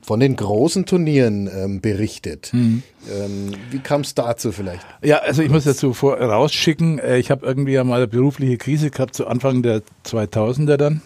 von 0.01 0.19
den 0.19 0.35
großen 0.35 0.85
Turnieren 0.85 1.47
ähm, 1.47 1.81
berichtet. 1.81 2.49
Mhm. 2.53 2.83
Ähm, 3.09 3.51
wie 3.69 3.79
kam 3.79 4.01
es 4.01 4.15
dazu 4.15 4.51
vielleicht? 4.51 4.85
Ja, 5.03 5.17
also 5.19 5.41
ich 5.41 5.49
muss 5.49 5.63
dazu 5.63 5.93
vorausschicken, 5.93 6.99
äh, 6.99 7.17
ich 7.17 7.31
habe 7.31 7.45
irgendwie 7.45 7.73
ja 7.73 7.83
mal 7.83 7.97
eine 7.97 8.07
berufliche 8.07 8.57
Krise 8.57 8.89
gehabt 8.89 9.15
zu 9.15 9.27
Anfang 9.27 9.61
der 9.61 9.81
2000er 10.05 10.77
dann, 10.77 11.01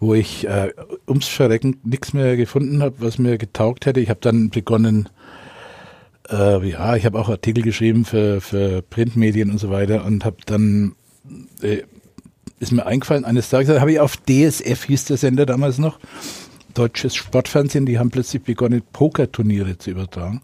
wo 0.00 0.14
ich 0.14 0.46
äh, 0.46 0.72
ums 1.06 1.28
Verrecken 1.28 1.76
nichts 1.84 2.12
mehr 2.12 2.36
gefunden 2.36 2.82
habe, 2.82 2.96
was 2.98 3.18
mir 3.18 3.38
getaugt 3.38 3.86
hätte. 3.86 4.00
Ich 4.00 4.10
habe 4.10 4.20
dann 4.20 4.50
begonnen, 4.50 5.08
äh, 6.28 6.68
ja, 6.68 6.96
ich 6.96 7.06
habe 7.06 7.18
auch 7.18 7.28
Artikel 7.28 7.62
geschrieben 7.62 8.04
für, 8.04 8.40
für 8.40 8.82
Printmedien 8.82 9.50
und 9.50 9.58
so 9.58 9.70
weiter 9.70 10.04
und 10.04 10.24
habe 10.24 10.38
dann 10.46 10.94
äh, 11.62 11.82
ist 12.60 12.72
mir 12.72 12.86
eingefallen, 12.86 13.24
eines 13.24 13.50
Tages 13.50 13.78
habe 13.80 13.92
ich 13.92 14.00
auf 14.00 14.16
DSF, 14.16 14.84
hieß 14.84 15.04
der 15.06 15.16
Sender 15.16 15.46
damals 15.46 15.78
noch, 15.78 15.98
deutsches 16.74 17.14
Sportfernsehen, 17.14 17.86
die 17.86 17.98
haben 17.98 18.10
plötzlich 18.10 18.42
begonnen, 18.42 18.82
Pokerturniere 18.92 19.78
zu 19.78 19.90
übertragen. 19.90 20.42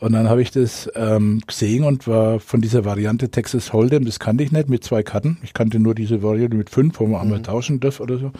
Und 0.00 0.12
dann 0.12 0.28
habe 0.28 0.42
ich 0.42 0.50
das 0.50 0.90
ähm, 0.96 1.40
gesehen 1.46 1.84
und 1.84 2.06
war 2.06 2.40
von 2.40 2.60
dieser 2.60 2.84
Variante 2.84 3.30
Texas 3.30 3.72
Hold'em, 3.72 4.04
das 4.04 4.18
kannte 4.18 4.44
ich 4.44 4.52
nicht, 4.52 4.68
mit 4.68 4.84
zwei 4.84 5.02
Karten. 5.02 5.38
Ich 5.42 5.54
kannte 5.54 5.78
nur 5.78 5.94
diese 5.94 6.22
Variante 6.22 6.56
mit 6.56 6.68
fünf, 6.68 7.00
wo 7.00 7.06
man 7.06 7.20
einmal 7.20 7.38
mhm. 7.38 7.44
tauschen 7.44 7.80
darf 7.80 8.00
oder 8.00 8.18
so. 8.18 8.32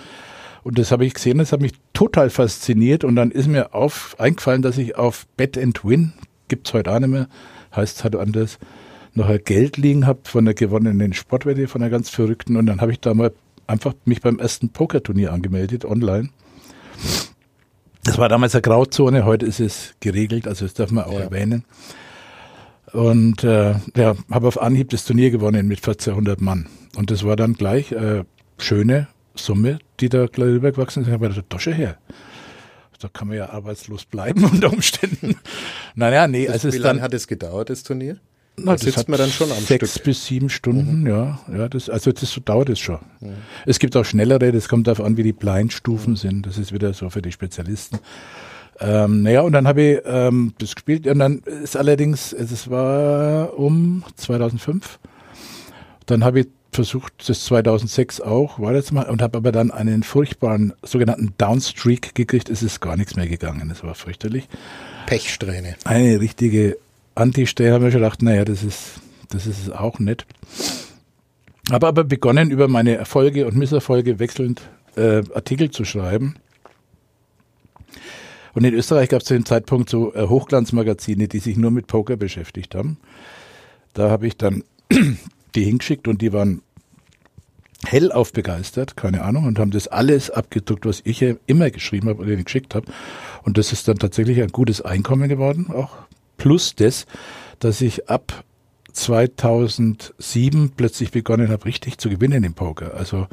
Und 0.65 0.79
das 0.79 0.91
habe 0.91 1.07
ich 1.07 1.15
gesehen, 1.15 1.39
das 1.39 1.53
hat 1.53 1.61
mich 1.61 1.73
total 1.93 2.31
fasziniert. 2.31 3.05
Und 3.05 3.17
dann 3.17 3.31
ist 3.31 3.47
mir 3.47 3.75
auf, 3.75 4.17
eingefallen, 4.19 4.63
dass 4.63 4.79
ich 4.79 4.97
auf 4.97 5.27
Bet 5.37 5.57
and 5.57 5.85
Win, 5.85 6.13
gibt's 6.49 6.75
heute 6.75 6.93
auch 6.93 6.99
nicht 6.99 7.11
mehr, 7.11 7.29
heißt 7.75 8.03
halt 8.03 8.17
anders, 8.17 8.59
noch 9.15 9.29
ein 9.29 9.41
Geld 9.45 9.77
liegen 9.77 10.07
habe 10.07 10.21
von 10.25 10.45
der 10.45 10.55
gewonnenen 10.55 11.13
Sportwette, 11.13 11.69
von 11.69 11.83
einer 11.83 11.91
ganz 11.91 12.11
verrückten. 12.11 12.57
Und 12.57 12.67
dann 12.67 12.81
habe 12.81 12.93
ich 12.93 13.01
da 13.01 13.15
mal 13.15 13.33
einfach 13.67 13.95
mich 14.05 14.21
beim 14.21 14.39
ersten 14.39 14.71
Pokerturnier 14.71 15.33
angemeldet, 15.33 15.85
online. 15.85 16.31
Das 18.05 18.19
war 18.19 18.29
damals 18.29 18.55
eine 18.55 18.63
Grauzone, 18.63 19.25
heute 19.25 19.47
ist 19.47 19.61
es 19.61 19.95
geregelt, 20.01 20.47
also 20.47 20.67
das 20.67 20.75
darf 20.75 20.91
man 20.91 21.05
auch 21.05 21.15
ja. 21.15 21.21
erwähnen. 21.21 21.65
Und 22.93 23.43
äh, 23.43 23.75
ja, 23.97 24.15
habe 24.31 24.47
auf 24.47 24.61
Anhieb 24.61 24.91
das 24.91 25.05
Turnier 25.05 25.31
gewonnen 25.31 25.67
mit 25.67 25.79
1400 25.79 26.41
Mann. 26.41 26.69
Und 26.97 27.11
das 27.11 27.25
war 27.25 27.35
dann 27.35 27.55
gleich 27.55 27.91
äh, 27.93 28.25
schöne 28.59 29.09
Summe, 29.35 29.79
die 30.01 30.09
da 30.09 30.27
gleich 30.27 30.51
rübergewachsen 30.51 31.03
ist. 31.03 31.09
Ich 31.09 31.15
habe 31.15 31.29
der 31.29 31.49
Tasche 31.49 31.75
her. 31.75 31.99
Da 33.01 33.09
kann 33.09 33.29
man 33.29 33.37
ja 33.37 33.51
arbeitslos 33.51 34.05
bleiben 34.05 34.45
unter 34.53 34.73
Umständen. 34.73 35.37
naja, 35.95 36.29
nee, 36.29 36.47
das, 36.47 36.65
also 36.65 36.73
Wie 36.73 36.79
lange 36.81 37.03
hat 37.03 37.13
es 37.13 37.27
gedauert, 37.27 37.69
das 37.69 37.83
Turnier? 37.83 38.19
Na, 38.57 38.73
das 38.73 38.83
sitzt 38.83 39.09
man 39.09 39.19
dann 39.19 39.31
schon 39.31 39.51
am 39.51 39.59
sechs 39.59 39.91
Stück. 39.91 40.05
bis 40.05 40.27
sieben 40.27 40.49
Stunden, 40.49 41.01
mhm. 41.01 41.07
ja, 41.07 41.41
ja, 41.53 41.69
das, 41.69 41.91
also 41.91 42.13
das 42.13 42.31
so 42.31 42.41
dauert 42.41 42.69
es 42.69 42.79
schon. 42.79 43.01
Mhm. 43.21 43.35
Es 43.67 43.79
gibt 43.79 43.97
auch 43.97 44.05
schnellere, 44.05 44.53
das 44.53 44.69
kommt 44.69 44.87
darauf 44.87 45.05
an, 45.05 45.17
wie 45.17 45.25
die 45.25 45.33
Blindstufen 45.33 46.13
mhm. 46.13 46.17
sind. 46.17 46.47
Das 46.47 46.57
ist 46.57 46.73
wieder 46.73 46.93
so 46.95 47.11
für 47.11 47.23
die 47.23 47.33
Spezialisten. 47.33 47.99
Ähm, 48.81 49.23
naja, 49.23 49.43
und 49.43 49.53
dann 49.53 49.67
habe 49.67 49.83
ich 49.83 50.01
ähm, 50.05 50.55
das 50.59 50.75
gespielt 50.75 51.07
und 51.07 51.19
dann 51.19 51.39
ist 51.63 51.77
allerdings, 51.77 52.33
es 52.33 52.71
war 52.71 53.59
um 53.59 54.05
2005. 54.17 54.99
Dann 56.07 56.25
habe 56.25 56.41
ich 56.41 56.47
versucht, 56.75 57.29
das 57.29 57.45
2006 57.45 58.21
auch 58.21 58.61
weiterzumachen 58.61 59.11
und 59.11 59.23
habe 59.23 59.39
aber 59.39 59.53
dann 59.53 59.71
einen 59.71 60.03
furchtbaren 60.03 60.75
sogenannten 60.83 61.35
Downstreak 61.39 62.15
gekriegt. 62.15 62.51
Es 62.51 62.63
ist 62.63 62.81
gar 62.81 62.97
nichts 62.97 63.17
mehr 63.17 63.29
gegangen. 63.29 63.71
Es 63.71 63.83
war 63.83 63.95
fürchterlich. 63.95 64.49
Pechsträhne. 65.07 65.77
Eine 65.85 66.21
richtige 66.21 66.77
Anti-Stelle 67.15 67.73
haben 67.73 67.85
wir 67.85 67.91
schon 67.91 68.01
gedacht, 68.01 68.23
naja, 68.23 68.45
das 68.45 68.63
ist, 68.63 69.01
das 69.31 69.47
ist 69.47 69.73
auch 69.73 69.99
nett. 69.99 70.27
Habe 71.71 71.87
aber 71.87 72.05
begonnen, 72.05 72.51
über 72.51 72.69
meine 72.69 72.97
Erfolge 72.97 73.47
und 73.47 73.57
Misserfolge 73.57 74.19
wechselnd 74.19 74.63
äh, 74.97 75.23
Artikel 75.35 75.71
zu 75.71 75.85
schreiben. 75.85 76.37
Und 78.55 78.65
in 78.65 78.75
Österreich 78.75 79.09
gab 79.09 79.23
es 79.23 79.27
zu 79.27 79.35
dem 79.35 79.47
Zeitpunkt 79.47 79.91
so 79.91 80.15
äh, 80.15 80.29
Hochglanzmagazine, 80.29 81.29
die 81.29 81.39
sich 81.39 81.57
nur 81.57 81.71
mit 81.71 81.87
Poker 81.87 82.17
beschäftigt 82.17 82.75
haben. 82.75 82.99
Da 83.95 84.11
habe 84.11 84.27
ich 84.27 84.37
dann 84.37 84.65
die 85.55 85.65
hingeschickt 85.65 86.07
und 86.09 86.21
die 86.21 86.33
waren 86.33 86.63
hellauf 87.87 88.33
begeistert, 88.33 88.97
keine 88.97 89.23
Ahnung, 89.23 89.45
und 89.45 89.59
haben 89.59 89.71
das 89.71 89.89
alles 89.89 90.31
abgedruckt, 90.31 90.87
was 90.87 91.03
ich 91.05 91.23
immer 91.47 91.71
geschrieben 91.71 92.09
habe 92.09 92.23
oder 92.23 92.37
geschickt 92.37 92.75
habe. 92.75 92.91
Und 93.43 93.59
das 93.59 93.73
ist 93.73 93.89
dann 93.89 93.99
tatsächlich 93.99 94.43
ein 94.43 94.49
gutes 94.49 94.81
Einkommen 94.81 95.29
geworden, 95.29 95.67
auch 95.71 95.97
plus 96.37 96.75
das, 96.75 97.07
dass 97.59 97.81
ich 97.81 98.09
ab 98.09 98.45
2007 98.93 100.73
plötzlich 100.77 101.11
begonnen 101.11 101.51
habe, 101.51 101.65
richtig 101.65 101.99
zu 101.99 102.09
gewinnen 102.09 102.45
im 102.45 102.55
Poker. 102.55 102.95
Also 102.95 103.27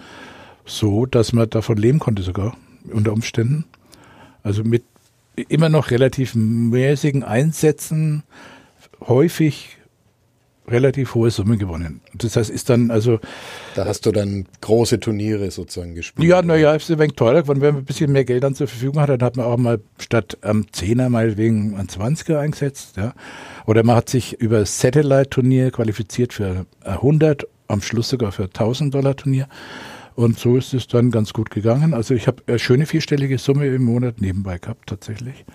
so, 0.65 1.05
dass 1.05 1.33
man 1.33 1.49
davon 1.49 1.77
leben 1.77 1.99
konnte 1.99 2.23
sogar 2.23 2.57
unter 2.91 3.13
Umständen. 3.13 3.65
Also 4.43 4.63
mit 4.63 4.83
immer 5.49 5.69
noch 5.69 5.91
relativ 5.91 6.35
mäßigen 6.35 7.23
Einsätzen, 7.23 8.23
häufig 9.01 9.77
relativ 10.67 11.15
hohe 11.15 11.31
Summen 11.31 11.57
gewonnen. 11.57 12.01
Das 12.13 12.35
heißt, 12.35 12.49
ist 12.49 12.69
dann 12.69 12.91
also. 12.91 13.19
Da 13.75 13.85
hast 13.85 14.05
du 14.05 14.11
dann 14.11 14.45
große 14.61 14.99
Turniere 14.99 15.51
sozusagen 15.51 15.95
gespielt. 15.95 16.27
Ja, 16.27 16.41
naja, 16.41 16.73
ist 16.73 16.89
ein 16.91 16.99
wenig 16.99 17.15
teurer 17.15 17.41
geworden. 17.41 17.61
Wenn 17.61 17.75
man 17.75 17.83
ein 17.83 17.85
bisschen 17.85 18.11
mehr 18.11 18.25
Geld 18.25 18.43
dann 18.43 18.55
zur 18.55 18.67
Verfügung 18.67 19.01
hat, 19.01 19.09
dann 19.09 19.21
hat 19.21 19.37
man 19.37 19.45
auch 19.45 19.57
mal 19.57 19.79
statt 19.99 20.37
am 20.41 20.71
Zehner 20.71 21.09
meinetwegen 21.09 21.75
ein 21.75 21.87
20er 21.87 22.39
eingesetzt, 22.39 22.97
ja. 22.97 23.13
Oder 23.65 23.83
man 23.83 23.95
hat 23.95 24.09
sich 24.09 24.39
über 24.39 24.65
Satellite-Turnier 24.65 25.71
qualifiziert 25.71 26.33
für 26.33 26.65
100, 26.83 27.47
am 27.67 27.81
Schluss 27.81 28.09
sogar 28.09 28.31
für 28.31 28.43
1000 28.43 28.93
Dollar 28.93 29.15
Turnier. 29.15 29.47
Und 30.15 30.37
so 30.37 30.57
ist 30.57 30.73
es 30.73 30.87
dann 30.87 31.09
ganz 31.09 31.33
gut 31.33 31.49
gegangen. 31.49 31.93
Also 31.93 32.13
ich 32.13 32.27
habe 32.27 32.43
eine 32.47 32.59
schöne 32.59 32.85
vierstellige 32.85 33.37
Summe 33.37 33.67
im 33.67 33.83
Monat 33.83 34.19
nebenbei 34.19 34.57
gehabt, 34.57 34.89
tatsächlich. 34.89 35.45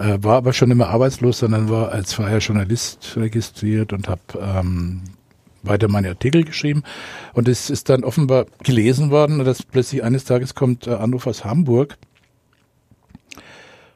Äh, 0.00 0.22
war 0.22 0.36
aber 0.38 0.54
schon 0.54 0.70
immer 0.70 0.88
arbeitslos, 0.88 1.40
sondern 1.40 1.68
war 1.68 1.92
als 1.92 2.14
freier 2.14 2.38
Journalist 2.38 3.16
registriert 3.16 3.92
und 3.92 4.08
habe 4.08 4.22
ähm, 4.40 5.02
weiter 5.62 5.88
meine 5.88 6.08
Artikel 6.08 6.42
geschrieben. 6.42 6.84
Und 7.34 7.48
es 7.48 7.68
ist 7.68 7.90
dann 7.90 8.02
offenbar 8.02 8.46
gelesen 8.64 9.10
worden, 9.10 9.44
dass 9.44 9.62
plötzlich 9.62 10.02
eines 10.02 10.24
Tages 10.24 10.54
kommt 10.54 10.86
äh, 10.86 10.92
Anruf 10.94 11.26
aus 11.26 11.44
Hamburg, 11.44 11.98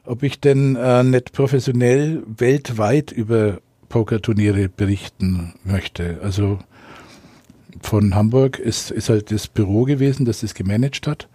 ob 0.03 0.21
ich 0.21 0.39
denn 0.39 0.75
äh, 0.75 1.03
nicht 1.03 1.33
professionell 1.33 2.21
weltweit 2.27 3.11
über 3.11 3.57
Pokerturniere 3.89 4.69
berichten 4.69 5.55
möchte. 5.63 6.19
Also 6.21 6.59
von 7.81 8.13
Hamburg 8.13 8.59
ist, 8.59 8.91
ist 8.91 9.09
halt 9.09 9.31
das 9.31 9.47
Büro 9.47 9.85
gewesen, 9.85 10.25
das 10.25 10.41
das 10.41 10.53
gemanagt 10.53 11.07
hat. 11.07 11.27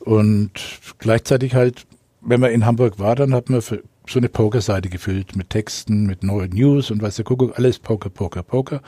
Und 0.00 0.50
gleichzeitig 0.98 1.54
halt, 1.54 1.86
wenn 2.20 2.40
man 2.40 2.50
in 2.50 2.66
Hamburg 2.66 2.98
war, 2.98 3.14
dann 3.14 3.34
hat 3.34 3.50
man 3.50 3.60
so 3.60 3.78
eine 4.14 4.28
Pokerseite 4.28 4.88
gefüllt 4.88 5.36
mit 5.36 5.50
Texten, 5.50 6.06
mit 6.06 6.22
neuen 6.22 6.50
News 6.50 6.90
und 6.90 7.02
weiß 7.02 7.16
der 7.16 7.24
Kuckuck, 7.24 7.58
alles 7.58 7.78
Poker, 7.78 8.10
Poker, 8.10 8.42
Poker. 8.42 8.80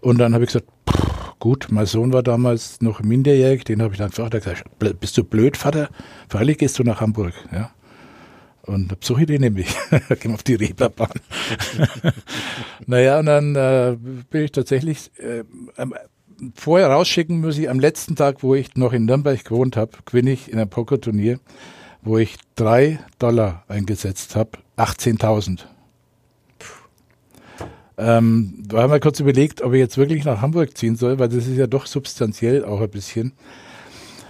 Und 0.00 0.18
dann 0.18 0.34
habe 0.34 0.44
ich 0.44 0.48
gesagt, 0.48 0.66
pff, 0.88 1.38
gut, 1.38 1.68
mein 1.70 1.86
Sohn 1.86 2.12
war 2.12 2.22
damals 2.22 2.80
noch 2.80 3.00
minderjährig, 3.00 3.64
den 3.64 3.82
habe 3.82 3.94
ich 3.94 3.98
dann 3.98 4.10
gefragt, 4.10 4.32
gesagt, 4.32 4.64
bist 5.00 5.16
du 5.16 5.24
blöd, 5.24 5.56
Vater? 5.56 5.88
Freilich 6.28 6.58
gehst 6.58 6.78
du 6.78 6.82
nach 6.84 7.00
Hamburg, 7.00 7.34
ja. 7.52 7.70
Und 8.62 8.88
da 8.90 8.96
besuche 8.96 9.22
ich 9.22 9.26
den 9.26 9.42
nämlich. 9.42 9.74
Gehen 10.20 10.34
auf 10.34 10.42
die 10.42 10.54
Reeperbahn. 10.54 11.20
naja, 12.86 13.18
und 13.18 13.26
dann 13.26 13.54
äh, 13.56 13.96
bin 14.30 14.44
ich 14.44 14.52
tatsächlich 14.52 15.10
äh, 15.18 15.44
vorher 16.54 16.88
rausschicken 16.88 17.40
muss 17.40 17.58
ich 17.58 17.70
am 17.70 17.80
letzten 17.80 18.16
Tag, 18.16 18.42
wo 18.42 18.54
ich 18.54 18.74
noch 18.76 18.92
in 18.92 19.04
Nürnberg 19.04 19.42
gewohnt 19.44 19.76
habe, 19.76 19.92
gewinne 20.04 20.32
ich 20.32 20.50
in 20.50 20.58
einem 20.58 20.70
Pokerturnier, 20.70 21.38
wo 22.04 22.18
ich 22.18 22.36
drei 22.54 23.00
Dollar 23.18 23.64
eingesetzt 23.68 24.36
habe, 24.36 24.50
18.000. 24.76 25.60
Ähm, 27.96 28.54
da 28.66 28.82
haben 28.82 28.92
wir 28.92 29.00
kurz 29.00 29.20
überlegt, 29.20 29.62
ob 29.62 29.72
ich 29.72 29.78
jetzt 29.78 29.96
wirklich 29.96 30.24
nach 30.24 30.40
Hamburg 30.40 30.76
ziehen 30.76 30.96
soll, 30.96 31.18
weil 31.18 31.28
das 31.28 31.46
ist 31.46 31.56
ja 31.56 31.66
doch 31.66 31.86
substanziell 31.86 32.64
auch 32.64 32.80
ein 32.80 32.90
bisschen. 32.90 33.32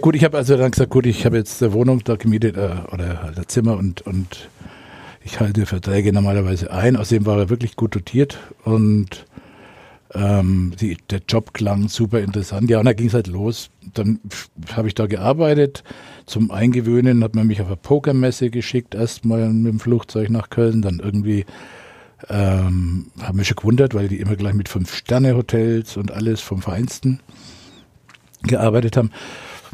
Gut, 0.01 0.17
ich 0.17 0.25
habe 0.25 0.37
also 0.37 0.57
dann 0.57 0.71
gesagt, 0.71 0.91
gut, 0.91 1.07
ich 1.07 1.25
habe 1.25 1.37
jetzt 1.37 1.63
eine 1.63 1.73
Wohnung 1.73 2.03
da 2.05 2.17
gemietet 2.17 2.57
äh, 2.57 2.71
oder 2.93 3.23
halt 3.23 3.39
ein 3.39 3.49
Zimmer 3.49 3.77
und, 3.77 4.03
und 4.03 4.51
ich 5.25 5.41
halte 5.41 5.65
Verträge 5.67 6.13
normalerweise 6.13 6.71
ein. 6.71 6.97
Außerdem 6.97 7.25
war 7.27 7.39
er 7.39 7.49
wirklich 7.49 7.77
gut 7.77 7.95
dotiert 7.95 8.39
und 8.65 9.25
ähm, 10.15 10.73
die, 10.81 10.97
der 11.11 11.23
Job 11.29 11.55
klang 11.55 11.89
super 11.89 12.21
interessant. 12.21 12.71
Ja, 12.71 12.79
und 12.79 12.87
dann 12.87 12.97
ging 12.97 13.09
es 13.09 13.15
halt 13.15 13.27
los. 13.27 13.71
Dann 13.95 14.21
habe 14.75 14.89
ich 14.89 14.95
da 14.95 15.07
gearbeitet. 15.07 15.83
Zum 16.27 16.51
Eingewöhnen 16.51 17.23
hat 17.25 17.35
man 17.35 17.47
mich 17.47 17.61
auf 17.61 17.67
eine 17.67 17.77
Pokermesse 17.77 18.51
geschickt, 18.51 18.95
erstmal 18.95 19.49
mit 19.49 19.73
dem 19.73 19.81
Flugzeug 19.81 20.31
nach 20.31 20.51
Köln, 20.51 20.83
dann 20.83 21.01
irgendwie 21.01 21.45
ähm, 22.29 23.07
haben 23.21 23.37
mich 23.37 23.49
schon 23.49 23.57
gewundert, 23.57 23.95
weil 23.95 24.09
die 24.09 24.21
immer 24.21 24.37
gleich 24.37 24.55
mit 24.55 24.69
Fünf-Sterne-Hotels 24.69 25.97
und 25.97 26.13
alles 26.13 26.41
vom 26.41 26.63
Feinsten 26.63 27.21
gearbeitet 28.43 28.97
haben. 28.97 29.11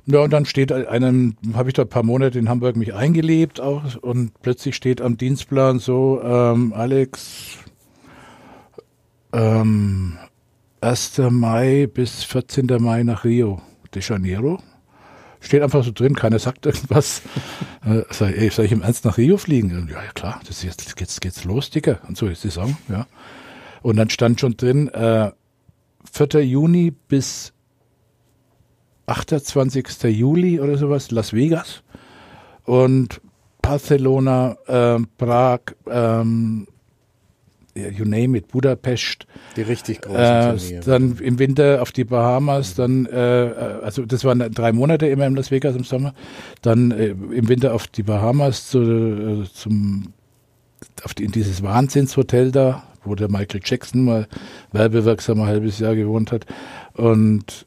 Ja, 0.07 0.20
und 0.20 0.32
dann 0.32 0.47
steht 0.47 0.72
einem, 0.72 1.36
habe 1.55 1.68
ich 1.68 1.74
da 1.74 1.82
ein 1.82 1.88
paar 1.88 2.03
Monate 2.03 2.38
in 2.38 2.49
Hamburg 2.49 2.76
mich 2.76 2.95
eingelebt 2.95 3.61
auch 3.61 3.97
und 3.97 4.32
plötzlich 4.43 4.74
steht 4.74 5.01
am 5.01 5.16
Dienstplan 5.16 5.78
so, 5.78 6.20
ähm, 6.24 6.72
Alex, 6.72 7.59
ähm, 9.32 10.18
1. 10.82 11.18
Mai 11.30 11.86
bis 11.92 12.24
14. 12.24 12.66
Mai 12.78 13.02
nach 13.02 13.24
Rio 13.24 13.60
de 13.94 14.00
Janeiro. 14.02 14.58
Steht 15.40 15.62
einfach 15.62 15.84
so 15.84 15.90
drin, 15.92 16.14
keiner 16.14 16.38
sagt 16.38 16.64
irgendwas. 16.64 17.22
äh, 17.84 18.02
sag, 18.10 18.36
ey, 18.36 18.48
soll 18.50 18.64
ich 18.64 18.72
im 18.72 18.82
Ernst 18.82 19.04
nach 19.04 19.18
Rio 19.18 19.36
fliegen? 19.36 19.88
Ja, 19.90 20.02
ja 20.02 20.12
klar, 20.12 20.40
das 20.46 20.58
ist 20.58 20.64
jetzt 20.64 20.96
geht's, 20.96 21.20
geht's 21.20 21.44
los, 21.44 21.70
Dicker. 21.70 22.00
Und 22.08 22.16
so 22.16 22.28
ist 22.28 22.44
die 22.44 22.48
Saison, 22.48 22.76
ja. 22.88 23.06
Und 23.82 23.96
dann 23.96 24.08
stand 24.08 24.40
schon 24.40 24.56
drin, 24.56 24.88
äh, 24.88 25.32
4. 26.12 26.44
Juni 26.44 26.90
bis 26.90 27.52
28. 29.06 30.04
Juli 30.04 30.60
oder 30.60 30.78
sowas, 30.78 31.10
Las 31.10 31.32
Vegas 31.32 31.82
und 32.64 33.20
Barcelona, 33.60 34.56
äh, 34.66 34.98
Prag, 35.18 35.60
ähm, 35.88 36.66
you 37.74 38.04
name 38.04 38.36
it, 38.36 38.48
Budapest. 38.48 39.26
Die 39.56 39.62
richtig 39.62 40.02
großen 40.02 40.20
äh, 40.20 40.56
Turniere. 40.56 40.84
Dann 40.84 41.18
im 41.18 41.38
Winter 41.38 41.82
auf 41.82 41.92
die 41.92 42.04
Bahamas, 42.04 42.74
dann, 42.74 43.06
äh, 43.06 43.46
äh, 43.46 43.82
also 43.82 44.04
das 44.04 44.24
waren 44.24 44.38
drei 44.52 44.72
Monate 44.72 45.06
immer 45.06 45.26
in 45.26 45.36
Las 45.36 45.50
Vegas 45.50 45.76
im 45.76 45.84
Sommer, 45.84 46.14
dann 46.62 46.90
äh, 46.90 47.08
im 47.08 47.48
Winter 47.48 47.74
auf 47.74 47.86
die 47.86 48.02
Bahamas 48.02 48.68
zu, 48.68 48.80
äh, 48.80 49.44
zum, 49.52 50.12
auf 51.04 51.14
die, 51.14 51.24
in 51.24 51.32
dieses 51.32 51.62
Wahnsinnshotel 51.62 52.50
da, 52.52 52.84
wo 53.04 53.14
der 53.14 53.30
Michael 53.30 53.60
Jackson 53.64 54.04
mal 54.04 54.26
werbewirksam 54.72 55.40
ein 55.40 55.46
halbes 55.46 55.78
Jahr 55.78 55.94
gewohnt 55.94 56.32
hat. 56.32 56.46
Und 56.94 57.66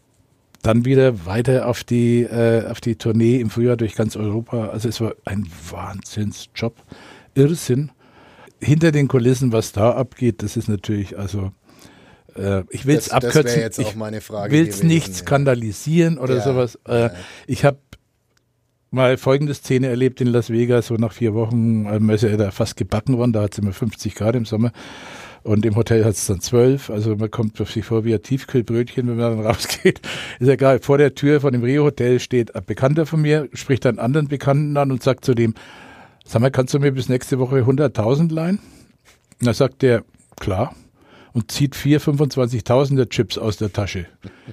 dann 0.63 0.85
wieder 0.85 1.25
weiter 1.25 1.67
auf 1.67 1.83
die, 1.83 2.21
äh, 2.21 2.65
auf 2.67 2.79
die 2.79 2.95
Tournee 2.95 3.39
im 3.39 3.49
Frühjahr 3.49 3.75
durch 3.75 3.95
ganz 3.95 4.15
Europa. 4.15 4.67
Also 4.67 4.87
es 4.89 5.01
war 5.01 5.13
ein 5.25 5.45
Wahnsinnsjob. 5.69 6.75
Irrsinn. 7.35 7.91
Hinter 8.63 8.91
den 8.91 9.07
Kulissen, 9.07 9.51
was 9.51 9.71
da 9.71 9.91
abgeht, 9.91 10.43
das 10.43 10.57
ist 10.57 10.69
natürlich, 10.69 11.17
also 11.17 11.51
äh, 12.35 12.63
ich 12.69 12.85
will 12.85 12.95
es 12.95 13.09
abkürzen. 13.09 13.43
Das 13.43 13.55
jetzt 13.55 13.79
auch 13.79 13.95
meine 13.95 14.21
Frage. 14.21 14.55
Ich 14.55 14.61
will 14.61 14.69
es 14.69 14.83
nicht 14.83 15.15
skandalisieren 15.15 16.17
oder 16.17 16.37
ja, 16.37 16.41
sowas. 16.41 16.79
Äh, 16.87 17.01
ja. 17.01 17.11
Ich 17.47 17.65
habe 17.65 17.77
mal 18.91 19.17
folgende 19.17 19.53
Szene 19.53 19.87
erlebt 19.87 20.21
in 20.21 20.27
Las 20.27 20.49
Vegas, 20.49 20.87
so 20.87 20.95
nach 20.95 21.13
vier 21.13 21.33
Wochen, 21.33 21.85
äh, 21.85 22.13
ist 22.13 22.23
er 22.23 22.37
da 22.37 22.51
fast 22.51 22.77
gebacken 22.77 23.17
worden, 23.17 23.33
da 23.33 23.41
hat 23.43 23.53
es 23.53 23.59
immer 23.59 23.73
50 23.73 24.15
Grad 24.15 24.35
im 24.35 24.45
Sommer. 24.45 24.71
Und 25.43 25.65
im 25.65 25.75
Hotel 25.75 26.05
hat 26.05 26.13
es 26.13 26.25
dann 26.25 26.39
zwölf. 26.39 26.89
Also 26.89 27.17
man 27.17 27.29
kommt 27.29 27.57
sich 27.57 27.83
vor 27.83 28.05
wie 28.05 28.13
ein 28.13 28.21
Tiefkühlbrötchen, 28.21 29.07
wenn 29.09 29.17
man 29.17 29.37
dann 29.37 29.45
rausgeht. 29.45 29.99
Ist 30.39 30.47
egal. 30.47 30.79
Vor 30.79 30.97
der 30.97 31.15
Tür 31.15 31.41
von 31.41 31.51
dem 31.51 31.63
Rio 31.63 31.83
Hotel 31.83 32.21
steht 32.21 32.55
ein 32.55 32.63
Bekannter 32.65 33.05
von 33.05 33.21
mir, 33.21 33.49
spricht 33.53 33.85
einen 33.85 33.99
anderen 33.99 34.29
Bekannten 34.29 34.77
an 34.77 34.89
und 34.89 35.03
sagt 35.03 35.25
zu 35.25 35.33
dem, 35.33 35.53
sag 36.25 36.41
mal, 36.41 36.51
kannst 36.51 36.73
du 36.73 36.79
mir 36.79 36.91
bis 36.91 37.09
nächste 37.09 37.39
Woche 37.39 37.61
100.000 37.61 38.31
leihen? 38.33 38.59
Und 39.39 39.47
da 39.47 39.53
sagt 39.53 39.81
der, 39.81 40.03
klar. 40.39 40.75
Und 41.33 41.51
zieht 41.51 41.75
vier 41.75 41.99
25.000er 41.99 43.09
Chips 43.09 43.39
aus 43.39 43.57
der 43.57 43.73
Tasche. 43.73 44.05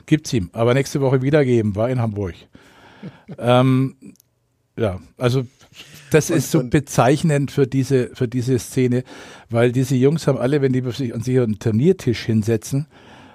Gibt's 0.06 0.32
ihm. 0.32 0.48
Aber 0.52 0.72
nächste 0.72 1.00
Woche 1.02 1.20
wiedergeben. 1.20 1.76
War 1.76 1.90
in 1.90 2.00
Hamburg. 2.00 2.34
ähm, 3.38 3.96
ja, 4.76 4.98
also 5.18 5.44
das 6.10 6.30
und, 6.30 6.36
ist 6.36 6.50
so 6.50 6.64
bezeichnend 6.64 7.50
für 7.50 7.66
diese, 7.66 8.10
für 8.14 8.28
diese 8.28 8.58
Szene, 8.58 9.04
weil 9.50 9.72
diese 9.72 9.94
Jungs 9.94 10.26
haben 10.26 10.38
alle, 10.38 10.62
wenn 10.62 10.72
die 10.72 10.82
sich 10.90 11.14
an 11.14 11.22
sich 11.22 11.38
einen 11.38 11.58
Turniertisch 11.58 12.24
hinsetzen, 12.24 12.86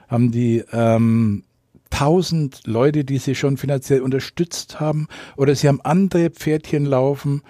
haben 0.07 0.31
die 0.31 0.63
ähm, 0.71 1.43
tausend 1.89 2.61
Leute, 2.65 3.05
die 3.05 3.19
sie 3.19 3.35
schon 3.35 3.57
finanziell 3.57 4.01
unterstützt 4.01 4.79
haben, 4.79 5.07
oder 5.37 5.55
sie 5.55 5.67
haben 5.67 5.81
andere 5.81 6.29
Pferdchen 6.29 6.85
laufen, 6.85 7.41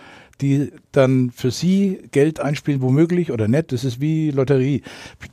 die 0.42 0.72
dann 0.92 1.32
für 1.32 1.52
sie 1.52 2.02
Geld 2.12 2.40
einspielen, 2.40 2.82
womöglich 2.82 3.32
oder 3.32 3.48
nicht. 3.48 3.72
Das 3.72 3.84
ist 3.84 4.02
wie 4.02 4.32
Lotterie. 4.32 4.82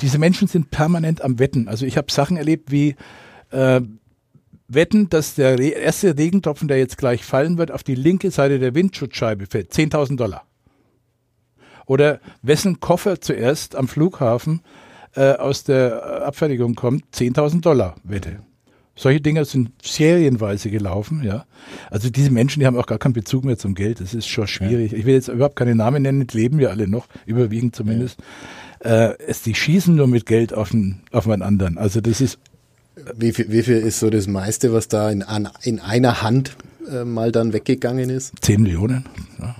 Diese 0.00 0.18
Menschen 0.18 0.48
sind 0.48 0.70
permanent 0.70 1.22
am 1.22 1.38
Wetten. 1.38 1.68
Also 1.68 1.86
ich 1.86 1.96
habe 1.96 2.12
Sachen 2.12 2.36
erlebt 2.36 2.70
wie 2.70 2.96
äh, 3.50 3.80
wetten, 4.68 5.08
dass 5.08 5.34
der 5.34 5.58
erste 5.58 6.16
Regentropfen, 6.16 6.68
der 6.68 6.78
jetzt 6.78 6.98
gleich 6.98 7.24
fallen 7.24 7.58
wird, 7.58 7.72
auf 7.72 7.82
die 7.82 7.94
linke 7.94 8.30
Seite 8.30 8.58
der 8.58 8.74
Windschutzscheibe 8.74 9.46
fällt. 9.46 9.72
10.000 9.72 10.16
Dollar. 10.16 10.44
Oder 11.86 12.20
wessen 12.42 12.80
Koffer 12.80 13.20
zuerst 13.20 13.74
am 13.76 13.88
Flughafen 13.88 14.62
äh, 15.14 15.32
aus 15.32 15.64
der 15.64 16.24
Abfertigung 16.24 16.74
kommt, 16.74 17.04
10.000 17.14 17.60
Dollar 17.60 17.96
Wette. 18.04 18.40
Solche 18.94 19.20
Dinge 19.20 19.44
sind 19.46 19.70
serienweise 19.82 20.70
gelaufen, 20.70 21.22
ja. 21.24 21.46
Also 21.90 22.10
diese 22.10 22.30
Menschen, 22.30 22.60
die 22.60 22.66
haben 22.66 22.76
auch 22.76 22.86
gar 22.86 22.98
keinen 22.98 23.14
Bezug 23.14 23.44
mehr 23.44 23.56
zum 23.56 23.74
Geld. 23.74 24.00
Das 24.00 24.12
ist 24.12 24.28
schon 24.28 24.46
schwierig. 24.46 24.92
Ja. 24.92 24.98
Ich 24.98 25.06
will 25.06 25.14
jetzt 25.14 25.28
überhaupt 25.28 25.56
keine 25.56 25.74
Namen 25.74 26.02
nennen, 26.02 26.26
die 26.26 26.36
leben 26.36 26.60
ja 26.60 26.68
alle 26.68 26.86
noch, 26.86 27.06
überwiegend 27.24 27.74
zumindest. 27.74 28.18
Ja. 28.84 29.12
Äh, 29.12 29.18
es, 29.26 29.42
die 29.42 29.54
schießen 29.54 29.94
nur 29.94 30.08
mit 30.08 30.26
Geld 30.26 30.52
auf 30.52 30.70
den, 30.70 31.00
auf 31.10 31.26
einen 31.26 31.42
anderen. 31.42 31.78
Also 31.78 32.00
das 32.00 32.20
ist. 32.20 32.38
Wie 33.16 33.32
viel, 33.32 33.50
wie 33.50 33.62
viel 33.62 33.78
ist 33.78 34.00
so 34.00 34.10
das 34.10 34.26
meiste, 34.26 34.74
was 34.74 34.88
da 34.88 35.10
in, 35.10 35.22
an, 35.22 35.48
in 35.62 35.80
einer 35.80 36.20
Hand 36.20 36.56
äh, 36.90 37.04
mal 37.04 37.32
dann 37.32 37.54
weggegangen 37.54 38.10
ist? 38.10 38.34
Zehn 38.42 38.62
Millionen. 38.62 39.06
Ja. 39.40 39.56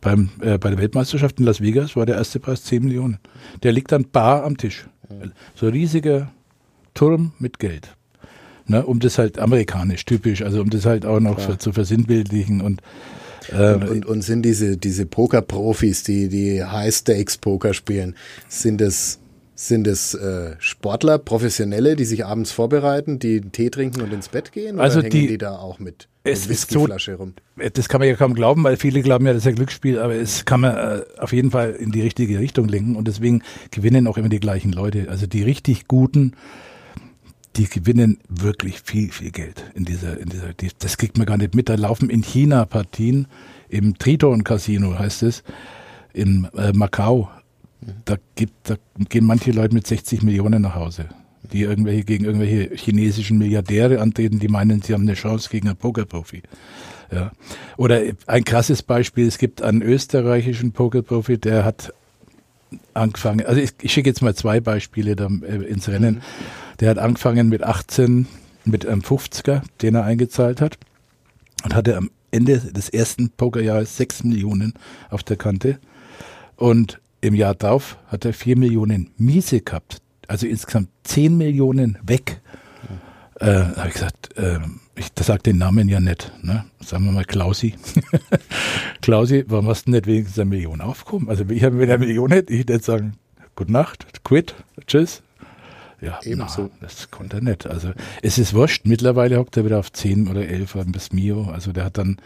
Beim, 0.00 0.30
äh, 0.40 0.58
bei 0.58 0.70
der 0.70 0.78
Weltmeisterschaft 0.78 1.38
in 1.38 1.46
Las 1.46 1.60
Vegas 1.60 1.94
war 1.94 2.06
der 2.06 2.16
erste 2.16 2.40
Preis 2.40 2.64
10 2.64 2.84
Millionen. 2.84 3.18
Der 3.62 3.72
liegt 3.72 3.92
dann 3.92 4.10
bar 4.10 4.44
am 4.44 4.56
Tisch. 4.56 4.88
So 5.54 5.66
ein 5.66 5.72
riesiger 5.72 6.30
Turm 6.94 7.32
mit 7.38 7.58
Geld. 7.58 7.96
Ne, 8.68 8.84
um 8.84 9.00
das 9.00 9.18
halt 9.18 9.38
amerikanisch 9.38 10.04
typisch, 10.04 10.42
also 10.42 10.60
um 10.60 10.68
das 10.68 10.84
halt 10.84 11.06
auch 11.06 11.20
noch 11.20 11.40
für, 11.40 11.56
zu 11.58 11.72
versinnbildlichen 11.72 12.60
und 12.60 12.82
und, 13.50 13.88
und, 13.88 14.04
und, 14.04 14.20
sind 14.20 14.42
diese, 14.42 14.76
diese 14.76 15.06
Poker-Profis, 15.06 16.02
die, 16.02 16.28
die 16.28 16.62
High-Stakes-Poker 16.62 17.72
spielen, 17.72 18.14
sind 18.46 18.82
es, 18.82 19.20
sind 19.54 19.86
es 19.86 20.12
äh, 20.12 20.54
Sportler, 20.58 21.16
Professionelle, 21.16 21.96
die 21.96 22.04
sich 22.04 22.26
abends 22.26 22.52
vorbereiten, 22.52 23.18
die 23.18 23.40
Tee 23.40 23.70
trinken 23.70 24.02
und 24.02 24.12
ins 24.12 24.28
Bett 24.28 24.52
gehen? 24.52 24.74
Oder 24.74 24.84
also 24.84 25.00
hängen 25.00 25.12
die, 25.12 25.28
die 25.28 25.38
da 25.38 25.56
auch 25.56 25.78
mit? 25.78 26.08
es 26.30 26.46
ist 26.46 26.70
so, 26.70 26.86
rum. 27.14 27.34
Das 27.74 27.88
kann 27.88 28.00
man 28.00 28.08
ja 28.08 28.14
kaum 28.14 28.34
glauben, 28.34 28.62
weil 28.64 28.76
viele 28.76 29.02
glauben 29.02 29.26
ja, 29.26 29.32
das 29.32 29.42
ist 29.42 29.48
ein 29.48 29.54
Glücksspiel, 29.54 29.98
aber 29.98 30.14
es 30.14 30.44
kann 30.44 30.60
man 30.60 30.76
äh, 30.76 31.02
auf 31.18 31.32
jeden 31.32 31.50
Fall 31.50 31.72
in 31.72 31.90
die 31.90 32.02
richtige 32.02 32.38
Richtung 32.38 32.68
lenken 32.68 32.96
und 32.96 33.08
deswegen 33.08 33.42
gewinnen 33.70 34.06
auch 34.06 34.18
immer 34.18 34.28
die 34.28 34.40
gleichen 34.40 34.72
Leute. 34.72 35.06
Also 35.08 35.26
die 35.26 35.42
richtig 35.42 35.88
guten, 35.88 36.34
die 37.58 37.68
gewinnen 37.68 38.18
wirklich 38.28 38.80
viel, 38.80 39.10
viel 39.10 39.32
Geld 39.32 39.64
in 39.74 39.84
dieser, 39.84 40.18
in 40.18 40.28
dieser, 40.28 40.54
die, 40.54 40.68
das 40.78 40.96
kriegt 40.96 41.18
man 41.18 41.26
gar 41.26 41.36
nicht 41.36 41.54
mit. 41.54 41.68
Da 41.68 41.74
laufen 41.74 42.08
in 42.08 42.22
China 42.22 42.64
Partien 42.64 43.26
im 43.68 43.98
Triton 43.98 44.44
Casino, 44.44 44.98
heißt 44.98 45.24
es, 45.24 45.42
in 46.14 46.48
äh, 46.56 46.72
Macau. 46.72 47.28
Da 48.04 48.16
gibt, 48.36 48.70
da 48.70 48.76
gehen 49.08 49.24
manche 49.24 49.50
Leute 49.50 49.74
mit 49.74 49.86
60 49.86 50.22
Millionen 50.22 50.62
nach 50.62 50.74
Hause 50.74 51.08
die 51.52 51.62
irgendwelche 51.62 52.04
gegen 52.04 52.26
irgendwelche 52.26 52.74
chinesischen 52.74 53.38
Milliardäre 53.38 54.00
antreten, 54.00 54.38
die 54.38 54.48
meinen, 54.48 54.82
sie 54.82 54.92
haben 54.92 55.02
eine 55.02 55.14
Chance 55.14 55.48
gegen 55.48 55.68
einen 55.68 55.78
Pokerprofi. 55.78 56.42
Ja. 57.10 57.32
Oder 57.78 58.02
ein 58.26 58.44
krasses 58.44 58.82
Beispiel, 58.82 59.26
es 59.26 59.38
gibt 59.38 59.62
einen 59.62 59.80
österreichischen 59.80 60.72
Pokerprofi, 60.72 61.38
der 61.38 61.64
hat 61.64 61.94
angefangen, 62.92 63.46
also 63.46 63.60
ich, 63.62 63.70
ich 63.80 63.92
schicke 63.92 64.10
jetzt 64.10 64.20
mal 64.20 64.34
zwei 64.34 64.60
Beispiele 64.60 65.12
äh, 65.12 65.64
ins 65.64 65.88
Rennen. 65.88 66.16
Mhm. 66.16 66.20
Der 66.80 66.90
hat 66.90 66.98
angefangen 66.98 67.48
mit 67.48 67.62
18, 67.62 68.26
mit 68.64 68.86
einem 68.86 69.00
50er, 69.00 69.62
den 69.82 69.94
er 69.94 70.04
eingezahlt 70.04 70.60
hat 70.60 70.78
und 71.64 71.74
hatte 71.74 71.96
am 71.96 72.10
Ende 72.30 72.58
des 72.58 72.88
ersten 72.88 73.30
Pokerjahres 73.30 73.96
6 73.96 74.24
Millionen 74.24 74.74
auf 75.10 75.22
der 75.22 75.36
Kante 75.36 75.78
und 76.56 77.00
im 77.20 77.34
Jahr 77.34 77.54
drauf 77.54 77.98
hat 78.06 78.24
er 78.24 78.32
4 78.32 78.56
Millionen 78.56 79.10
Miese 79.16 79.60
gehabt 79.60 80.02
also 80.28 80.46
insgesamt 80.46 80.90
10 81.04 81.36
Millionen 81.36 81.98
weg. 82.02 82.40
Äh, 83.40 83.46
habe 83.46 83.88
ich 83.88 83.94
gesagt, 83.94 84.36
äh, 84.36 84.58
ich 84.96 85.06
sagt 85.20 85.46
den 85.46 85.58
Namen 85.58 85.88
ja 85.88 86.00
nicht, 86.00 86.32
ne? 86.42 86.64
Sagen 86.80 87.04
wir 87.04 87.12
mal 87.12 87.24
Klausi. 87.24 87.74
Klausi, 89.00 89.44
warum 89.46 89.68
hast 89.68 89.86
du 89.86 89.92
nicht 89.92 90.06
wenigstens 90.06 90.38
eine 90.38 90.50
Million 90.50 90.80
aufgekommen? 90.80 91.28
Also 91.28 91.44
ich 91.48 91.62
habe, 91.62 91.78
wenn 91.78 91.90
eine 91.90 91.98
Million 92.04 92.32
hätte, 92.32 92.52
ich 92.52 92.60
hätte 92.60 92.80
sagen, 92.80 93.14
Gute 93.54 93.72
Nacht, 93.72 94.22
quit, 94.22 94.54
tschüss. 94.86 95.22
Ja, 96.00 96.20
Ebenso. 96.22 96.62
Na, 96.62 96.70
das 96.80 97.10
konnte 97.10 97.38
er 97.38 97.42
nicht. 97.42 97.66
Also 97.66 97.90
es 98.22 98.38
ist 98.38 98.54
wurscht. 98.54 98.86
Mittlerweile 98.86 99.38
hockt 99.38 99.56
er 99.56 99.64
wieder 99.64 99.78
auf 99.78 99.92
10 99.92 100.28
oder 100.28 100.46
11 100.46 100.76
bis 100.86 101.12
Mio. 101.12 101.50
Also 101.50 101.72
der 101.72 101.84
hat 101.84 101.98
dann 101.98 102.18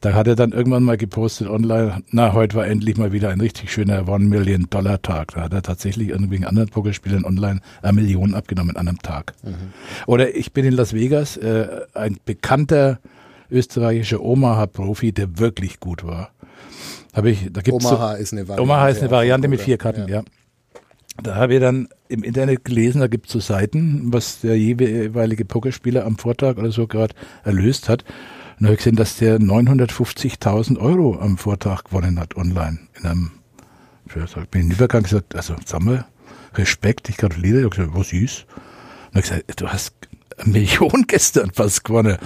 da 0.00 0.12
hat 0.12 0.26
er 0.26 0.36
dann 0.36 0.52
irgendwann 0.52 0.82
mal 0.82 0.96
gepostet 0.96 1.48
online, 1.48 2.02
na, 2.10 2.32
heute 2.32 2.56
war 2.56 2.66
endlich 2.66 2.96
mal 2.96 3.12
wieder 3.12 3.30
ein 3.30 3.40
richtig 3.40 3.72
schöner 3.72 4.06
One-Million-Dollar-Tag. 4.08 5.32
Da 5.34 5.42
hat 5.42 5.52
er 5.52 5.62
tatsächlich 5.62 6.08
irgendwie 6.08 6.44
anderen 6.44 6.68
Pokerspielern 6.68 7.24
online 7.24 7.60
eine 7.82 7.92
Million 7.92 8.34
abgenommen 8.34 8.76
an 8.76 8.88
einem 8.88 8.98
Tag. 9.00 9.34
Mhm. 9.42 9.72
Oder 10.06 10.34
ich 10.34 10.52
bin 10.52 10.64
in 10.64 10.74
Las 10.74 10.92
Vegas, 10.92 11.36
äh, 11.36 11.66
ein 11.94 12.18
bekannter 12.24 12.98
österreichischer 13.50 14.20
Omaha-Profi, 14.20 15.12
der 15.12 15.38
wirklich 15.38 15.80
gut 15.80 16.04
war. 16.04 16.30
Habe 17.14 17.30
ich, 17.30 17.50
da 17.50 17.62
gibt's 17.62 17.84
Omaha 17.84 18.16
so, 18.16 18.22
ist 18.22 18.32
eine 18.32 18.48
Variante. 18.48 18.62
Omaha 18.62 18.88
ist 18.88 19.00
eine 19.00 19.10
Variante 19.10 19.48
mit 19.48 19.60
vier 19.60 19.78
Karten, 19.78 20.08
ja. 20.08 20.16
ja. 20.16 20.22
Da 21.22 21.36
habe 21.36 21.54
ich 21.54 21.60
dann 21.60 21.88
im 22.08 22.22
Internet 22.22 22.64
gelesen, 22.64 23.00
da 23.00 23.06
gibt 23.06 23.26
es 23.26 23.32
so 23.32 23.40
Seiten, 23.40 24.12
was 24.12 24.40
der 24.40 24.58
jeweilige 24.58 25.44
Pokerspieler 25.44 26.04
am 26.04 26.18
Vortag 26.18 26.56
oder 26.56 26.72
so 26.72 26.86
gerade 26.86 27.14
erlöst 27.44 27.88
hat. 27.88 28.04
Und 28.58 28.62
da 28.62 28.66
habe 28.66 28.74
ich 28.74 28.78
gesehen, 28.78 28.96
dass 28.96 29.16
der 29.16 29.38
950.000 29.38 30.78
Euro 30.78 31.18
am 31.18 31.38
Vortag 31.38 31.84
gewonnen 31.84 32.18
hat 32.18 32.36
online. 32.36 32.78
In 32.98 33.06
einem, 33.06 33.30
ich 34.06 34.14
bin 34.14 34.62
in 34.62 34.68
den 34.68 34.76
Übergang 34.76 35.02
gesagt, 35.02 35.34
also 35.34 35.56
sag 35.64 35.82
mal, 35.82 36.06
Respekt, 36.54 37.08
ich 37.08 37.16
gratuliere. 37.16 37.58
Ich 37.58 37.64
habe 37.64 37.76
gesagt, 37.76 37.94
was 37.94 38.12
ist? 38.12 38.46
Und 39.10 39.16
er 39.16 39.22
gesagt, 39.22 39.60
du 39.60 39.68
hast 39.68 39.94
eine 40.38 40.52
Million 40.52 41.04
gestern 41.06 41.52
fast 41.52 41.84
gewonnen. 41.84 42.18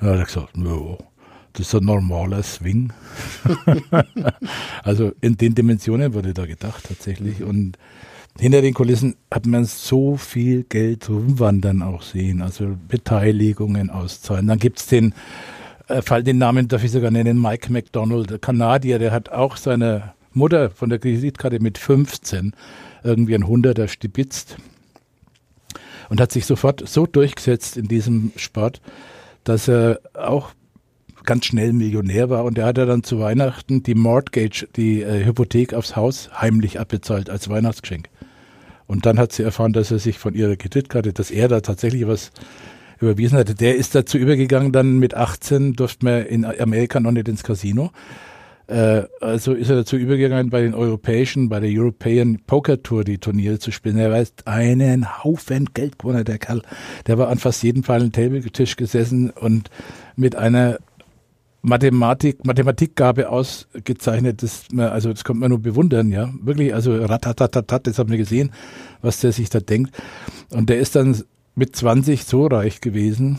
Und 0.00 0.08
er 0.08 0.18
hat 0.18 0.26
gesagt, 0.26 0.56
no, 0.56 0.98
das 1.52 1.68
ist 1.68 1.74
ein 1.74 1.84
normaler 1.84 2.42
Swing. 2.42 2.92
also 4.82 5.12
in 5.20 5.36
den 5.36 5.54
Dimensionen 5.54 6.14
wurde 6.14 6.34
da 6.34 6.46
gedacht 6.46 6.84
tatsächlich. 6.88 7.42
Und 7.42 7.78
hinter 8.38 8.62
den 8.62 8.74
Kulissen 8.74 9.16
hat 9.30 9.46
man 9.46 9.64
so 9.64 10.16
viel 10.16 10.64
Geld 10.64 11.08
rumwandern 11.08 11.82
auch 11.82 12.02
sehen, 12.02 12.42
also 12.42 12.76
Beteiligungen 12.88 13.90
auszahlen. 13.90 14.46
Dann 14.46 14.58
gibt's 14.58 14.86
den 14.86 15.14
äh, 15.88 16.02
fall 16.02 16.22
den 16.22 16.38
Namen 16.38 16.68
darf 16.68 16.84
ich 16.84 16.92
sogar 16.92 17.10
nennen, 17.10 17.40
Mike 17.40 17.72
McDonald, 17.72 18.30
der 18.30 18.38
Kanadier, 18.38 18.98
der 18.98 19.12
hat 19.12 19.30
auch 19.30 19.56
seine 19.56 20.14
Mutter 20.32 20.70
von 20.70 20.90
der 20.90 20.98
Kreditkarte 20.98 21.60
mit 21.60 21.78
15 21.78 22.54
irgendwie 23.02 23.34
ein 23.34 23.46
Hunderter 23.46 23.86
stibitzt 23.86 24.56
und 26.08 26.20
hat 26.20 26.32
sich 26.32 26.46
sofort 26.46 26.88
so 26.88 27.06
durchgesetzt 27.06 27.76
in 27.76 27.86
diesem 27.86 28.32
Sport, 28.36 28.80
dass 29.44 29.68
er 29.68 30.00
auch 30.14 30.52
ganz 31.24 31.46
schnell 31.46 31.72
Millionär 31.72 32.30
war 32.30 32.44
und 32.44 32.58
er 32.58 32.66
hat 32.66 32.78
dann 32.78 33.02
zu 33.02 33.18
Weihnachten 33.20 33.82
die 33.82 33.94
Mortgage, 33.94 34.66
die 34.76 35.02
äh, 35.02 35.24
Hypothek 35.24 35.74
aufs 35.74 35.96
Haus 35.96 36.30
heimlich 36.40 36.80
abbezahlt 36.80 37.30
als 37.30 37.48
Weihnachtsgeschenk. 37.48 38.08
Und 38.86 39.06
dann 39.06 39.18
hat 39.18 39.32
sie 39.32 39.42
erfahren, 39.42 39.72
dass 39.72 39.90
er 39.90 39.98
sich 39.98 40.18
von 40.18 40.34
ihrer 40.34 40.56
Kreditkarte, 40.56 41.12
dass 41.12 41.30
er 41.30 41.48
da 41.48 41.60
tatsächlich 41.60 42.06
was 42.06 42.32
überwiesen 43.00 43.38
hatte, 43.38 43.54
der 43.54 43.76
ist 43.76 43.94
dazu 43.94 44.18
übergegangen, 44.18 44.72
dann 44.72 44.98
mit 44.98 45.14
18 45.14 45.74
durfte 45.74 46.04
man 46.04 46.26
in 46.26 46.44
Amerika 46.44 47.00
noch 47.00 47.12
nicht 47.12 47.28
ins 47.28 47.42
Casino. 47.42 47.90
Äh, 48.66 49.02
also 49.20 49.52
ist 49.52 49.68
er 49.68 49.76
dazu 49.76 49.96
übergegangen, 49.96 50.50
bei 50.50 50.62
den 50.62 50.74
europäischen, 50.74 51.48
bei 51.48 51.60
der 51.60 51.70
European 51.70 52.40
Poker 52.46 52.82
Tour 52.82 53.04
die 53.04 53.18
Turniere 53.18 53.58
zu 53.58 53.70
spielen. 53.70 53.98
Er 53.98 54.10
weiß 54.10 54.32
einen 54.46 55.22
Haufen 55.22 55.70
Geld 55.74 55.98
gewonnen, 55.98 56.24
der 56.24 56.38
Kerl. 56.38 56.62
Der 57.06 57.18
war 57.18 57.28
an 57.28 57.38
fast 57.38 57.62
jedem 57.62 57.82
Fall 57.82 58.02
am 58.02 58.12
Tisch 58.12 58.76
gesessen 58.76 59.30
und 59.30 59.70
mit 60.16 60.36
einer 60.36 60.78
Mathematik, 61.66 62.44
Mathematikgabe 62.44 63.30
ausgezeichnet, 63.30 64.42
das 64.42 64.66
also 64.76 65.10
das 65.10 65.24
kommt 65.24 65.40
man 65.40 65.48
nur 65.48 65.60
bewundern, 65.60 66.12
ja. 66.12 66.30
Wirklich, 66.42 66.74
also 66.74 66.94
ratatatatat, 66.94 67.86
das 67.86 67.98
haben 67.98 68.10
wir 68.10 68.18
gesehen, 68.18 68.52
was 69.00 69.20
der 69.20 69.32
sich 69.32 69.48
da 69.48 69.60
denkt. 69.60 69.96
Und 70.50 70.68
der 70.68 70.78
ist 70.78 70.94
dann 70.94 71.22
mit 71.54 71.74
20 71.74 72.24
so 72.24 72.46
reich 72.46 72.82
gewesen, 72.82 73.38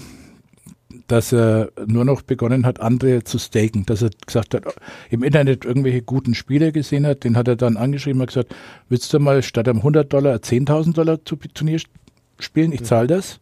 dass 1.05 1.33
er 1.33 1.69
nur 1.85 2.03
noch 2.03 2.23
begonnen 2.23 2.65
hat, 2.65 2.79
andere 2.79 3.23
zu 3.23 3.37
staken. 3.37 3.85
Dass 3.85 4.01
er 4.01 4.09
gesagt 4.25 4.55
hat, 4.55 4.63
im 5.11 5.21
Internet 5.21 5.63
irgendwelche 5.63 6.01
guten 6.01 6.33
Spiele 6.33 6.71
gesehen 6.71 7.05
hat, 7.05 7.25
den 7.25 7.37
hat 7.37 7.47
er 7.47 7.55
dann 7.55 7.77
angeschrieben 7.77 8.21
und 8.21 8.27
gesagt, 8.27 8.55
willst 8.89 9.13
du 9.13 9.19
mal 9.19 9.43
statt 9.43 9.67
einem 9.67 9.79
100 9.79 10.11
Dollar 10.11 10.37
10.000 10.37 10.93
Dollar 10.93 11.23
zu 11.23 11.35
Turnier 11.35 11.79
spielen? 12.39 12.71
Ich 12.71 12.83
zahle 12.83 13.05
das. 13.05 13.39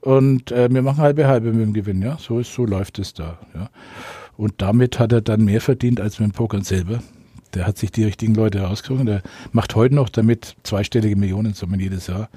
Und 0.00 0.50
äh, 0.50 0.68
wir 0.72 0.82
machen 0.82 0.98
halbe 0.98 1.26
halbe 1.26 1.52
mit 1.52 1.62
dem 1.62 1.72
Gewinn, 1.72 2.02
ja. 2.02 2.16
So 2.18 2.38
ist, 2.38 2.52
so 2.52 2.64
läuft 2.64 2.98
es 2.98 3.14
da, 3.14 3.38
ja. 3.54 3.68
Und 4.36 4.54
damit 4.58 4.98
hat 4.98 5.12
er 5.12 5.20
dann 5.20 5.44
mehr 5.44 5.60
verdient 5.60 6.00
als 6.00 6.18
mit 6.18 6.30
dem 6.30 6.32
Pokern 6.32 6.62
selber. 6.62 7.00
Der 7.52 7.66
hat 7.66 7.76
sich 7.76 7.90
die 7.90 8.04
richtigen 8.04 8.34
Leute 8.34 8.60
herausgesucht. 8.60 9.06
Der 9.06 9.22
macht 9.52 9.74
heute 9.74 9.94
noch 9.94 10.08
damit 10.08 10.56
zweistellige 10.62 11.16
Millionensummen 11.16 11.78
jedes 11.80 12.06
Jahr. 12.06 12.30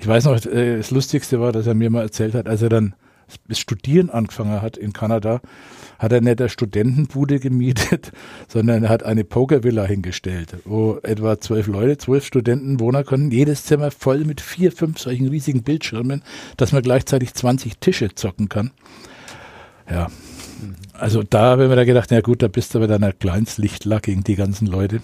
Ich 0.00 0.06
weiß 0.06 0.24
noch, 0.24 0.44
äh, 0.46 0.78
das 0.78 0.90
Lustigste 0.90 1.40
war, 1.40 1.52
dass 1.52 1.66
er 1.66 1.74
mir 1.74 1.90
mal 1.90 2.02
erzählt 2.02 2.34
hat, 2.34 2.48
als 2.48 2.62
er 2.62 2.70
dann 2.70 2.94
das 3.48 3.58
Studieren 3.58 4.10
angefangen 4.10 4.60
hat 4.60 4.76
in 4.76 4.92
Kanada, 4.92 5.40
hat 6.04 6.12
er 6.12 6.20
nicht 6.20 6.40
eine 6.40 6.48
Studentenbude 6.48 7.40
gemietet, 7.40 8.12
sondern 8.48 8.84
er 8.84 8.90
hat 8.90 9.02
eine 9.02 9.24
Pokervilla 9.24 9.84
hingestellt, 9.84 10.56
wo 10.64 10.98
etwa 11.02 11.40
zwölf 11.40 11.66
Leute, 11.66 11.98
zwölf 11.98 12.24
Studenten 12.24 12.78
wohnen 12.78 13.04
können. 13.04 13.30
Jedes 13.30 13.64
Zimmer 13.64 13.90
voll 13.90 14.24
mit 14.24 14.40
vier, 14.40 14.70
fünf 14.70 14.98
solchen 14.98 15.28
riesigen 15.28 15.62
Bildschirmen, 15.62 16.22
dass 16.56 16.72
man 16.72 16.82
gleichzeitig 16.82 17.34
20 17.34 17.78
Tische 17.78 18.14
zocken 18.14 18.48
kann. 18.48 18.70
Ja. 19.90 20.08
Also 20.92 21.22
da 21.22 21.50
haben 21.50 21.68
wir 21.68 21.76
da 21.76 21.84
gedacht, 21.84 22.10
na 22.10 22.20
gut, 22.20 22.42
da 22.42 22.48
bist 22.48 22.74
du 22.74 22.80
bei 22.80 22.86
deiner 22.86 23.12
Kleinstlichtler 23.12 24.00
gegen 24.00 24.22
die 24.22 24.36
ganzen 24.36 24.66
Leute. 24.66 25.00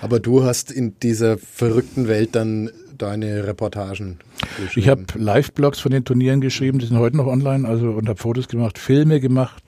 Aber 0.00 0.20
du 0.20 0.44
hast 0.44 0.70
in 0.70 0.98
dieser 1.00 1.38
verrückten 1.38 2.08
Welt 2.08 2.34
dann 2.34 2.70
deine 3.00 3.46
Reportagen 3.46 4.18
geschrieben. 4.58 4.70
Ich 4.76 4.88
habe 4.88 5.04
Live-Blogs 5.16 5.80
von 5.80 5.92
den 5.92 6.04
Turnieren 6.04 6.40
geschrieben, 6.40 6.78
die 6.78 6.86
sind 6.86 6.98
heute 6.98 7.16
noch 7.16 7.26
online, 7.26 7.66
also 7.66 7.90
und 7.90 8.08
habe 8.08 8.20
Fotos 8.20 8.48
gemacht, 8.48 8.78
Filme 8.78 9.20
gemacht, 9.20 9.62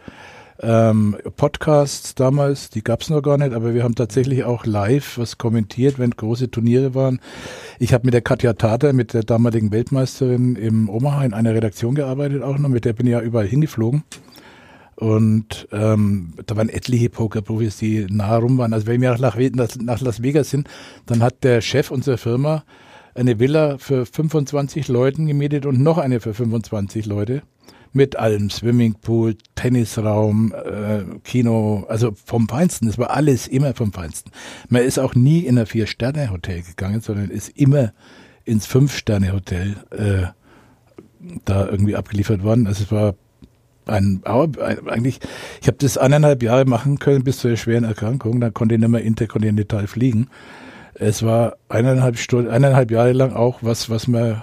ähm, 0.61 1.17
Podcasts 1.37 2.15
damals, 2.15 2.71
die 2.71 2.85
gab 2.85 3.03
es 3.03 3.11
noch 3.11 3.23
gar 3.23 3.39
nicht, 3.39 3.53
aber 3.53 3.75
wir 3.75 3.83
haben 3.83 3.95
tatsächlich 3.95 4.45
auch 4.45 4.67
live 4.67 5.19
was 5.19 5.39
kommentiert, 5.39 5.99
wenn 5.99 6.11
große 6.11 6.51
Turniere 6.51 6.95
waren. 6.95 7.21
Ich 7.79 7.93
habe 7.93 8.05
mit 8.05 8.15
der 8.15 8.21
Katja 8.21 8.53
Tater, 8.53 8.93
mit 8.93 9.15
der 9.15 9.23
damaligen 9.23 9.73
Weltmeisterin 9.73 10.57
im 10.57 10.89
Omaha 10.89 11.25
in 11.25 11.35
einer 11.35 11.55
Redaktion 11.55 11.95
gearbeitet 11.95 12.43
auch 12.43 12.59
noch, 12.59 12.69
mit 12.69 12.85
der 12.85 12.93
bin 12.93 13.07
ich 13.07 13.13
ja 13.13 13.21
überall 13.21 13.47
hingeflogen. 13.47 14.05
Und 14.95 15.67
ähm, 15.73 16.35
da 16.47 16.57
waren 16.57 16.69
etliche 16.69 17.09
Pokerprofis, 17.09 17.77
die 17.79 18.07
nah 18.09 18.37
rum 18.37 18.59
waren. 18.59 18.73
Also 18.73 18.87
wenn 18.87 19.01
wir 19.01 19.17
nach, 19.19 19.37
nach 19.37 20.01
Las 20.01 20.23
Vegas 20.23 20.51
sind, 20.51 20.69
dann 21.07 21.23
hat 21.23 21.43
der 21.43 21.61
Chef 21.61 21.91
unserer 21.91 22.19
Firma 22.19 22.63
eine 23.15 23.39
Villa 23.41 23.79
für 23.79 24.07
25 24.07 24.89
Leuten 24.89 25.27
gemietet 25.27 25.67
und 25.67 25.81
noch 25.81 25.99
eine 25.99 26.21
für 26.21 26.35
25 26.35 27.07
Leute 27.07 27.43
mit 27.93 28.17
allem 28.17 28.51
Swimmingpool, 28.51 29.37
Tennisraum, 29.55 30.53
äh, 30.53 31.05
Kino, 31.25 31.85
also 31.89 32.13
vom 32.25 32.49
Feinsten. 32.49 32.87
Das 32.87 32.99
war 32.99 33.11
alles 33.11 33.47
immer 33.47 33.75
vom 33.75 33.93
Feinsten. 33.93 34.31
Man 34.69 34.83
ist 34.83 34.99
auch 34.99 35.15
nie 35.15 35.41
in 35.41 35.59
ein 35.59 35.67
Vier-Sterne-Hotel 35.67 36.63
gegangen, 36.63 37.01
sondern 37.01 37.31
ist 37.31 37.51
immer 37.51 37.93
ins 38.45 38.67
Fünf-Sterne-Hotel 38.67 39.77
äh, 39.91 40.27
da 41.45 41.69
irgendwie 41.69 41.97
abgeliefert 41.97 42.43
worden. 42.43 42.67
Also 42.67 42.85
es 42.85 42.93
war 42.93 43.15
ein, 43.87 44.23
eigentlich, 44.25 45.21
ich 45.61 45.67
habe 45.67 45.77
das 45.79 45.99
eineinhalb 45.99 46.43
Jahre 46.43 46.65
machen 46.65 46.99
können 46.99 47.25
bis 47.25 47.39
zur 47.39 47.57
schweren 47.57 47.85
Erkrankung, 47.85 48.41
dann 48.41 48.55
konnte 48.55 48.75
ich 48.75 48.81
nicht 48.81 48.91
mehr 48.91 49.03
interkontinental 49.03 49.87
fliegen. 49.87 50.29
Es 50.95 51.23
war 51.23 51.57
eineinhalb 51.69 52.19
Stunden, 52.19 52.51
eineinhalb 52.51 52.91
Jahre 52.91 53.13
lang 53.13 53.33
auch 53.33 53.59
was, 53.63 53.91
was 53.91 54.09
man 54.09 54.43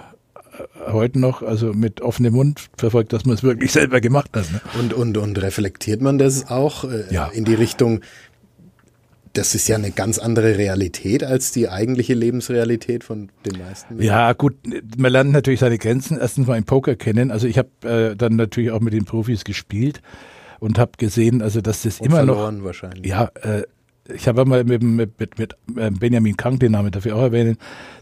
heute 0.90 1.18
noch, 1.18 1.42
also 1.42 1.72
mit 1.72 2.00
offenem 2.00 2.34
Mund 2.34 2.68
verfolgt, 2.76 3.12
dass 3.12 3.24
man 3.24 3.34
es 3.34 3.42
wirklich 3.42 3.72
selber 3.72 4.00
gemacht 4.00 4.30
hat. 4.34 4.50
Ne? 4.52 4.60
Und, 4.78 4.92
und, 4.92 5.16
und 5.16 5.40
reflektiert 5.40 6.00
man 6.00 6.18
das 6.18 6.50
auch 6.50 6.84
äh, 6.84 7.04
ja. 7.10 7.26
in 7.26 7.44
die 7.44 7.54
Richtung, 7.54 8.00
das 9.32 9.54
ist 9.54 9.68
ja 9.68 9.76
eine 9.76 9.90
ganz 9.90 10.18
andere 10.18 10.58
Realität 10.58 11.22
als 11.22 11.52
die 11.52 11.68
eigentliche 11.68 12.14
Lebensrealität 12.14 13.04
von 13.04 13.30
den 13.46 13.58
meisten. 13.62 13.94
Menschen. 13.96 14.08
Ja, 14.08 14.32
gut, 14.32 14.56
man 14.96 15.12
lernt 15.12 15.32
natürlich 15.32 15.60
seine 15.60 15.78
Grenzen 15.78 16.18
erstens 16.18 16.46
mal 16.46 16.58
im 16.58 16.64
Poker 16.64 16.96
kennen. 16.96 17.30
Also 17.30 17.46
ich 17.46 17.58
habe 17.58 17.70
äh, 17.82 18.16
dann 18.16 18.36
natürlich 18.36 18.70
auch 18.70 18.80
mit 18.80 18.92
den 18.92 19.04
Profis 19.04 19.44
gespielt 19.44 20.00
und 20.58 20.78
habe 20.78 20.92
gesehen, 20.98 21.42
also 21.42 21.60
dass 21.60 21.82
das 21.82 22.00
und 22.00 22.06
immer 22.06 22.24
noch 22.24 22.64
wahrscheinlich. 22.64 23.06
Ja, 23.06 23.30
äh, 23.42 23.62
ich 24.14 24.28
habe 24.28 24.44
mal 24.44 24.64
mit, 24.64 24.82
mit, 24.82 25.38
mit, 25.38 25.56
äh, 25.76 25.90
Benjamin 25.90 26.36
Krank, 26.36 26.60
den 26.60 26.72
Namen 26.72 26.90
dafür 26.90 27.16
auch 27.16 27.22
erwähnen, 27.22 27.56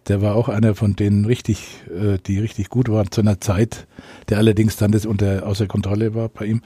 der 0.09 0.23
war 0.23 0.35
auch 0.35 0.49
einer 0.49 0.75
von 0.75 0.97
denen 0.97 1.25
richtig, 1.25 1.81
äh, 1.89 2.19
die 2.27 2.39
richtig 2.39 2.69
gut 2.69 2.89
waren 2.89 3.11
zu 3.11 3.21
einer 3.21 3.41
Zeit, 3.41 3.87
der 4.29 4.39
allerdings 4.39 4.77
dann 4.77 4.93
das 4.93 5.07
unter 5.07 5.47
außer 5.47 5.67
Kontrolle 5.67 6.15
war 6.15 6.29
bei 6.29 6.47
ihm. 6.47 6.63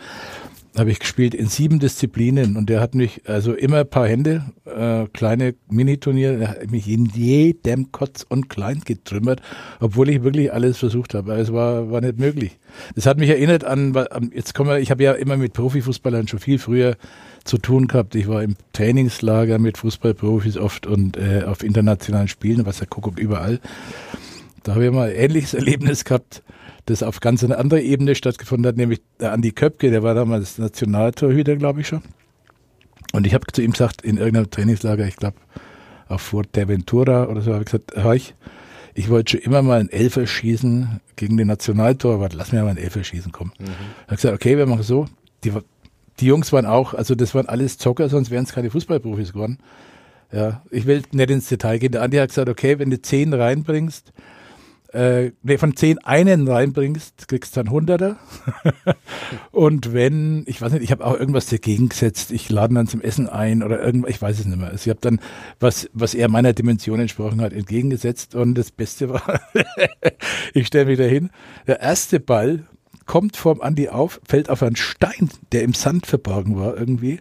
Habe 0.77 0.91
ich 0.91 1.01
gespielt 1.01 1.35
in 1.35 1.49
sieben 1.49 1.81
Disziplinen 1.81 2.57
und 2.57 2.71
der 2.71 2.81
hat 2.81 2.95
mich 2.95 3.29
also 3.29 3.53
immer 3.53 3.81
ein 3.81 3.91
paar 3.91 4.09
Hände, 4.09 4.43
äh, 4.65 5.07
kleine 5.13 5.55
Miniturniere, 5.69 6.39
der 6.39 6.49
hat 6.49 6.71
mich 6.71 6.89
in 6.89 7.05
jedem 7.05 7.93
Kotz 7.93 8.25
und 8.27 8.49
Klein 8.49 8.81
getrümmert, 8.83 9.43
obwohl 9.81 10.09
ich 10.09 10.23
wirklich 10.23 10.51
alles 10.51 10.79
versucht 10.79 11.13
habe. 11.13 11.35
Es 11.35 11.53
war, 11.53 11.91
war 11.91 12.01
nicht 12.01 12.19
möglich. 12.19 12.59
Das 12.95 13.05
hat 13.05 13.19
mich 13.19 13.29
erinnert 13.29 13.65
an, 13.65 13.95
jetzt 14.35 14.55
kommen 14.55 14.71
wir, 14.71 14.79
ich 14.79 14.91
habe 14.91 15.03
ja 15.03 15.13
immer 15.13 15.37
mit 15.37 15.53
Profifußballern 15.53 16.27
schon 16.27 16.39
viel 16.39 16.59
früher 16.59 16.97
zu 17.45 17.59
tun 17.59 17.89
gehabt. 17.89 18.15
Ich 18.15 18.29
war 18.29 18.43
im 18.43 18.57
Trainingslager 18.73 19.59
mit 19.59 19.79
Fußballprofis 19.79 20.57
oft 20.57 20.87
und 20.87 21.17
äh, 21.17 21.45
auf 21.47 21.63
internationalen 21.63 22.29
Spielen, 22.29 22.67
was 22.67 22.81
ja 22.81 22.87
Kuckuck 22.87 23.19
überall. 23.19 23.61
Da 24.63 24.75
habe 24.75 24.87
ich 24.87 24.93
mal 24.93 25.11
ein 25.11 25.17
ähnliches 25.17 25.55
Erlebnis 25.55 26.05
gehabt, 26.05 26.43
das 26.87 27.03
auf 27.03 27.21
ganz 27.21 27.45
einer 27.45 27.59
anderen 27.59 27.83
Ebene 27.83 28.15
stattgefunden 28.15 28.67
hat, 28.67 28.77
nämlich 28.77 29.01
der 29.21 29.33
Andi 29.33 29.53
Köpke, 29.53 29.91
der 29.91 30.03
war 30.03 30.15
damals 30.15 30.59
Nationaltorhüter, 30.59 31.57
glaube 31.57 31.81
ich 31.81 31.89
schon. 31.89 32.03
Und 33.13 33.27
ich 33.27 33.35
habe 33.35 33.47
zu 33.53 33.63
ihm 33.63 33.73
gesagt, 33.73 34.03
in 34.03 34.17
irgendeinem 34.17 34.51
Trainingslager, 34.51 35.07
ich 35.07 35.17
glaube 35.17 35.37
auf 36.09 36.23
Fuerteventura 36.23 37.27
oder 37.27 37.41
so, 37.41 37.53
habe 37.53 37.63
ich 37.63 37.67
gesagt, 37.67 37.93
hör 37.95 38.15
ich, 38.15 38.35
ich 38.95 39.09
wollte 39.09 39.33
schon 39.33 39.41
immer 39.41 39.63
mal 39.63 39.81
ein 39.81 39.89
Elfer 39.89 40.27
schießen 40.27 41.01
gegen 41.17 41.37
den 41.37 41.47
Nationaltorwart, 41.47 42.35
lass 42.35 42.53
mir 42.53 42.63
mal 42.63 42.71
ein 42.71 42.77
Elfer 42.77 43.05
schießen 43.05 43.33
kommen. 43.33 43.53
Mhm. 43.59 43.67
habe 44.07 44.17
gesagt, 44.17 44.35
okay, 44.35 44.57
wir 44.57 44.67
machen 44.67 44.83
so, 44.83 45.07
die 45.45 45.53
die 46.23 46.29
Jungs 46.29 46.53
waren 46.53 46.67
auch, 46.67 46.95
also 46.95 47.17
das 47.17 47.35
waren 47.35 47.49
alles 47.49 47.79
Zocker, 47.79 48.09
sonst 48.09 48.31
wären 48.31 48.45
es 48.45 48.53
keine 48.53 48.71
Fußballprofis 48.71 49.33
geworden. 49.33 49.59
Ja, 50.31 50.63
ich 50.71 50.87
will 50.87 51.03
nicht 51.11 51.31
ins 51.31 51.49
Detail 51.49 51.79
gehen. 51.79 51.91
Der 51.91 52.03
Andi 52.03 52.17
hat 52.19 52.29
gesagt, 52.29 52.49
okay, 52.49 52.79
wenn 52.79 52.91
du 52.91 53.03
zehn 53.03 53.35
reinbringst, 53.35 54.13
äh, 54.93 55.33
nee, 55.43 55.59
von 55.59 55.75
zehn 55.75 55.99
einen 55.99 56.47
reinbringst, 56.47 57.27
kriegst 57.27 57.57
du 57.57 57.61
dann 57.61 57.73
Hunderter. 57.73 58.19
und 59.51 59.93
wenn, 59.93 60.45
ich 60.47 60.63
weiß 60.63 60.73
nicht, 60.75 60.85
ich 60.85 60.93
habe 60.93 61.05
auch 61.05 61.19
irgendwas 61.19 61.47
dagegen 61.47 61.89
gesetzt, 61.89 62.31
ich 62.31 62.49
lade 62.49 62.73
dann 62.73 62.87
zum 62.87 63.01
Essen 63.01 63.29
ein 63.29 63.65
oder 63.65 63.83
irgendwas, 63.83 64.13
ich 64.13 64.23
weiß 64.23 64.39
es 64.39 64.47
nicht 64.47 64.59
mehr. 64.59 64.71
Also 64.71 64.85
ich 64.85 64.91
habe 64.91 65.01
dann 65.01 65.19
was, 65.59 65.91
was 65.93 66.15
eher 66.15 66.29
meiner 66.29 66.53
Dimension 66.53 67.01
entsprochen 67.01 67.41
hat, 67.41 67.53
entgegengesetzt 67.53 68.37
und 68.37 68.55
das 68.55 68.71
Beste 68.71 69.09
war, 69.09 69.41
ich 70.55 70.69
stelle 70.69 70.87
mich 70.87 70.99
da 70.99 71.05
hin, 71.05 71.31
der 71.67 71.81
erste 71.81 72.21
Ball 72.21 72.65
kommt 73.07 73.37
vorm 73.37 73.61
Andi 73.61 73.89
auf, 73.89 74.21
fällt 74.27 74.51
auf 74.51 74.63
einen 74.63 74.77
Stein, 74.77 75.31
der 75.53 75.63
im 75.63 75.75
Sand 75.75 76.07
verborgen 76.07 76.57
war 76.57 76.77
irgendwie 76.77 77.21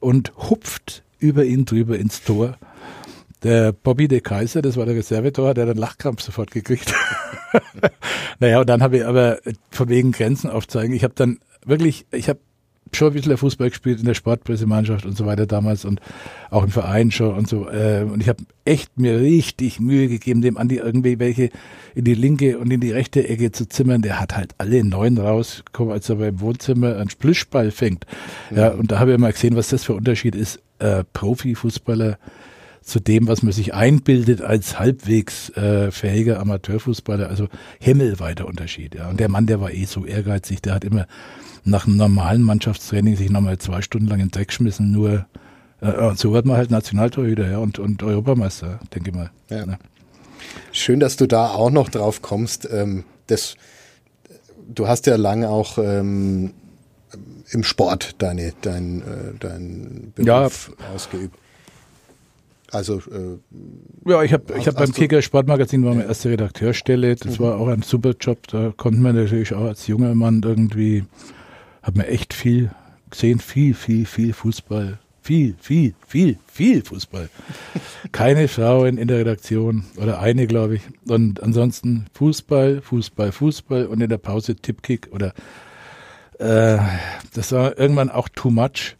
und 0.00 0.32
hupft 0.36 1.02
über 1.18 1.44
ihn 1.44 1.64
drüber 1.64 1.98
ins 1.98 2.22
Tor. 2.22 2.56
Der 3.42 3.72
Bobby 3.72 4.06
de 4.08 4.20
Kaiser, 4.20 4.62
das 4.62 4.76
war 4.76 4.86
der 4.86 4.94
Reservetor, 4.94 5.54
der 5.54 5.64
hat 5.64 5.70
einen 5.70 5.80
Lachkrampf 5.80 6.22
sofort 6.22 6.50
gekriegt. 6.50 6.94
naja, 8.38 8.60
und 8.60 8.68
dann 8.68 8.82
habe 8.82 8.98
ich 8.98 9.04
aber 9.04 9.38
von 9.70 9.88
wegen 9.88 10.12
Grenzen 10.12 10.50
aufzeigen. 10.50 10.94
Ich 10.94 11.02
habe 11.02 11.14
dann 11.14 11.38
wirklich, 11.64 12.06
ich 12.12 12.28
habe 12.28 12.40
schon 12.96 13.08
ein 13.08 13.14
bisschen 13.14 13.36
Fußball 13.36 13.70
gespielt 13.70 14.00
in 14.00 14.06
der 14.06 14.14
Sportpressemannschaft 14.14 15.06
und 15.06 15.16
so 15.16 15.26
weiter 15.26 15.46
damals 15.46 15.84
und 15.84 16.00
auch 16.50 16.62
im 16.62 16.70
Verein 16.70 17.10
schon 17.10 17.34
und 17.34 17.48
so. 17.48 17.68
Äh, 17.68 18.04
und 18.04 18.20
ich 18.20 18.28
habe 18.28 18.42
echt 18.64 18.98
mir 18.98 19.20
richtig 19.20 19.80
Mühe 19.80 20.08
gegeben, 20.08 20.42
dem 20.42 20.56
Andi 20.56 20.76
irgendwie 20.76 21.18
welche 21.18 21.50
in 21.94 22.04
die 22.04 22.14
linke 22.14 22.58
und 22.58 22.70
in 22.70 22.80
die 22.80 22.92
rechte 22.92 23.28
Ecke 23.28 23.52
zu 23.52 23.68
zimmern. 23.68 24.02
Der 24.02 24.20
hat 24.20 24.36
halt 24.36 24.54
alle 24.58 24.84
neun 24.84 25.18
rausgekommen, 25.18 25.92
als 25.92 26.08
er 26.08 26.16
beim 26.16 26.40
Wohnzimmer 26.40 26.96
einen 26.96 27.10
Splischball 27.10 27.70
fängt. 27.70 28.06
Mhm. 28.50 28.56
Ja, 28.56 28.68
und 28.68 28.92
da 28.92 28.98
habe 28.98 29.12
ich 29.12 29.18
mal 29.18 29.32
gesehen, 29.32 29.56
was 29.56 29.68
das 29.68 29.84
für 29.84 29.94
Unterschied 29.94 30.34
ist. 30.34 30.60
Äh, 30.78 31.04
Profifußballer 31.12 32.18
zu 32.82 33.00
dem, 33.00 33.28
was 33.28 33.42
man 33.42 33.52
sich 33.52 33.74
einbildet 33.74 34.42
als 34.42 34.78
halbwegs 34.78 35.50
äh, 35.50 35.90
fähiger 35.90 36.40
Amateurfußballer. 36.40 37.28
Also 37.28 37.48
himmelweiter 37.80 38.46
Unterschied. 38.46 38.94
Ja. 38.94 39.08
Und 39.08 39.20
der 39.20 39.28
Mann, 39.28 39.46
der 39.46 39.60
war 39.60 39.72
eh 39.72 39.84
so 39.84 40.04
ehrgeizig, 40.04 40.62
der 40.62 40.74
hat 40.74 40.84
immer 40.84 41.06
nach 41.64 41.86
einem 41.86 41.96
normalen 41.96 42.42
Mannschaftstraining 42.42 43.16
sich 43.16 43.30
nochmal 43.30 43.58
zwei 43.58 43.82
Stunden 43.82 44.08
lang 44.08 44.20
in 44.20 44.26
den 44.26 44.32
Dreck 44.32 44.48
geschmissen, 44.48 44.90
nur 44.90 45.26
äh, 45.80 46.14
so 46.14 46.32
wird 46.32 46.46
man 46.46 46.56
halt 46.56 46.70
Nationaltorhüter 46.70 47.50
ja, 47.50 47.58
und, 47.58 47.78
und 47.78 48.02
Europameister, 48.02 48.80
denke 48.94 49.10
ich 49.10 49.16
mal. 49.16 49.30
Ja. 49.50 49.64
ja. 49.66 49.78
Schön, 50.72 51.00
dass 51.00 51.16
du 51.16 51.26
da 51.26 51.50
auch 51.50 51.70
noch 51.70 51.88
drauf 51.88 52.22
kommst. 52.22 52.68
Ähm, 52.70 53.04
das, 53.26 53.56
du 54.68 54.88
hast 54.88 55.06
ja 55.06 55.16
lange 55.16 55.48
auch 55.48 55.78
ähm, 55.78 56.52
im 57.50 57.64
Sport 57.64 58.16
deine, 58.18 58.52
dein, 58.62 59.02
äh, 59.02 59.38
dein 59.38 60.12
Beruf 60.14 60.72
ja. 60.78 60.94
ausgeübt. 60.94 61.36
Also 62.70 62.98
äh, 62.98 64.10
ja, 64.10 64.22
ich 64.22 64.32
habe 64.32 64.56
ich 64.58 64.66
hab 64.66 64.76
beim 64.76 64.92
Kicker 64.92 65.20
Sportmagazin 65.20 65.84
war 65.84 65.94
meine 65.94 66.06
erste 66.06 66.30
Redakteurstelle. 66.30 67.16
Das 67.16 67.38
mhm. 67.38 67.44
war 67.44 67.58
auch 67.58 67.68
ein 67.68 67.82
super 67.82 68.14
Job. 68.18 68.46
Da 68.48 68.72
konnte 68.74 68.98
man 68.98 69.14
natürlich 69.14 69.52
auch 69.52 69.66
als 69.66 69.86
junger 69.86 70.14
Mann 70.14 70.40
irgendwie 70.42 71.04
hat 71.82 71.96
man 71.96 72.06
echt 72.06 72.34
viel 72.34 72.70
gesehen, 73.10 73.38
viel, 73.38 73.74
viel, 73.74 74.06
viel 74.06 74.32
Fußball. 74.32 74.98
Viel, 75.24 75.54
viel, 75.60 75.94
viel, 76.06 76.36
viel 76.48 76.84
Fußball. 76.84 77.28
Keine 78.12 78.48
Frauen 78.48 78.98
in 78.98 79.06
der 79.06 79.18
Redaktion 79.18 79.84
oder 79.96 80.18
eine, 80.18 80.48
glaube 80.48 80.76
ich. 80.76 80.82
Und 81.06 81.40
ansonsten 81.42 82.06
Fußball, 82.14 82.80
Fußball, 82.82 83.30
Fußball 83.30 83.86
und 83.86 84.00
in 84.00 84.08
der 84.08 84.18
Pause 84.18 84.56
Tippkick 84.56 85.10
oder 85.12 85.32
äh, 86.40 86.78
das 87.34 87.52
war 87.52 87.78
irgendwann 87.78 88.10
auch 88.10 88.28
too 88.28 88.50
much. 88.50 88.96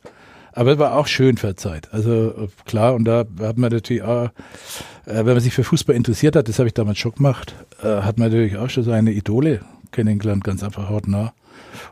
Aber 0.53 0.73
es 0.73 0.79
war 0.79 0.97
auch 0.97 1.07
schön 1.07 1.39
für 1.39 1.57
Zeit. 1.57 1.93
Also 1.93 2.49
klar, 2.67 2.95
und 2.95 3.05
da 3.05 3.25
hat 3.41 3.59
man 3.59 3.73
natürlich 3.73 4.03
auch, 4.03 4.27
äh, 5.07 5.25
wenn 5.25 5.27
man 5.27 5.41
sich 5.41 5.55
für 5.55 5.65
Fußball 5.65 5.97
interessiert 5.97 6.37
hat, 6.37 6.49
das 6.49 6.59
habe 6.59 6.69
ich 6.69 6.75
damals 6.75 6.99
schon 6.99 7.15
gemacht, 7.15 7.55
äh, 7.83 8.03
hat 8.03 8.19
man 8.19 8.29
natürlich 8.29 8.59
auch 8.59 8.69
schon 8.69 8.85
seine 8.85 9.13
Idole 9.13 9.63
kennengelernt, 9.91 10.45
ganz 10.45 10.63
einfach 10.63 10.89
hautnah. 10.89 11.33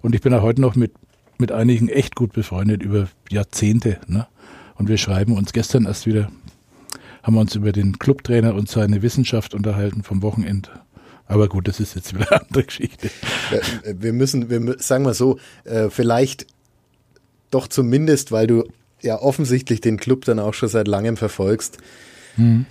Und 0.03 0.14
ich 0.14 0.20
bin 0.20 0.32
auch 0.34 0.42
heute 0.42 0.61
noch 0.61 0.76
mit, 0.76 0.92
mit 1.38 1.53
einigen 1.53 1.88
echt 1.88 2.14
gut 2.14 2.32
befreundet 2.32 2.82
über 2.82 3.09
Jahrzehnte. 3.30 3.98
Ne? 4.07 4.26
Und 4.76 4.88
wir 4.88 4.98
schreiben 4.98 5.36
uns 5.36 5.53
gestern 5.53 5.84
erst 5.84 6.07
wieder, 6.07 6.30
haben 7.22 7.34
wir 7.34 7.40
uns 7.40 7.55
über 7.55 7.72
den 7.72 7.98
Clubtrainer 7.98 8.55
und 8.55 8.68
seine 8.68 9.03
Wissenschaft 9.03 9.55
unterhalten 9.55 10.03
vom 10.03 10.22
Wochenende. 10.22 10.70
Aber 11.26 11.48
gut, 11.48 11.68
das 11.68 11.78
ist 11.78 11.94
jetzt 11.94 12.14
wieder 12.14 12.32
eine 12.32 12.40
andere 12.42 12.64
Geschichte. 12.64 13.11
Wir 13.84 14.12
müssen, 14.12 14.51
wir 14.51 14.76
sagen 14.78 15.05
wir 15.05 15.14
so, 15.14 15.38
äh, 15.64 15.90
vielleicht 15.90 16.46
doch 17.51 17.68
zumindest, 17.68 18.32
weil 18.32 18.46
du 18.46 18.64
ja 19.03 19.20
offensichtlich 19.20 19.80
den 19.80 19.96
Club 19.96 20.24
dann 20.24 20.38
auch 20.38 20.55
schon 20.55 20.68
seit 20.68 20.88
langem 20.88 21.16
verfolgst, 21.16 21.78
hm. 22.34 22.66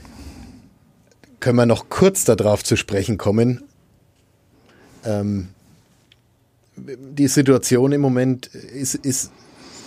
können 1.39 1.55
wir 1.57 1.65
noch 1.65 1.89
kurz 1.89 2.25
darauf 2.25 2.63
zu 2.63 2.75
sprechen 2.75 3.17
kommen. 3.17 3.63
Ähm, 5.05 5.49
die 6.87 7.27
Situation 7.27 7.91
im 7.91 8.01
Moment 8.01 8.47
ist, 8.47 8.95
ist, 8.95 9.31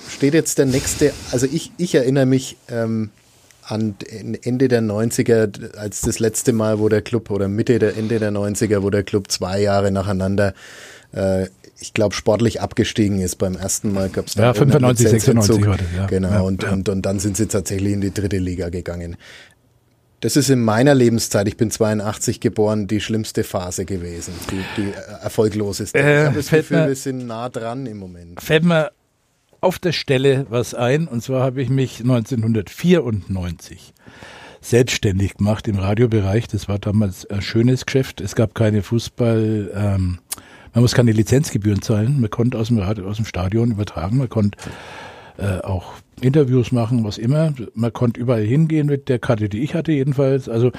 steht 0.08 0.34
jetzt 0.34 0.58
der 0.58 0.66
nächste, 0.66 1.12
also 1.30 1.46
ich, 1.46 1.72
ich 1.78 1.94
erinnere 1.94 2.26
mich 2.26 2.56
ähm, 2.68 3.10
an 3.64 3.94
Ende 4.42 4.68
der 4.68 4.82
90er, 4.82 5.76
als 5.76 6.00
das 6.00 6.18
letzte 6.18 6.52
Mal, 6.52 6.78
wo 6.78 6.88
der 6.88 7.02
Club, 7.02 7.30
oder 7.30 7.48
Mitte 7.48 7.78
der 7.78 7.96
Ende 7.96 8.18
der 8.18 8.32
90er, 8.32 8.82
wo 8.82 8.90
der 8.90 9.02
Club 9.02 9.30
zwei 9.30 9.60
Jahre 9.60 9.90
nacheinander 9.90 10.54
äh, 11.12 11.46
ich 11.82 11.92
glaube, 11.94 12.14
sportlich 12.14 12.60
abgestiegen 12.60 13.20
ist. 13.20 13.36
Beim 13.36 13.56
ersten 13.56 13.92
Mal 13.92 14.08
gab 14.08 14.28
es 14.28 14.34
Ja, 14.34 14.54
95, 14.54 15.08
96 15.08 15.66
war 15.66 15.76
das, 15.76 15.86
ja. 15.94 16.06
Genau, 16.06 16.30
ja, 16.30 16.40
und, 16.40 16.62
ja. 16.62 16.72
Und, 16.72 16.88
und 16.88 17.02
dann 17.02 17.18
sind 17.18 17.36
sie 17.36 17.46
tatsächlich 17.46 17.92
in 17.92 18.00
die 18.00 18.14
dritte 18.14 18.38
Liga 18.38 18.68
gegangen. 18.68 19.16
Das 20.22 20.36
ist 20.36 20.50
in 20.50 20.60
meiner 20.60 20.94
Lebenszeit, 20.94 21.48
ich 21.48 21.56
bin 21.56 21.72
82 21.72 22.38
geboren, 22.38 22.86
die 22.86 23.00
schlimmste 23.00 23.42
Phase 23.42 23.84
gewesen, 23.84 24.32
die, 24.52 24.62
die 24.80 24.92
erfolgloseste. 25.20 25.98
Äh, 25.98 26.20
ich 26.20 26.26
habe 26.26 26.36
das 26.36 26.48
Gefühl, 26.48 26.80
mir, 26.82 26.86
wir 26.86 26.94
sind 26.94 27.26
nah 27.26 27.48
dran 27.48 27.86
im 27.86 27.98
Moment. 27.98 28.40
Fällt 28.40 28.62
mir 28.62 28.92
auf 29.60 29.80
der 29.80 29.90
Stelle 29.90 30.46
was 30.48 30.74
ein, 30.74 31.08
und 31.08 31.24
zwar 31.24 31.42
habe 31.42 31.60
ich 31.60 31.70
mich 31.70 32.02
1994 32.02 33.92
selbstständig 34.60 35.38
gemacht 35.38 35.66
im 35.66 35.80
Radiobereich. 35.80 36.46
Das 36.46 36.68
war 36.68 36.78
damals 36.78 37.26
ein 37.28 37.42
schönes 37.42 37.84
Geschäft. 37.84 38.20
Es 38.20 38.36
gab 38.36 38.54
keine 38.54 38.84
Fußball, 38.84 39.72
ähm, 39.74 40.20
man 40.72 40.82
muss 40.82 40.94
keine 40.94 41.10
Lizenzgebühren 41.10 41.82
zahlen. 41.82 42.20
Man 42.20 42.30
konnte 42.30 42.58
aus 42.58 42.68
dem, 42.68 42.78
Radio, 42.78 43.08
aus 43.08 43.16
dem 43.16 43.26
Stadion 43.26 43.72
übertragen. 43.72 44.18
Man 44.18 44.28
konnte 44.28 44.56
äh, 45.36 45.58
auch 45.62 45.94
Interviews 46.22 46.72
machen, 46.72 47.04
was 47.04 47.18
immer. 47.18 47.52
Man 47.74 47.92
konnte 47.92 48.20
überall 48.20 48.42
hingehen 48.42 48.86
mit 48.86 49.08
der 49.08 49.18
Karte, 49.18 49.48
die 49.48 49.62
ich 49.62 49.74
hatte 49.74 49.92
jedenfalls. 49.92 50.48
Also 50.48 50.72